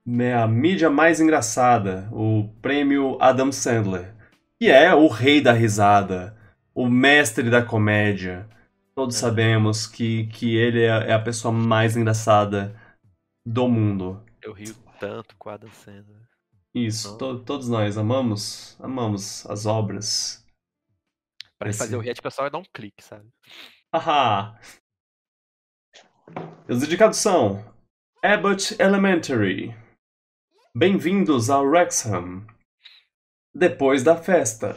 [0.05, 4.13] Minha mídia mais engraçada, o prêmio Adam Sandler,
[4.59, 6.37] que é o rei da risada,
[6.75, 8.47] o mestre da comédia.
[8.93, 9.19] Todos É.
[9.21, 12.79] sabemos que, que ele é, é a pessoa mais engraçada
[13.43, 14.23] do mundo.
[14.39, 16.21] Eu rio tanto com a Adam Sandler.
[16.73, 20.43] Isso, to- todos nós amamos, amamos as obras.
[21.59, 23.29] Pra ele Esse- fazer o react, o pessoal vai dar um clique, sabe?
[23.93, 24.59] Haha!
[26.67, 27.63] Os indicados são
[28.23, 29.75] Abbott Elementary.
[30.75, 32.45] Bem-vindos ao Wrexham.
[33.53, 34.75] Depois da festa.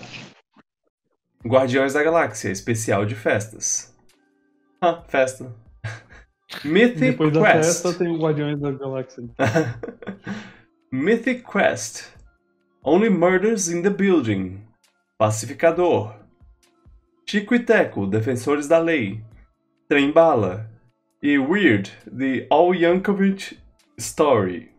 [1.47, 3.97] Guardiões da Galáxia, especial de festas.
[4.83, 5.55] Ah, festa.
[6.63, 7.83] Mythic Depois da Quest.
[7.83, 9.23] festa tem o Guardiões da Galáxia.
[10.93, 12.13] Mythic Quest.
[12.83, 14.63] Only Murders in the Building.
[15.19, 16.15] Pacificador.
[17.29, 19.23] Chico e Teco, Defensores da Lei.
[19.89, 20.71] Trem Bala.
[21.23, 23.59] E Weird, The All Yankovic
[23.99, 24.71] Story.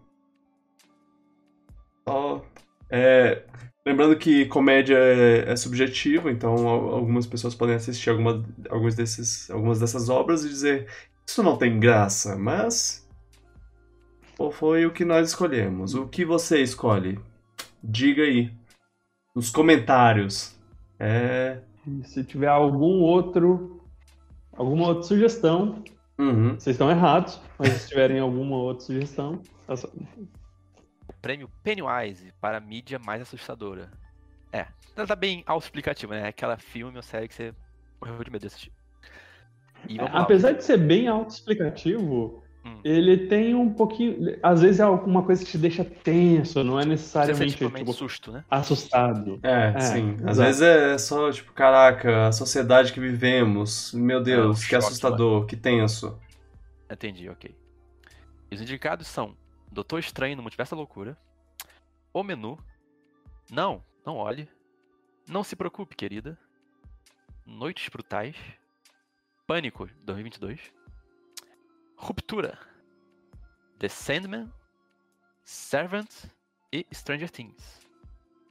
[2.90, 3.44] É,
[3.86, 9.50] lembrando que comédia é, é subjetivo, então al- algumas pessoas podem assistir alguma, alguns desses,
[9.52, 10.88] algumas dessas obras e dizer
[11.28, 13.06] isso não tem graça, mas
[14.38, 15.94] ou foi o que nós escolhemos.
[15.96, 17.20] O que você escolhe?
[17.84, 18.52] Diga aí.
[19.36, 20.56] Nos comentários.
[21.00, 21.60] É.
[21.86, 23.82] E se tiver algum outro,
[24.54, 25.84] alguma outra sugestão,
[26.18, 26.56] Uhum.
[26.56, 29.88] vocês estão errados, mas se tiverem alguma outra sugestão, é só-
[31.08, 33.92] O prêmio Pennywise para a mídia mais assustadora.
[34.52, 34.66] É,
[34.96, 36.28] ela tá bem autoexplicativa, né?
[36.28, 37.54] Aquela filme ou série que você
[38.02, 38.72] morreu de medo de assistir.
[39.88, 40.06] E lá.
[40.06, 42.44] apesar de ser bem autoexplicativo.
[42.84, 46.86] Ele tem um pouquinho, às vezes é alguma coisa que te deixa tenso, não é
[46.86, 48.44] necessariamente tipo, susto, né?
[48.50, 49.40] assustado.
[49.44, 50.18] É, É, sim.
[50.26, 53.94] Às vezes é só, tipo, caraca, a sociedade que vivemos.
[53.94, 56.20] Meu Deus, um que choque, assustador, que tenso.
[56.92, 57.56] Entendi, ok.
[58.52, 59.36] Os indicados são
[59.72, 61.18] Doutor Estranho no Multiverso da Loucura,
[62.14, 62.58] O Menu,
[63.52, 64.48] Não, Não Olhe,
[65.28, 66.38] Não Se Preocupe, Querida,
[67.46, 68.36] Noites Brutais,
[69.46, 70.60] Pânico 2022,
[72.00, 72.58] Ruptura,
[73.80, 74.52] The Sandman,
[75.44, 76.30] Servant
[76.72, 77.82] e Stranger Things.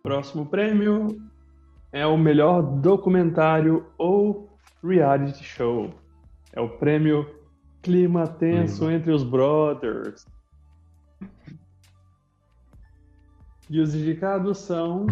[0.03, 1.07] Próximo prêmio
[1.93, 5.95] é o melhor documentário ou reality show.
[6.53, 7.41] É o prêmio
[7.83, 8.95] Clima Tenso Clima.
[8.95, 10.27] entre os Brothers.
[13.71, 15.07] E os indicados são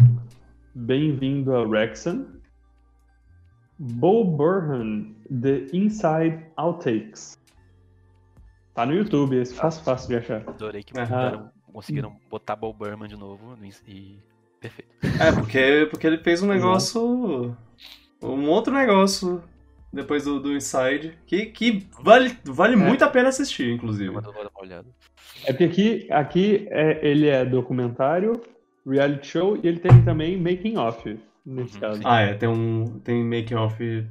[0.75, 2.27] Bem-vindo a Wrexham,
[3.79, 7.37] Bo Burnham, The Inside Outtakes.
[8.75, 10.43] Tá no YouTube, esse fácil, fácil de achar.
[10.47, 13.57] Adorei que mudaram- conseguiram botar Bob Burman de novo
[13.87, 14.19] e.
[14.59, 14.89] Perfeito.
[15.19, 17.55] É, porque, porque ele fez um negócio.
[18.21, 19.41] Um outro negócio
[19.93, 21.17] depois do, do Inside.
[21.25, 24.07] Que, que vale, vale muito a pena assistir, inclusive.
[24.09, 24.87] Eu vou dar uma olhada.
[25.45, 28.41] É porque aqui, aqui é, ele é documentário,
[28.85, 31.97] reality show e ele tem também making off, nesse Uhum, caso.
[31.97, 32.03] sim.
[32.05, 32.99] Ah, é, tem um.
[33.03, 34.05] Tem making off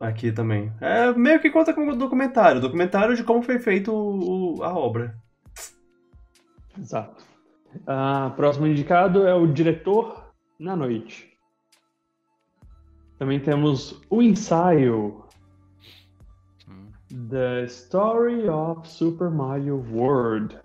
[0.00, 0.72] aqui também.
[0.80, 2.60] É meio que conta como documentário.
[2.60, 5.14] Documentário de como foi feito o- a obra.
[6.78, 7.22] Exato.
[7.86, 11.28] Ah, próximo indicado é o diretor na noite.
[13.18, 15.22] Também temos o ensaio
[16.68, 16.86] Hum.
[17.28, 20.56] The Story of Super Mario World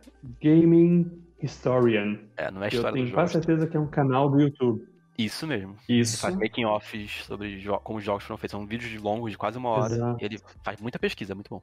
[0.42, 2.18] Gaming Historian.
[2.38, 3.46] É, não é a Eu história tenho quase jogo.
[3.46, 4.88] certeza que é um canal do YouTube.
[5.18, 5.76] Isso mesmo.
[5.88, 6.20] Ele Isso.
[6.20, 8.52] faz making offs sobre jo- como os jogos foram feitos.
[8.52, 9.94] São vídeos longos de quase uma hora.
[9.94, 10.18] Exato.
[10.22, 11.62] E ele faz muita pesquisa, é muito bom.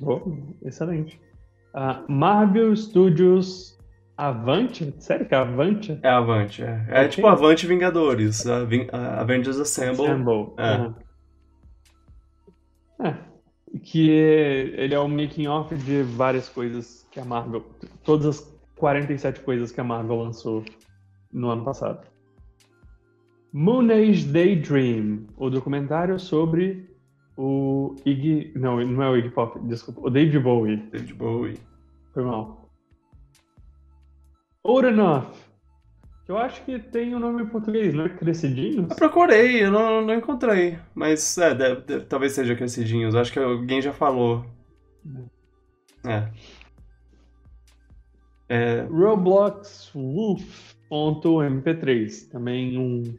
[0.00, 1.20] Oh, excelente.
[1.74, 3.76] Ah, Marvel Studios
[4.16, 4.94] Avante?
[4.98, 5.98] Sério que é Avante?
[6.02, 6.86] É Avante, é.
[6.88, 7.08] É Ok.
[7.08, 8.46] tipo Avante Vingadores.
[8.46, 10.06] a Vin- a Avengers Assemble.
[10.06, 10.52] Assemble.
[10.58, 10.62] É.
[10.62, 10.94] aham.
[13.02, 13.14] É.
[13.82, 17.64] Que é- ele é o making off de várias coisas que a Marvel.
[18.04, 20.64] Todas as 47 coisas que a Marvel lançou
[21.32, 22.06] no ano passado.
[23.52, 26.88] Moon Age Daydream, o documentário sobre
[27.36, 28.52] o Iggy.
[28.54, 30.02] Não, não é o Iggy Pop, desculpa.
[30.02, 30.76] O David Bowie.
[30.76, 31.58] David Bowie.
[32.12, 32.60] Foi mal.
[34.62, 35.32] Old Enough,
[36.28, 38.90] Eu acho que tem o um nome em português, não é Crescidinhos?
[38.90, 40.78] Eu procurei, eu não, não encontrei.
[40.94, 43.14] Mas é, deve, deve, talvez seja Crescidinhos.
[43.14, 44.44] Acho que alguém já falou.
[46.04, 46.30] É.
[48.48, 48.82] é...
[48.82, 49.90] Roblox
[50.90, 52.28] Wolf.mp3.
[52.28, 53.14] Também um,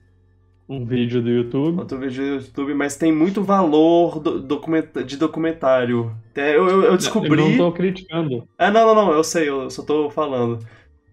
[0.68, 1.80] um vídeo do YouTube.
[1.80, 6.15] Outro vídeo do YouTube, mas tem muito valor do, documenta de documentário.
[6.35, 7.41] É, eu, eu, eu descobri.
[7.41, 8.48] Eu não tô criticando.
[8.57, 10.60] É, não, não, não, eu sei, eu só tô falando.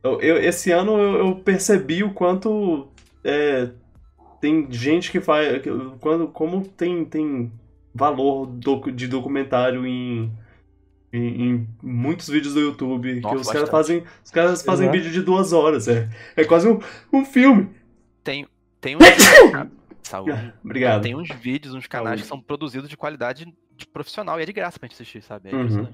[0.03, 2.89] Eu, eu, esse ano eu, eu, percebi o quanto
[3.25, 3.69] é,
[4.41, 5.63] tem gente que faz.
[6.01, 7.53] Quando, como tem, tem
[7.95, 10.31] valor do, de documentário em,
[11.13, 13.21] em, em, muitos vídeos do YouTube.
[13.21, 14.05] Nossa, que os caras fazem.
[14.25, 14.93] Os caras fazem uhum.
[14.93, 15.89] vídeo de duas horas.
[15.89, 16.79] É, é quase um,
[17.13, 17.71] um filme.
[18.23, 18.47] Tem,
[18.81, 19.03] tem uns.
[20.03, 20.55] Saúde.
[20.65, 21.03] Obrigado.
[21.03, 22.23] Tem uns vídeos, uns canais Saúde.
[22.23, 25.51] que são produzidos de qualidade de profissional e é de graça pra gente assistir, sabe?
[25.51, 25.67] É uhum.
[25.67, 25.89] isso.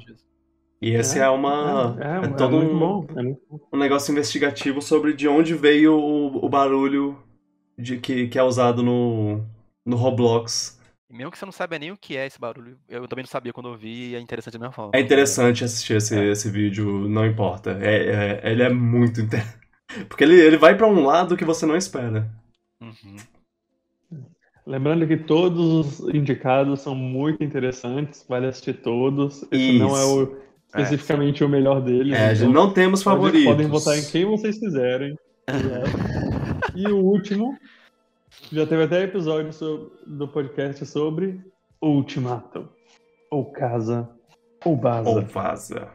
[0.80, 1.96] E esse é, é uma.
[2.00, 3.06] É, é, é todo um, bom,
[3.72, 7.18] um negócio investigativo sobre de onde veio o, o barulho
[7.78, 9.44] de, que, que é usado no,
[9.84, 10.78] no Roblox.
[11.14, 13.52] Mesmo que você não saiba nem o que é esse barulho, eu também não sabia
[13.52, 14.90] quando eu vi e é interessante da mesma forma.
[14.94, 16.32] É interessante assistir esse, é.
[16.32, 17.78] esse vídeo, não importa.
[17.80, 19.64] É, é, ele é muito interessante.
[20.08, 22.28] Porque ele, ele vai para um lado que você não espera.
[22.80, 23.16] Uhum.
[24.66, 29.44] Lembrando que todos os indicados são muito interessantes, vale assistir todos.
[29.52, 29.78] Esse Isso.
[29.78, 30.36] não é o
[30.74, 32.18] é, especificamente é, o melhor deles.
[32.18, 33.44] É, então não temos favoritos.
[33.44, 35.16] Podem votar em quem vocês quiserem.
[36.74, 37.56] e o último,
[38.52, 41.40] já teve até episódio sobre, do podcast sobre
[41.80, 42.68] Ultimato.
[43.30, 44.08] Ou Casa,
[44.64, 45.10] ou Vaza.
[45.10, 45.88] Ou Vaza.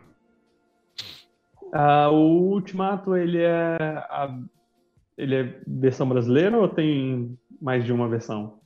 [1.74, 3.78] Ah, o Ultimato, ele é,
[4.10, 4.36] a,
[5.18, 8.60] ele é versão brasileira ou tem mais de uma versão?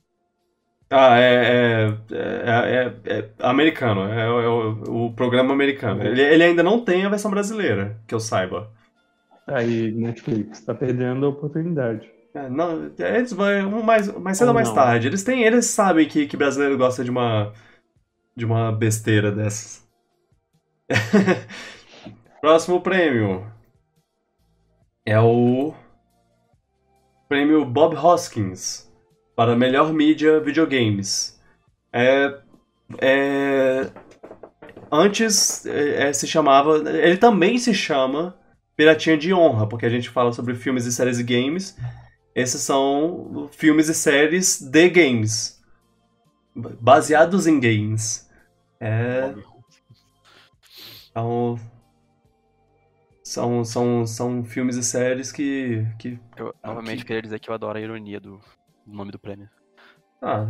[0.90, 6.02] Ah, é, é, é, é americano, é, o, o, programa americano.
[6.04, 8.70] Ele, ele ainda não tem a versão brasileira, que eu saiba.
[9.46, 12.13] Aí, Netflix, tá perdendo a oportunidade.
[12.34, 15.06] É, não, eles vão mais, mais cedo ou mais tarde.
[15.06, 17.52] Eles têm, eles sabem que, que brasileiro gosta de uma
[18.36, 19.86] de uma besteira dessas.
[22.40, 23.46] Próximo prêmio
[25.06, 25.72] é o
[27.28, 28.92] prêmio Bob Hoskins
[29.36, 31.40] para melhor mídia videogames.
[31.92, 32.40] É,
[33.00, 33.90] é,
[34.90, 36.78] antes é, se chamava.
[36.90, 38.36] Ele também se chama
[38.76, 41.76] Piratinha de Honra, porque a gente fala sobre filmes e séries e games.
[42.34, 45.62] Esses são filmes e séries de games.
[46.54, 48.28] Baseados em games.
[48.80, 49.34] É.
[51.10, 51.58] Então,
[53.22, 55.86] são, são, são filmes e séries que.
[55.98, 57.06] que eu novamente que...
[57.06, 58.40] queria dizer que eu adoro a ironia do,
[58.86, 59.48] o nome do prêmio.
[60.24, 60.48] Ah,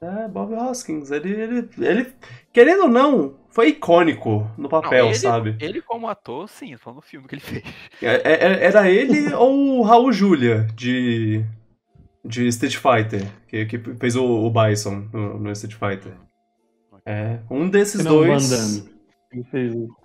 [0.00, 1.10] é, Bob Hoskins.
[1.10, 2.12] Ele, ele, ele,
[2.52, 5.56] querendo ou não, foi icônico no papel, não, ele, sabe?
[5.58, 7.64] Ele, como ator, sim, foi no filme que ele fez.
[8.00, 11.44] É, é, era ele ou o Raul Julia, de,
[12.24, 16.12] de Street Fighter, que, que fez o, o Bison no, no Street Fighter.
[17.04, 18.84] É, um desses não, dois.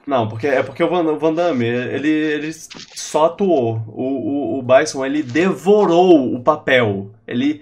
[0.05, 3.83] Não, porque é porque o Van, o Van Damme, ele, ele só atuou.
[3.87, 7.11] O, o, o Bison, ele devorou o papel.
[7.27, 7.61] Ele,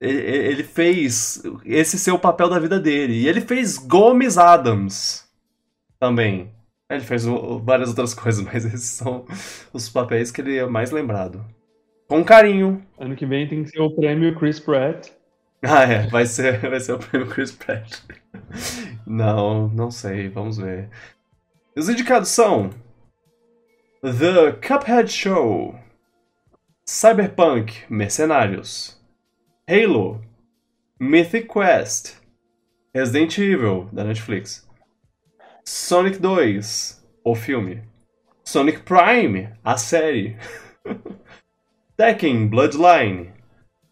[0.00, 3.14] ele, fez esse ser o papel da vida dele.
[3.14, 5.28] E ele fez Gomes Adams
[5.98, 6.52] também.
[6.90, 7.24] Ele fez
[7.62, 9.26] várias outras coisas, mas esses são
[9.72, 11.44] os papéis que ele é mais lembrado.
[12.08, 12.82] Com carinho.
[12.98, 15.10] Ano que vem tem que ser o prêmio Chris Pratt.
[15.60, 18.02] Ah, é, vai ser, vai ser o prêmio Chris Pratt.
[19.04, 20.88] Não, não sei, vamos ver.
[21.76, 22.70] Os indicados são
[24.02, 25.74] The Cuphead Show,
[26.84, 28.97] Cyberpunk Mercenários,
[29.70, 30.22] Halo,
[30.98, 32.16] Mythic Quest,
[32.94, 34.66] Resident Evil da Netflix,
[35.62, 37.82] Sonic 2, o filme,
[38.42, 40.38] Sonic Prime, a série,
[41.98, 43.30] Tekken Bloodline,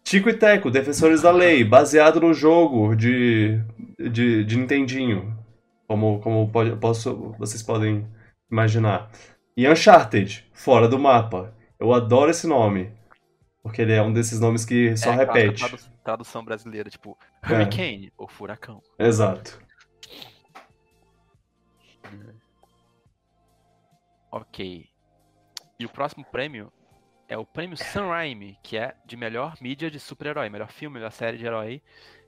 [0.03, 3.61] Tico e Teco, Defensores da Lei, baseado no jogo de,
[3.99, 5.37] de, de Nintendinho,
[5.87, 8.03] como, como pode, posso, vocês podem
[8.51, 9.11] imaginar.
[9.55, 11.53] E Uncharted, Fora do Mapa.
[11.79, 12.96] Eu adoro esse nome,
[13.67, 15.59] porque ele é um desses nomes que só é, repete.
[15.59, 18.11] Tradução, tradução brasileira, tipo Hurricane é.
[18.17, 18.81] ou Furacão.
[18.97, 19.59] Exato.
[24.31, 24.85] Ok.
[25.77, 26.71] E o próximo prêmio
[27.27, 31.37] é o prêmio Sunrime, que é de melhor mídia de super-herói, melhor filme, melhor série
[31.37, 31.81] de herói.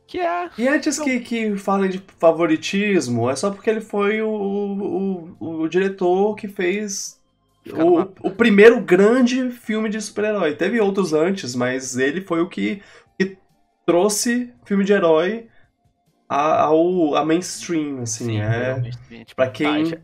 [0.05, 0.49] Que é.
[0.57, 5.61] E antes que, que falem de favoritismo, é só porque ele foi o, o, o,
[5.61, 7.18] o diretor que fez
[7.67, 10.55] o, o primeiro grande filme de super-herói.
[10.55, 12.81] Teve outros antes, mas ele foi o que,
[13.17, 13.37] que
[13.85, 15.47] trouxe filme de herói
[16.27, 18.25] ao, a mainstream, assim.
[18.25, 18.81] Sim, é,
[19.23, 19.97] tipo, pra quem.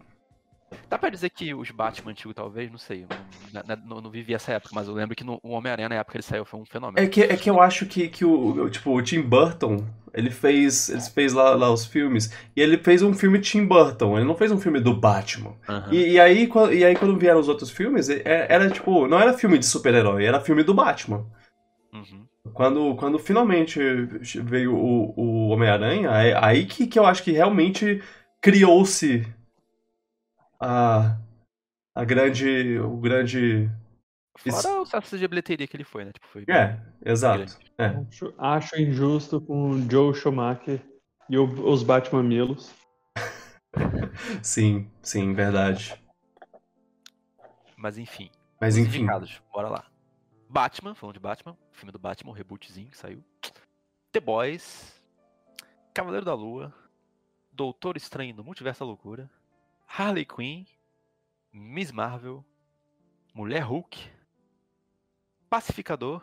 [0.89, 3.05] Dá pra dizer que os Batman antigos, talvez, não sei.
[3.53, 6.11] Não, não, não vivi essa época, mas eu lembro que no, o Homem-Aranha, na época
[6.13, 7.05] que ele saiu, foi um fenômeno.
[7.05, 9.83] É que, é que eu acho que, que o, tipo, o Tim Burton,
[10.13, 14.17] ele fez, ele fez lá, lá os filmes, e ele fez um filme Tim Burton,
[14.17, 15.53] ele não fez um filme do Batman.
[15.67, 15.93] Aham.
[15.93, 19.33] E, e aí, e aí quando vieram os outros filmes, é- era tipo, não era
[19.33, 21.25] filme de super-herói, era filme do Batman.
[21.93, 22.25] Uhum.
[22.53, 23.79] Quando, quando finalmente
[24.43, 28.01] veio o, o Homem-Aranha, é aí que, que eu acho que realmente
[28.39, 29.25] criou-se
[30.59, 31.17] a,
[31.95, 33.69] a grande, o grande...
[34.37, 36.11] Fora Isso- o sucesso de bilheteria que ele foi, né?
[36.11, 37.57] Tipo, foi É, exato.
[37.77, 37.85] É.
[37.87, 40.81] Acho, acho injusto com o Joe Schumacher
[41.29, 42.73] e o- os Batman Milos.
[44.43, 46.01] Sim, sim, verdade.
[47.77, 48.29] Mas enfim.
[48.59, 48.99] Mas enfim.
[48.99, 49.85] indicados, bora lá.
[50.49, 53.23] Batman, falando de Batman, filme do Batman, o rebootzinho que saiu.
[54.11, 54.93] The Boys,
[55.93, 56.73] Cavaleiro da Lua,
[57.51, 59.29] Doutor Estranho no Multiverso da Loucura,
[59.87, 60.65] Harley Quinn,
[61.53, 62.43] Miss Marvel,
[63.33, 63.97] Mulher Hulk,
[65.49, 66.21] Pacificador,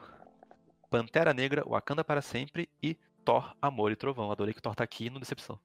[0.90, 4.30] Pantera Negra, Wakanda para sempre e Thor, Amor e Trovão.
[4.30, 5.58] Adorei que Thor tá aqui no Decepção.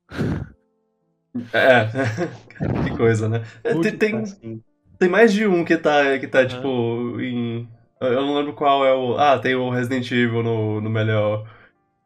[1.54, 1.86] É,
[2.84, 3.44] que coisa, né?
[3.64, 4.64] É, Tem, tem, Multitasking.
[4.98, 6.48] tem mais de um que tá, que tá Aham.
[6.48, 7.70] tipo, em...
[8.00, 9.18] Eu não lembro qual é o...
[9.18, 11.48] Ah, tem o Resident Evil no, no melhor,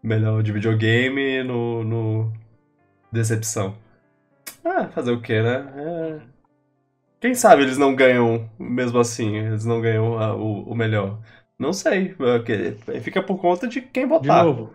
[0.03, 2.33] melhor de videogame e no, no
[3.11, 3.77] Decepção.
[4.63, 5.71] Ah, fazer o quê, né?
[5.75, 6.21] É...
[7.21, 11.19] Quem sabe eles não ganham, mesmo assim, eles não ganham a- o, o melhor.
[11.57, 14.43] Não sei, porque fica por conta de quem De votar.
[14.45, 14.73] novo,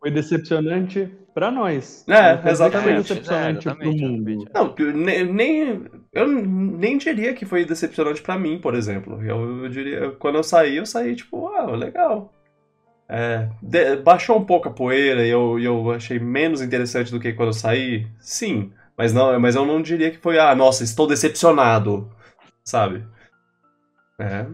[0.00, 2.04] foi decepcionante pra nós.
[2.08, 2.82] É, exatamente.
[2.82, 4.48] Foi decepcionante É, pro mundo.
[4.54, 4.92] Não, eu
[5.32, 9.22] nem, eu nem diria que foi decepcionante pra mim, por exemplo.
[9.22, 12.32] Eu, eu diria, quando eu saí, eu saí tipo, ah, legal.
[13.08, 17.20] É, de- baixou um pouco a poeira e eu, e eu achei menos interessante do
[17.20, 18.06] que quando eu saí?
[18.20, 22.10] Sim, mas não, mas eu não diria que foi, ah, nossa, estou decepcionado,
[22.64, 23.06] sabe?
[24.18, 24.46] É.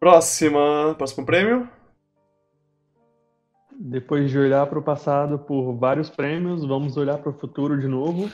[0.00, 1.68] Próxima, próximo prêmio?
[3.78, 7.88] Depois de olhar para o passado por vários prêmios, vamos olhar para o futuro de
[7.88, 8.30] novo.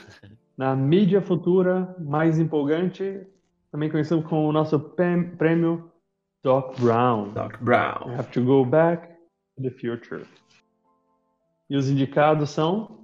[0.57, 3.25] Na mídia futura mais empolgante,
[3.71, 4.79] também conhecido como o nosso
[5.37, 5.91] prêmio
[6.43, 7.31] Doc Brown.
[7.33, 8.15] Doc I Brown.
[8.17, 9.07] have to go back
[9.55, 10.25] to the future.
[11.69, 13.00] E os indicados são,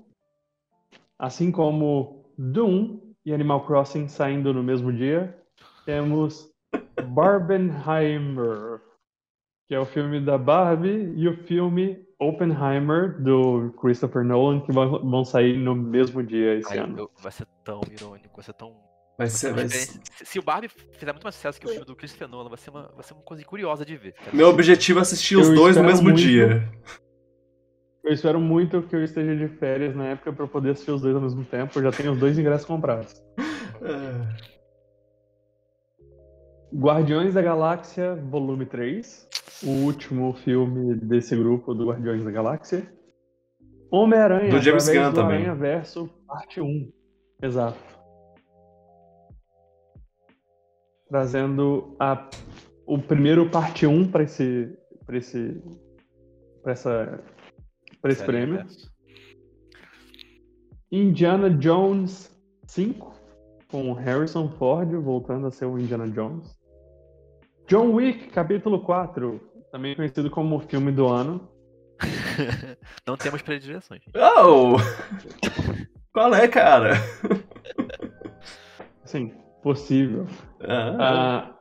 [1.20, 5.38] assim como Doom e Animal Crossing saindo no mesmo dia,
[5.86, 6.50] temos
[7.10, 8.80] Barbenheimer,
[9.68, 15.24] que é o filme da Barbie, e o filme Oppenheimer, do Christopher Nolan, que vão,
[15.26, 16.98] sair no mesmo dia esse Ai, ano.
[16.98, 18.76] eu- vai ser tão irônico, vai ser tão.
[19.18, 20.00] Vai ser, vai ser...
[20.24, 22.70] Se, o Barbie fizer muito mais sucesso que o filme do Christopher Nolan, vai ser
[22.70, 24.14] uma, vai ser uma coisa curiosa de ver.
[24.14, 24.32] cara.
[24.36, 26.20] Meu objetivo é assistir os Eu dois no mesmo muito.
[26.20, 26.70] dia.
[28.08, 31.14] Eu espero muito que eu esteja de férias na época para poder assistir os dois
[31.14, 31.78] ao mesmo tempo.
[31.78, 33.22] Eu já tenho os dois ingressos comprados.
[33.82, 34.58] É.
[36.74, 39.28] Guardiões da Galáxia, volume 3.
[39.66, 42.90] O último filme desse grupo do Guardiões da Galáxia.
[43.92, 45.40] Homem-Aranha, Do James Gunn também.
[45.40, 46.90] Aranha Verso, parte 1.
[47.44, 47.78] Exato.
[51.10, 52.30] Trazendo a,
[52.86, 54.74] o primeiro parte 1 para esse,
[55.06, 55.62] pra esse,
[56.64, 57.22] pra essa,
[58.08, 58.56] pra esse prêmio.
[58.56, 58.92] universo.
[60.92, 62.36] Indiana Jones
[62.68, 63.14] 5,
[63.70, 66.58] com Harrison Ford voltando a ser o Indiana Jones.
[67.68, 71.50] John Wick, capítulo 4, também conhecido como o filme do ano.
[73.06, 74.02] Não temos predileções.
[74.16, 74.78] Oh!
[76.14, 76.94] Qual é, cara?
[79.04, 80.26] Sim, possível.
[80.62, 81.56] Ah, Ah,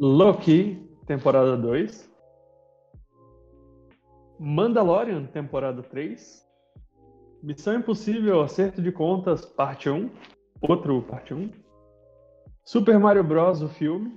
[0.00, 2.10] Loki, temporada 2.
[4.44, 6.42] Mandalorian, temporada 3.
[7.44, 10.10] Missão Impossível, Acerto de Contas, parte 1.
[10.60, 11.48] Outro parte 1.
[12.64, 13.62] Super Mario Bros.
[13.62, 14.12] o filme.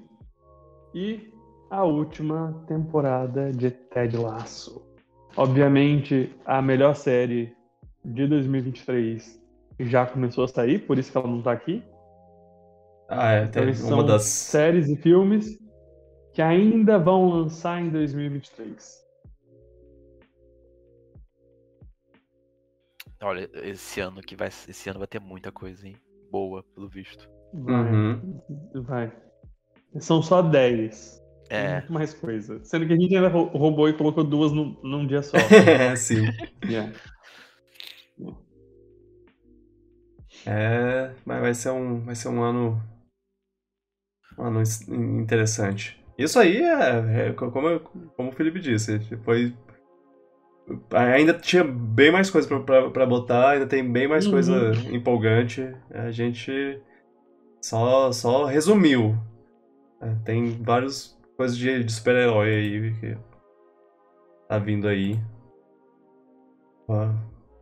[0.96, 1.32] E
[1.70, 4.84] a última temporada de Ted Lasso.
[5.38, 7.56] Obviamente, a melhor série
[8.04, 9.40] de 2023
[9.82, 11.84] já começou a sair, por isso que ela não tá aqui.
[13.10, 14.24] ah, é, Então, tem esses uma são das.
[14.24, 15.60] séries e filmes
[16.34, 19.05] que ainda vão lançar em 2023.
[23.22, 25.96] Olha, esse ano que vai, esse ano vai ter muita coisa, hein?
[26.30, 27.30] Boa, pelo visto.
[27.54, 28.42] Vai, Uhum.
[28.84, 29.12] vai.
[30.00, 31.22] São só 10.
[31.50, 32.64] Tem É, muito mais coisa.
[32.66, 35.38] Sendo que a gente ainda rou- roubou e colocou duas num, num dia só.
[35.68, 36.28] é, sim.
[36.68, 36.92] Yeah.
[40.46, 42.82] É, mas vai ser um, vai ser um ano,
[44.38, 44.62] um ano
[45.20, 46.00] interessante.
[46.18, 47.80] Isso aí é, é co- como,
[48.16, 49.54] como o Felipe disse, foi
[50.92, 54.32] ainda tinha bem mais coisa pra, pra, pra botar, ainda tem bem mais Uhum.
[54.32, 55.76] coisa empolgante.
[55.92, 56.82] A gente
[57.62, 59.16] Só, só resumiu.
[60.02, 63.18] É, tem várias coisas de, de super-herói aí que
[64.48, 65.20] tá vindo aí.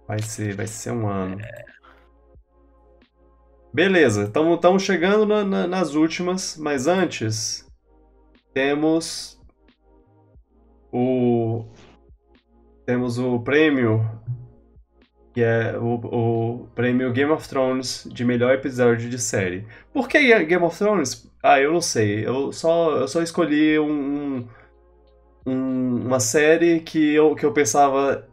[0.07, 1.37] Vai ser, vai ser um ano.
[3.73, 7.65] Beleza, estamos chegando na- na- nas últimas, mas antes
[8.53, 9.39] temos
[10.91, 11.65] o
[12.85, 14.07] temos o prêmio
[15.33, 19.65] que é o, o prêmio Game of Thrones de melhor episódio de série.
[19.91, 21.27] Por que Game of Thrones?
[21.41, 22.25] Ah, eu não sei.
[22.25, 24.47] Eu só, eu só escolhi um, um-
[25.45, 28.27] um- uma série que eu, que eu pensava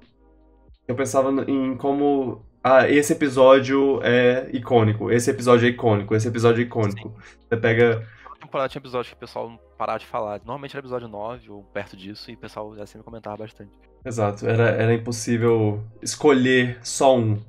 [0.87, 6.61] eu pensava em como ah, esse episódio é icônico, esse episódio é icônico, esse episódio
[6.63, 7.15] é icônico.
[7.49, 8.07] Você pega
[8.51, 10.41] temporada tinha episódio que o pessoal não parava de falar.
[10.41, 13.71] Normalmente era episódio 9 ou perto disso e o pessoal já sempre comentava bastante.
[14.05, 17.41] Exato, era, era impossível escolher só um.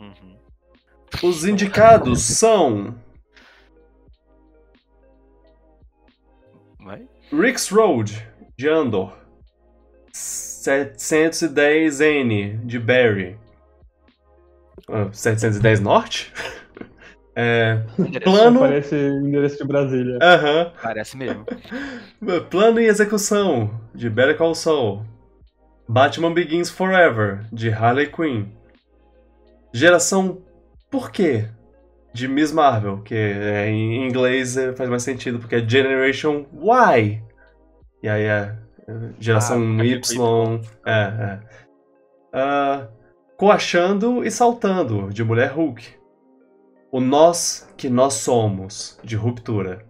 [0.00, 0.38] Uhum.
[1.22, 2.94] Os indicados são
[6.80, 7.06] Vai?
[7.32, 8.26] Rick's Road,
[8.56, 9.12] de Andor.
[10.12, 13.36] 710N, de Barry.
[14.88, 16.32] Ah, 710 Norte?
[17.38, 18.20] É, Endereço.
[18.20, 18.60] plano.
[18.60, 20.18] Parece endereço de Brasília.
[20.22, 20.72] Aham.
[20.82, 21.44] Parece mesmo.
[22.48, 25.02] Plano e execução, de Better Call Saul.
[25.88, 28.46] Batman Begins Forever, de Harley Quinn.
[29.72, 30.38] Geração
[30.90, 31.46] Por quê?
[32.14, 37.20] De Miss Marvel, que é, em inglês é, faz mais sentido, porque é Generation Y.
[38.02, 38.56] E aí é
[38.88, 40.60] é, geração Ah, Y.
[40.86, 41.40] É, é.
[42.32, 42.88] Ah,
[43.36, 45.95] Coachando e Saltando, de Mulher Hulk.
[46.90, 49.84] O Nós que Nós Somos, de Ruptura.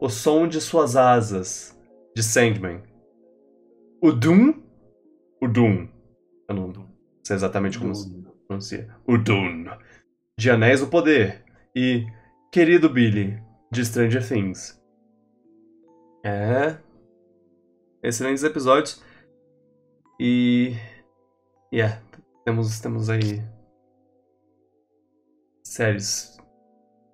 [0.00, 1.78] O Som de Suas Asas,
[2.14, 2.82] de Sandman.
[4.02, 4.54] O Doom.
[5.40, 5.88] O Doom.
[6.48, 6.72] Eu não
[7.24, 8.10] sei exatamente como se
[8.46, 8.94] pronuncia.
[9.06, 9.64] O Doom.
[10.38, 11.44] De Anéis do Poder.
[11.74, 12.06] E
[12.52, 13.38] Querido Billy,
[13.70, 14.80] de Stranger Things.
[16.24, 16.78] É.
[18.02, 19.02] Excelentes episódios.
[20.18, 20.74] E.
[21.72, 22.00] Yeah.
[22.44, 23.42] Temos, temos aí.
[25.76, 26.36] Séries.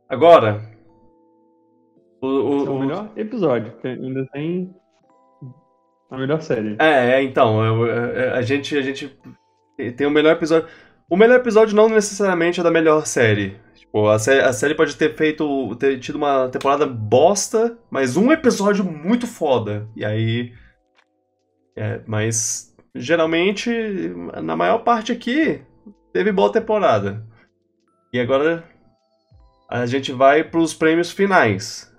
[0.09, 0.63] Agora.
[2.21, 4.73] O, o, É o melhor episódio, porque ainda tem
[6.11, 6.77] a melhor série.
[6.79, 9.19] É, é, então, eu- eu- a gente, a gente
[9.97, 10.69] tem o melhor episódio.
[11.11, 13.57] O melhor episódio não necessariamente é da melhor série.
[13.75, 18.31] Tipo, a, sé- a série pode ter feito, ter tido uma temporada bosta, mas um
[18.31, 19.89] episódio muito foda.
[19.97, 20.53] E aí.
[21.77, 23.71] É, mas geralmente,
[24.43, 25.61] na maior parte aqui,
[26.13, 27.27] teve boa temporada.
[28.13, 28.63] E agora
[29.69, 31.91] a gente vai pros prêmios finais.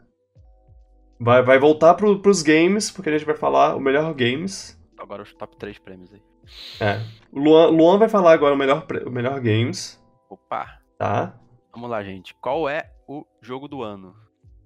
[1.19, 4.79] Vai, vai voltar pro, pros games, porque a gente vai falar o melhor games.
[4.97, 6.21] Agora os top 3 prêmios aí.
[6.79, 7.01] É.
[7.31, 9.99] O Luan, Luan vai falar agora o melhor, o melhor games,
[10.29, 10.79] Opa!
[10.99, 11.39] tá?
[11.73, 12.35] Vamos lá, gente.
[12.35, 14.13] Qual é o jogo do ano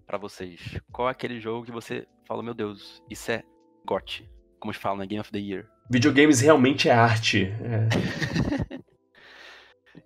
[0.06, 0.82] pra vocês?
[0.92, 3.44] Qual é aquele jogo que você fala, meu Deus, isso é
[3.86, 4.30] GOT?
[4.60, 5.06] Como se fala, né?
[5.06, 5.66] Game of the Year.
[5.90, 7.54] Videogames realmente é arte.
[7.62, 8.76] É.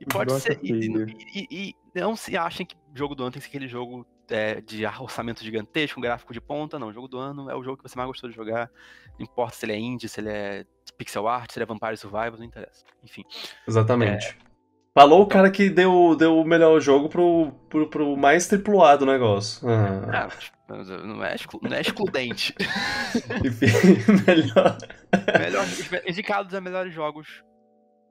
[0.02, 0.60] E pode ser.
[0.64, 3.50] E, de- e- e- e não se achem que jogo do ano tem que ser
[3.50, 6.88] aquele jogo é, de orçamento gigantesco, um gráfico de ponta, não.
[6.88, 8.70] O jogo do ano é o jogo que você mais gostou de jogar.
[9.20, 10.66] Não importa se ele é indie, se ele é
[10.98, 12.84] pixel art, se ele é Vampire Survivors, não interessa.
[13.04, 13.24] Enfim.
[13.68, 14.38] Exatamente.
[14.94, 18.96] Falou o cara que deu, deu o melhor jogo pro, pro, pro mais triplo A
[18.98, 19.66] do negócio.
[19.70, 20.30] Ah, Ah,
[20.68, 22.54] mas não, é exclu- não é excludente.
[23.46, 23.68] enfim,
[24.28, 24.78] melhor.
[25.40, 27.44] Melhor, os me- indicados a melhores jogos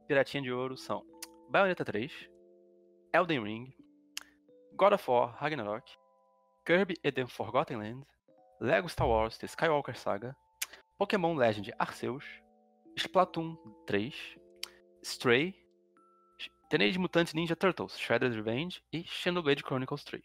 [0.08, 1.02] Piratinha de Ouro são
[1.50, 2.08] Bayonetta 3,
[3.12, 3.72] Elden Ring,
[4.76, 5.82] God of War Ragnarok,
[6.64, 8.04] Kirby and the Forgotten Land,
[8.60, 10.36] Lego Star Wars The Skywalker Saga,
[10.96, 12.22] Pokémon Legend Arceus,
[12.96, 14.14] Splatoon 3,
[15.02, 15.56] Stray,
[16.70, 20.22] Teenage Mutant Ninja Turtles Shredder's Revenge e Xenoblade Chronicles 3.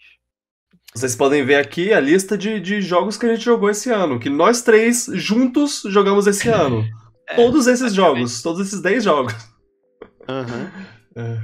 [0.93, 4.19] Vocês podem ver aqui a lista de, de jogos que a gente jogou esse ano.
[4.19, 6.84] Que nós três juntos jogamos esse ano.
[7.27, 8.43] É, todos esses jogos.
[8.43, 9.34] Todos esses 10 jogos.
[11.15, 11.37] É.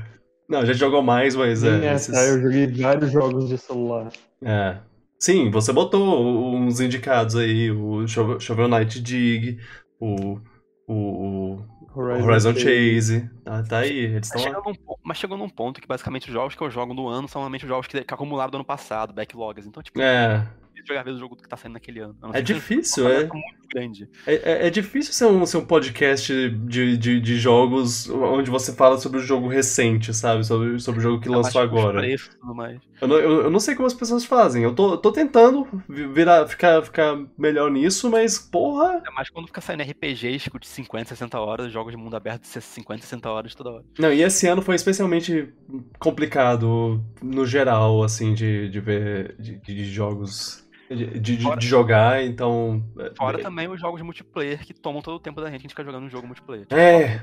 [0.49, 1.85] Não, a gente jogou mais, mas é.
[1.85, 4.11] essa, esses- eu joguei vários jogos de celular.
[4.43, 4.80] É.
[5.18, 9.60] Sim, você botou uns indicados aí, o Shovel Knight Dig,
[9.99, 10.39] o,
[10.88, 11.65] o, o
[11.95, 13.30] Horizon Chase.
[13.43, 14.73] Tá, tá aí, eles Mas estão
[15.03, 17.65] mas chegou num ponto que basicamente os jogos que eu jogo no ano são realmente
[17.65, 19.65] os jogos que, que acumularam do ano passado, backlogs.
[19.68, 20.48] Então, tipo, É,
[20.88, 22.16] jogar vezes o jogo que tá saindo naquele ano.
[22.34, 23.24] É difícil, é.
[23.26, 24.10] muito grande.
[24.26, 28.74] É, é, é difícil ser um, ser um podcast de, de, de jogos onde você
[28.74, 30.44] fala sobre o jogo recente, sabe?
[30.44, 31.99] Sobre, sobre o jogo que lançou agora.
[31.99, 32.80] preços tudo mais.
[32.99, 34.64] Eu não, eu, eu não sei como as pessoas fazem.
[34.64, 39.02] Eu tô, tô tentando vi- virar, ficar, ficar melhor nisso, mas porra.
[39.06, 42.62] É mais quando fica saindo RPGs de 50, 60 horas, jogos de mundo aberto de
[42.62, 43.86] 50, 60 horas toda hora.
[43.98, 45.52] Não, e esse ano foi especialmente
[45.99, 50.62] complicado no geral, assim, de, de ver de, de jogos.
[50.95, 52.84] De, de, de- Fora- de jogar, então.
[53.18, 55.72] Fora é, também os jogos multiplayer que tomam todo o tempo da gente, a gente
[55.72, 56.68] fica jogando um jogo multiplayer.
[56.72, 57.22] É.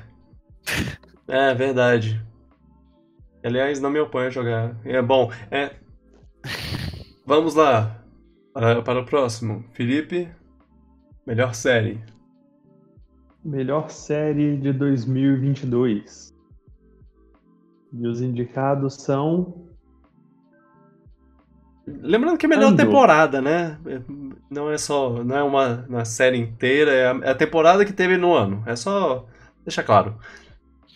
[1.31, 2.19] É verdade.
[3.43, 4.75] Aliás, não me oponho a jogar.
[4.83, 5.31] É bom.
[5.51, 5.75] É.
[7.23, 8.03] Vamos lá.
[8.51, 9.63] Para, para o próximo.
[9.73, 10.27] Felipe,
[11.27, 12.03] melhor série.
[13.45, 16.33] Melhor série de 2022.
[17.93, 19.68] E os indicados são.
[22.01, 22.85] Lembrando que é melhor Andor.
[22.85, 23.79] temporada, né?
[23.85, 24.01] É,
[24.49, 25.23] Não é só.
[25.23, 28.63] Não é uma, uma série inteira, é a, é a temporada que teve no ano.
[28.65, 29.25] É só.
[29.63, 30.17] Deixa claro.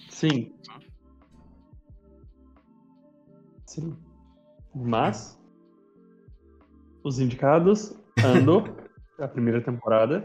[0.10, 0.54] Sim.
[3.66, 3.98] Sim.
[4.74, 5.40] Mas.
[7.04, 8.74] Os indicados: Andor,
[9.20, 10.24] a primeira temporada.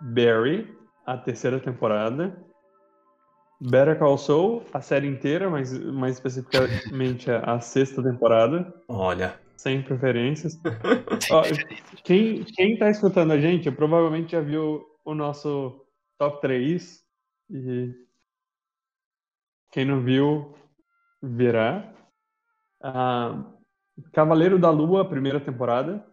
[0.00, 0.74] Barry,
[1.04, 2.49] a terceira temporada.
[3.60, 8.72] Better Call Saul, a série inteira, mas mais especificamente a, a sexta temporada.
[8.88, 9.38] Olha.
[9.56, 10.58] Sem preferências.
[11.30, 11.42] Ó,
[12.02, 15.84] quem, quem tá escutando a gente provavelmente já viu o nosso
[16.18, 17.04] top 3.
[17.50, 17.94] E
[19.70, 20.54] quem não viu,
[21.22, 21.92] verá.
[22.82, 23.44] Ah,
[24.14, 26.06] Cavaleiro da Lua, primeira temporada.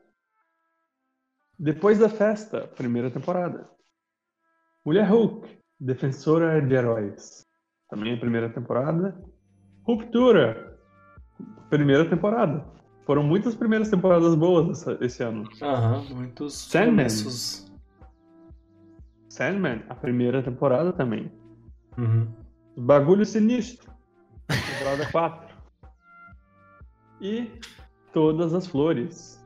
[1.57, 3.69] Depois da Festa, primeira temporada.
[4.83, 5.47] Mulher Hulk,
[5.79, 7.45] Defensora de Heróis.
[7.89, 9.17] Também a primeira temporada.
[9.83, 10.77] Ruptura,
[11.69, 12.65] primeira temporada.
[13.05, 15.47] Foram muitas primeiras temporadas boas essa- esse ano.
[15.61, 16.89] Aham, muitos Sandman.
[16.89, 17.71] começos.
[19.29, 21.31] Sandman, a primeira temporada também.
[21.97, 22.27] Uhum.
[22.75, 23.91] Bagulho Sinistro,
[24.47, 25.55] temporada 4.
[27.21, 27.51] E
[28.13, 29.43] Todas as Flores.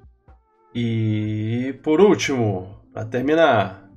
[0.73, 3.89] E por último, para terminar,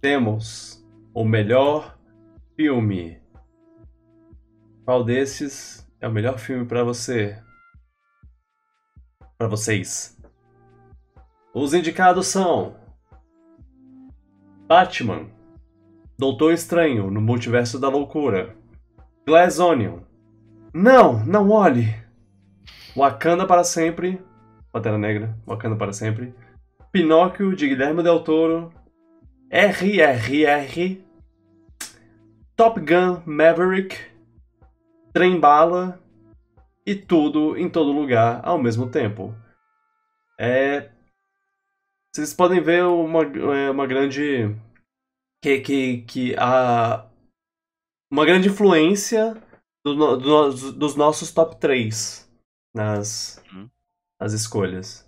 [0.00, 0.75] temos
[1.16, 1.98] o melhor
[2.54, 3.18] filme.
[4.84, 7.42] Qual desses é o melhor filme para você?
[9.38, 10.14] Para vocês?
[11.54, 12.76] Os indicados são
[14.68, 15.30] Batman,
[16.18, 18.54] Doutor Estranho no Multiverso da Loucura,
[19.26, 20.00] Glass Onion,
[20.74, 21.94] Não, não olhe,
[22.94, 24.22] Wakanda para sempre,
[24.70, 26.34] Pantera Negra, Wakanda para sempre.
[26.92, 28.70] Pinóquio, de Guilherme Del Toro.
[29.50, 31.05] RRR.
[32.56, 33.96] Top Gun Maverick.
[35.12, 36.00] Trem Bala.
[36.84, 39.34] E tudo em todo lugar ao mesmo tempo.
[40.38, 40.90] É.
[42.14, 44.54] Vocês podem ver uma, é, uma grande.
[45.42, 47.06] Que, que, que a.
[48.10, 49.34] Uma grande influência
[49.84, 52.30] do do- dos nossos top 3
[52.74, 53.68] nas, Uhum.
[54.20, 55.04] as escolhas.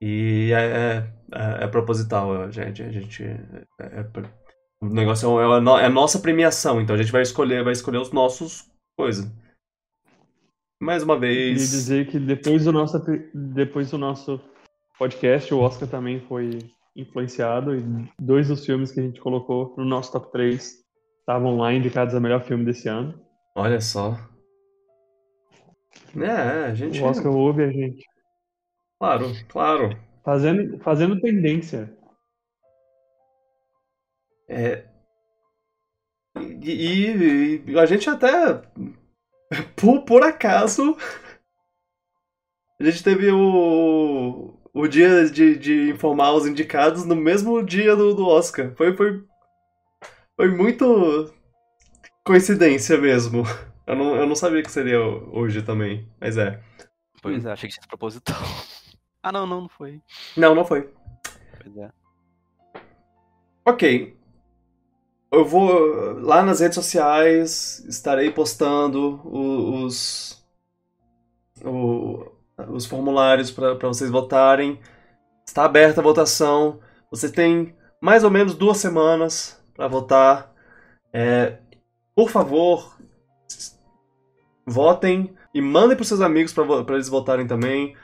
[0.00, 2.82] E é, é, é proposital, gente.
[2.82, 3.22] A gente.
[3.22, 4.04] É, é,
[4.82, 7.72] o negócio é, a no- é a nossa premiação, então a gente vai escolher, vai
[7.72, 9.30] escolher os nossos coisas.
[10.80, 11.70] Mais uma vez.
[11.70, 12.98] dizer que depois do nosso,
[13.32, 14.40] depois do nosso
[14.98, 16.58] podcast, o Oscar também foi
[16.96, 17.82] influenciado e
[18.20, 20.82] dois dos filmes que a gente colocou no nosso top 3
[21.20, 23.14] estavam lá indicados a melhor filme desse ano.
[23.56, 24.18] Olha só.
[26.16, 27.00] É, a gente.
[27.00, 28.04] O Oscar ouve a gente.
[28.98, 29.96] Claro, claro.
[30.24, 31.96] Fazendo, fazendo tendência.
[34.52, 34.84] É.
[36.62, 38.62] E, e- e a gente até.
[39.76, 40.96] Por, por acaso.
[42.80, 44.58] A gente teve o.
[44.74, 48.74] O dia de, de informar os indicados no mesmo dia do, do Oscar.
[48.74, 49.22] Foi, foi.
[50.36, 51.32] Foi muito.
[52.24, 53.42] Coincidência mesmo.
[53.86, 56.08] Eu não, eu não sabia que seria hoje também.
[56.20, 56.60] Mas é.
[57.20, 58.36] Pois é, achei que tinha proposital.
[59.24, 60.02] Ah, não, não, não foi.
[60.36, 60.92] Não, não foi.
[61.62, 61.92] Pois é.
[63.64, 64.16] Ok.
[65.32, 70.38] Eu vou lá nas redes sociais, estarei postando os
[71.64, 72.26] o-
[72.68, 74.78] os formulários para vocês votarem.
[75.46, 76.80] Está aberta a votação.
[77.10, 80.52] Você tem mais ou menos duas semanas para votar.
[81.12, 81.58] É,
[82.14, 82.96] por favor,
[84.66, 87.96] votem e mandem para seus amigos para eles votarem também.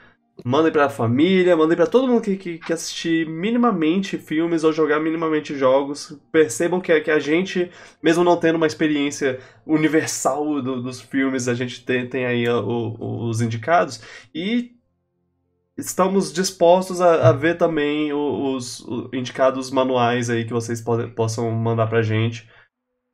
[0.45, 4.99] Mandem pra família, mandem pra todo mundo que, que, que assistir minimamente filmes ou jogar
[4.99, 6.17] minimamente jogos.
[6.31, 7.69] Percebam que, que a gente,
[8.01, 12.61] mesmo não tendo uma experiência universal do- dos filmes, a gente tem, tem aí o-
[12.99, 14.01] o- os indicados.
[14.33, 14.71] E
[15.77, 21.49] estamos dispostos a, a ver também os, o- indicados manuais aí que vocês podem, possam
[21.51, 22.47] mandar pra gente.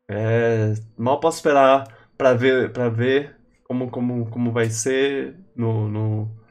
[0.09, 1.85] É, mal posso esperar
[2.17, 6.44] pra ver, pra ver como, como, como vai ser no, no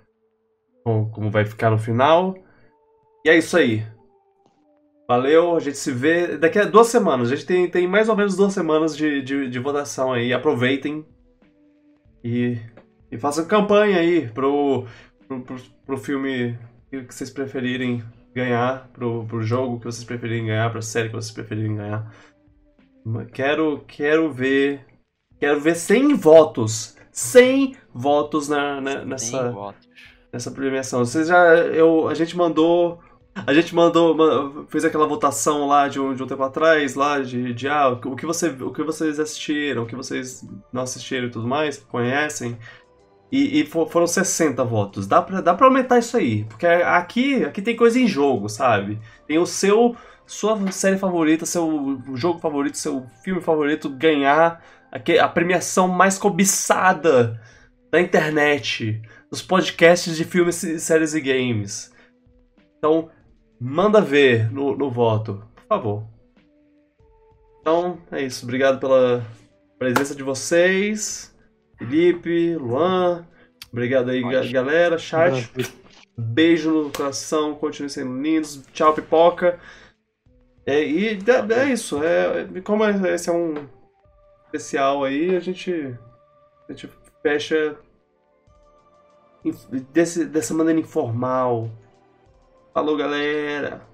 [0.84, 2.36] como, vai ficar no final.
[3.24, 3.84] E é isso aí.
[5.08, 7.30] Valeu, a gente se vê daqui a duas semanas.
[7.30, 10.32] A gente tem, tem mais ou menos duas semanas de, de, de votação aí.
[10.32, 11.04] Aproveitem
[12.22, 12.58] e,
[13.10, 14.86] e façam campanha aí pro,
[15.26, 16.58] pro, pro, pro filme
[16.90, 18.02] que vocês preferirem
[18.34, 22.10] ganhar, pro, pro jogo que vocês preferirem ganhar, pra série que vocês preferirem ganhar.
[23.32, 24.86] Quero, quero ver.
[25.38, 26.96] Quero ver 100 votos.
[27.12, 29.88] 100 votos na, na- nessa Sem votos.
[30.34, 31.04] Nessa premiação.
[31.04, 31.54] Vocês já.
[31.56, 32.98] Eu, a gente mandou.
[33.46, 34.14] A gente mandou.
[34.16, 37.88] ma- Fez aquela votação lá de um, de um tempo atrás, lá de, de ah,
[37.88, 41.78] o que, você, o que vocês assistiram, o que vocês não assistiram e tudo mais,
[41.78, 42.58] conhecem.
[43.32, 45.06] E, e fo- foram 60 votos.
[45.06, 46.44] Dá pra, dá pra aumentar isso aí.
[46.44, 48.98] Porque aqui, aqui tem coisa em jogo, sabe?
[49.26, 49.96] Tem o seu.
[50.26, 57.38] Sua série favorita, seu jogo favorito, seu filme favorito ganhar aque- a premiação mais cobiçada
[57.92, 59.02] da internet
[59.34, 61.92] nos podcasts de filmes, e séries e games.
[62.78, 63.10] Então,
[63.60, 66.04] manda ver no, no voto, por favor.
[67.60, 68.44] Então, é isso.
[68.44, 69.26] Obrigado pela
[69.76, 71.34] presença de vocês.
[71.76, 73.26] Felipe, Luan.
[73.72, 75.50] Obrigado aí, ga- galera, chat.
[76.16, 78.62] Beijo no coração, continuem sendo lindos.
[78.72, 79.58] Tchau, pipoca.
[80.64, 82.00] É, e é, é isso.
[82.04, 83.66] É, como esse é um
[84.44, 85.92] especial aí, a gente,
[86.68, 86.88] a gente
[87.20, 87.76] fecha
[89.92, 91.70] desse, dessa maneira informal.
[92.72, 93.86] Falou, galera.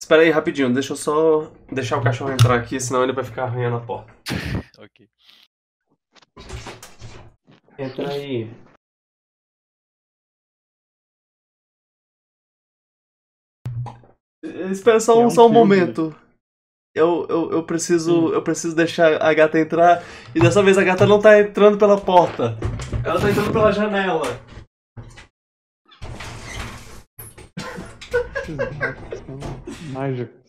[0.00, 3.44] Espera aí rapidinho, deixa eu só deixar o cachorro entrar aqui, senão ele vai ficar
[3.44, 4.12] arranhando a porta.
[4.78, 5.08] Ok.
[7.78, 8.50] Entra aí.
[14.70, 15.58] Espera só É um, só um filme.
[15.58, 16.16] momento.
[16.94, 20.04] Eu, eu, eu, preciso, eu preciso deixar a gata entrar.
[20.34, 22.58] E dessa vez a gata não tá entrando pela porta.
[23.02, 24.22] Ela tá entrando pela janela.
[29.90, 30.42] Mágicos.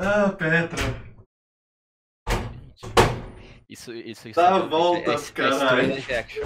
[0.00, 1.10] Ah, Petra.
[3.68, 4.40] Isso, isso, isso.
[4.40, 5.88] Dá a é- volta, é, é, é caralho.
[5.88, 6.44] live action.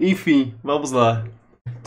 [0.00, 1.26] Enfim, vamos lá.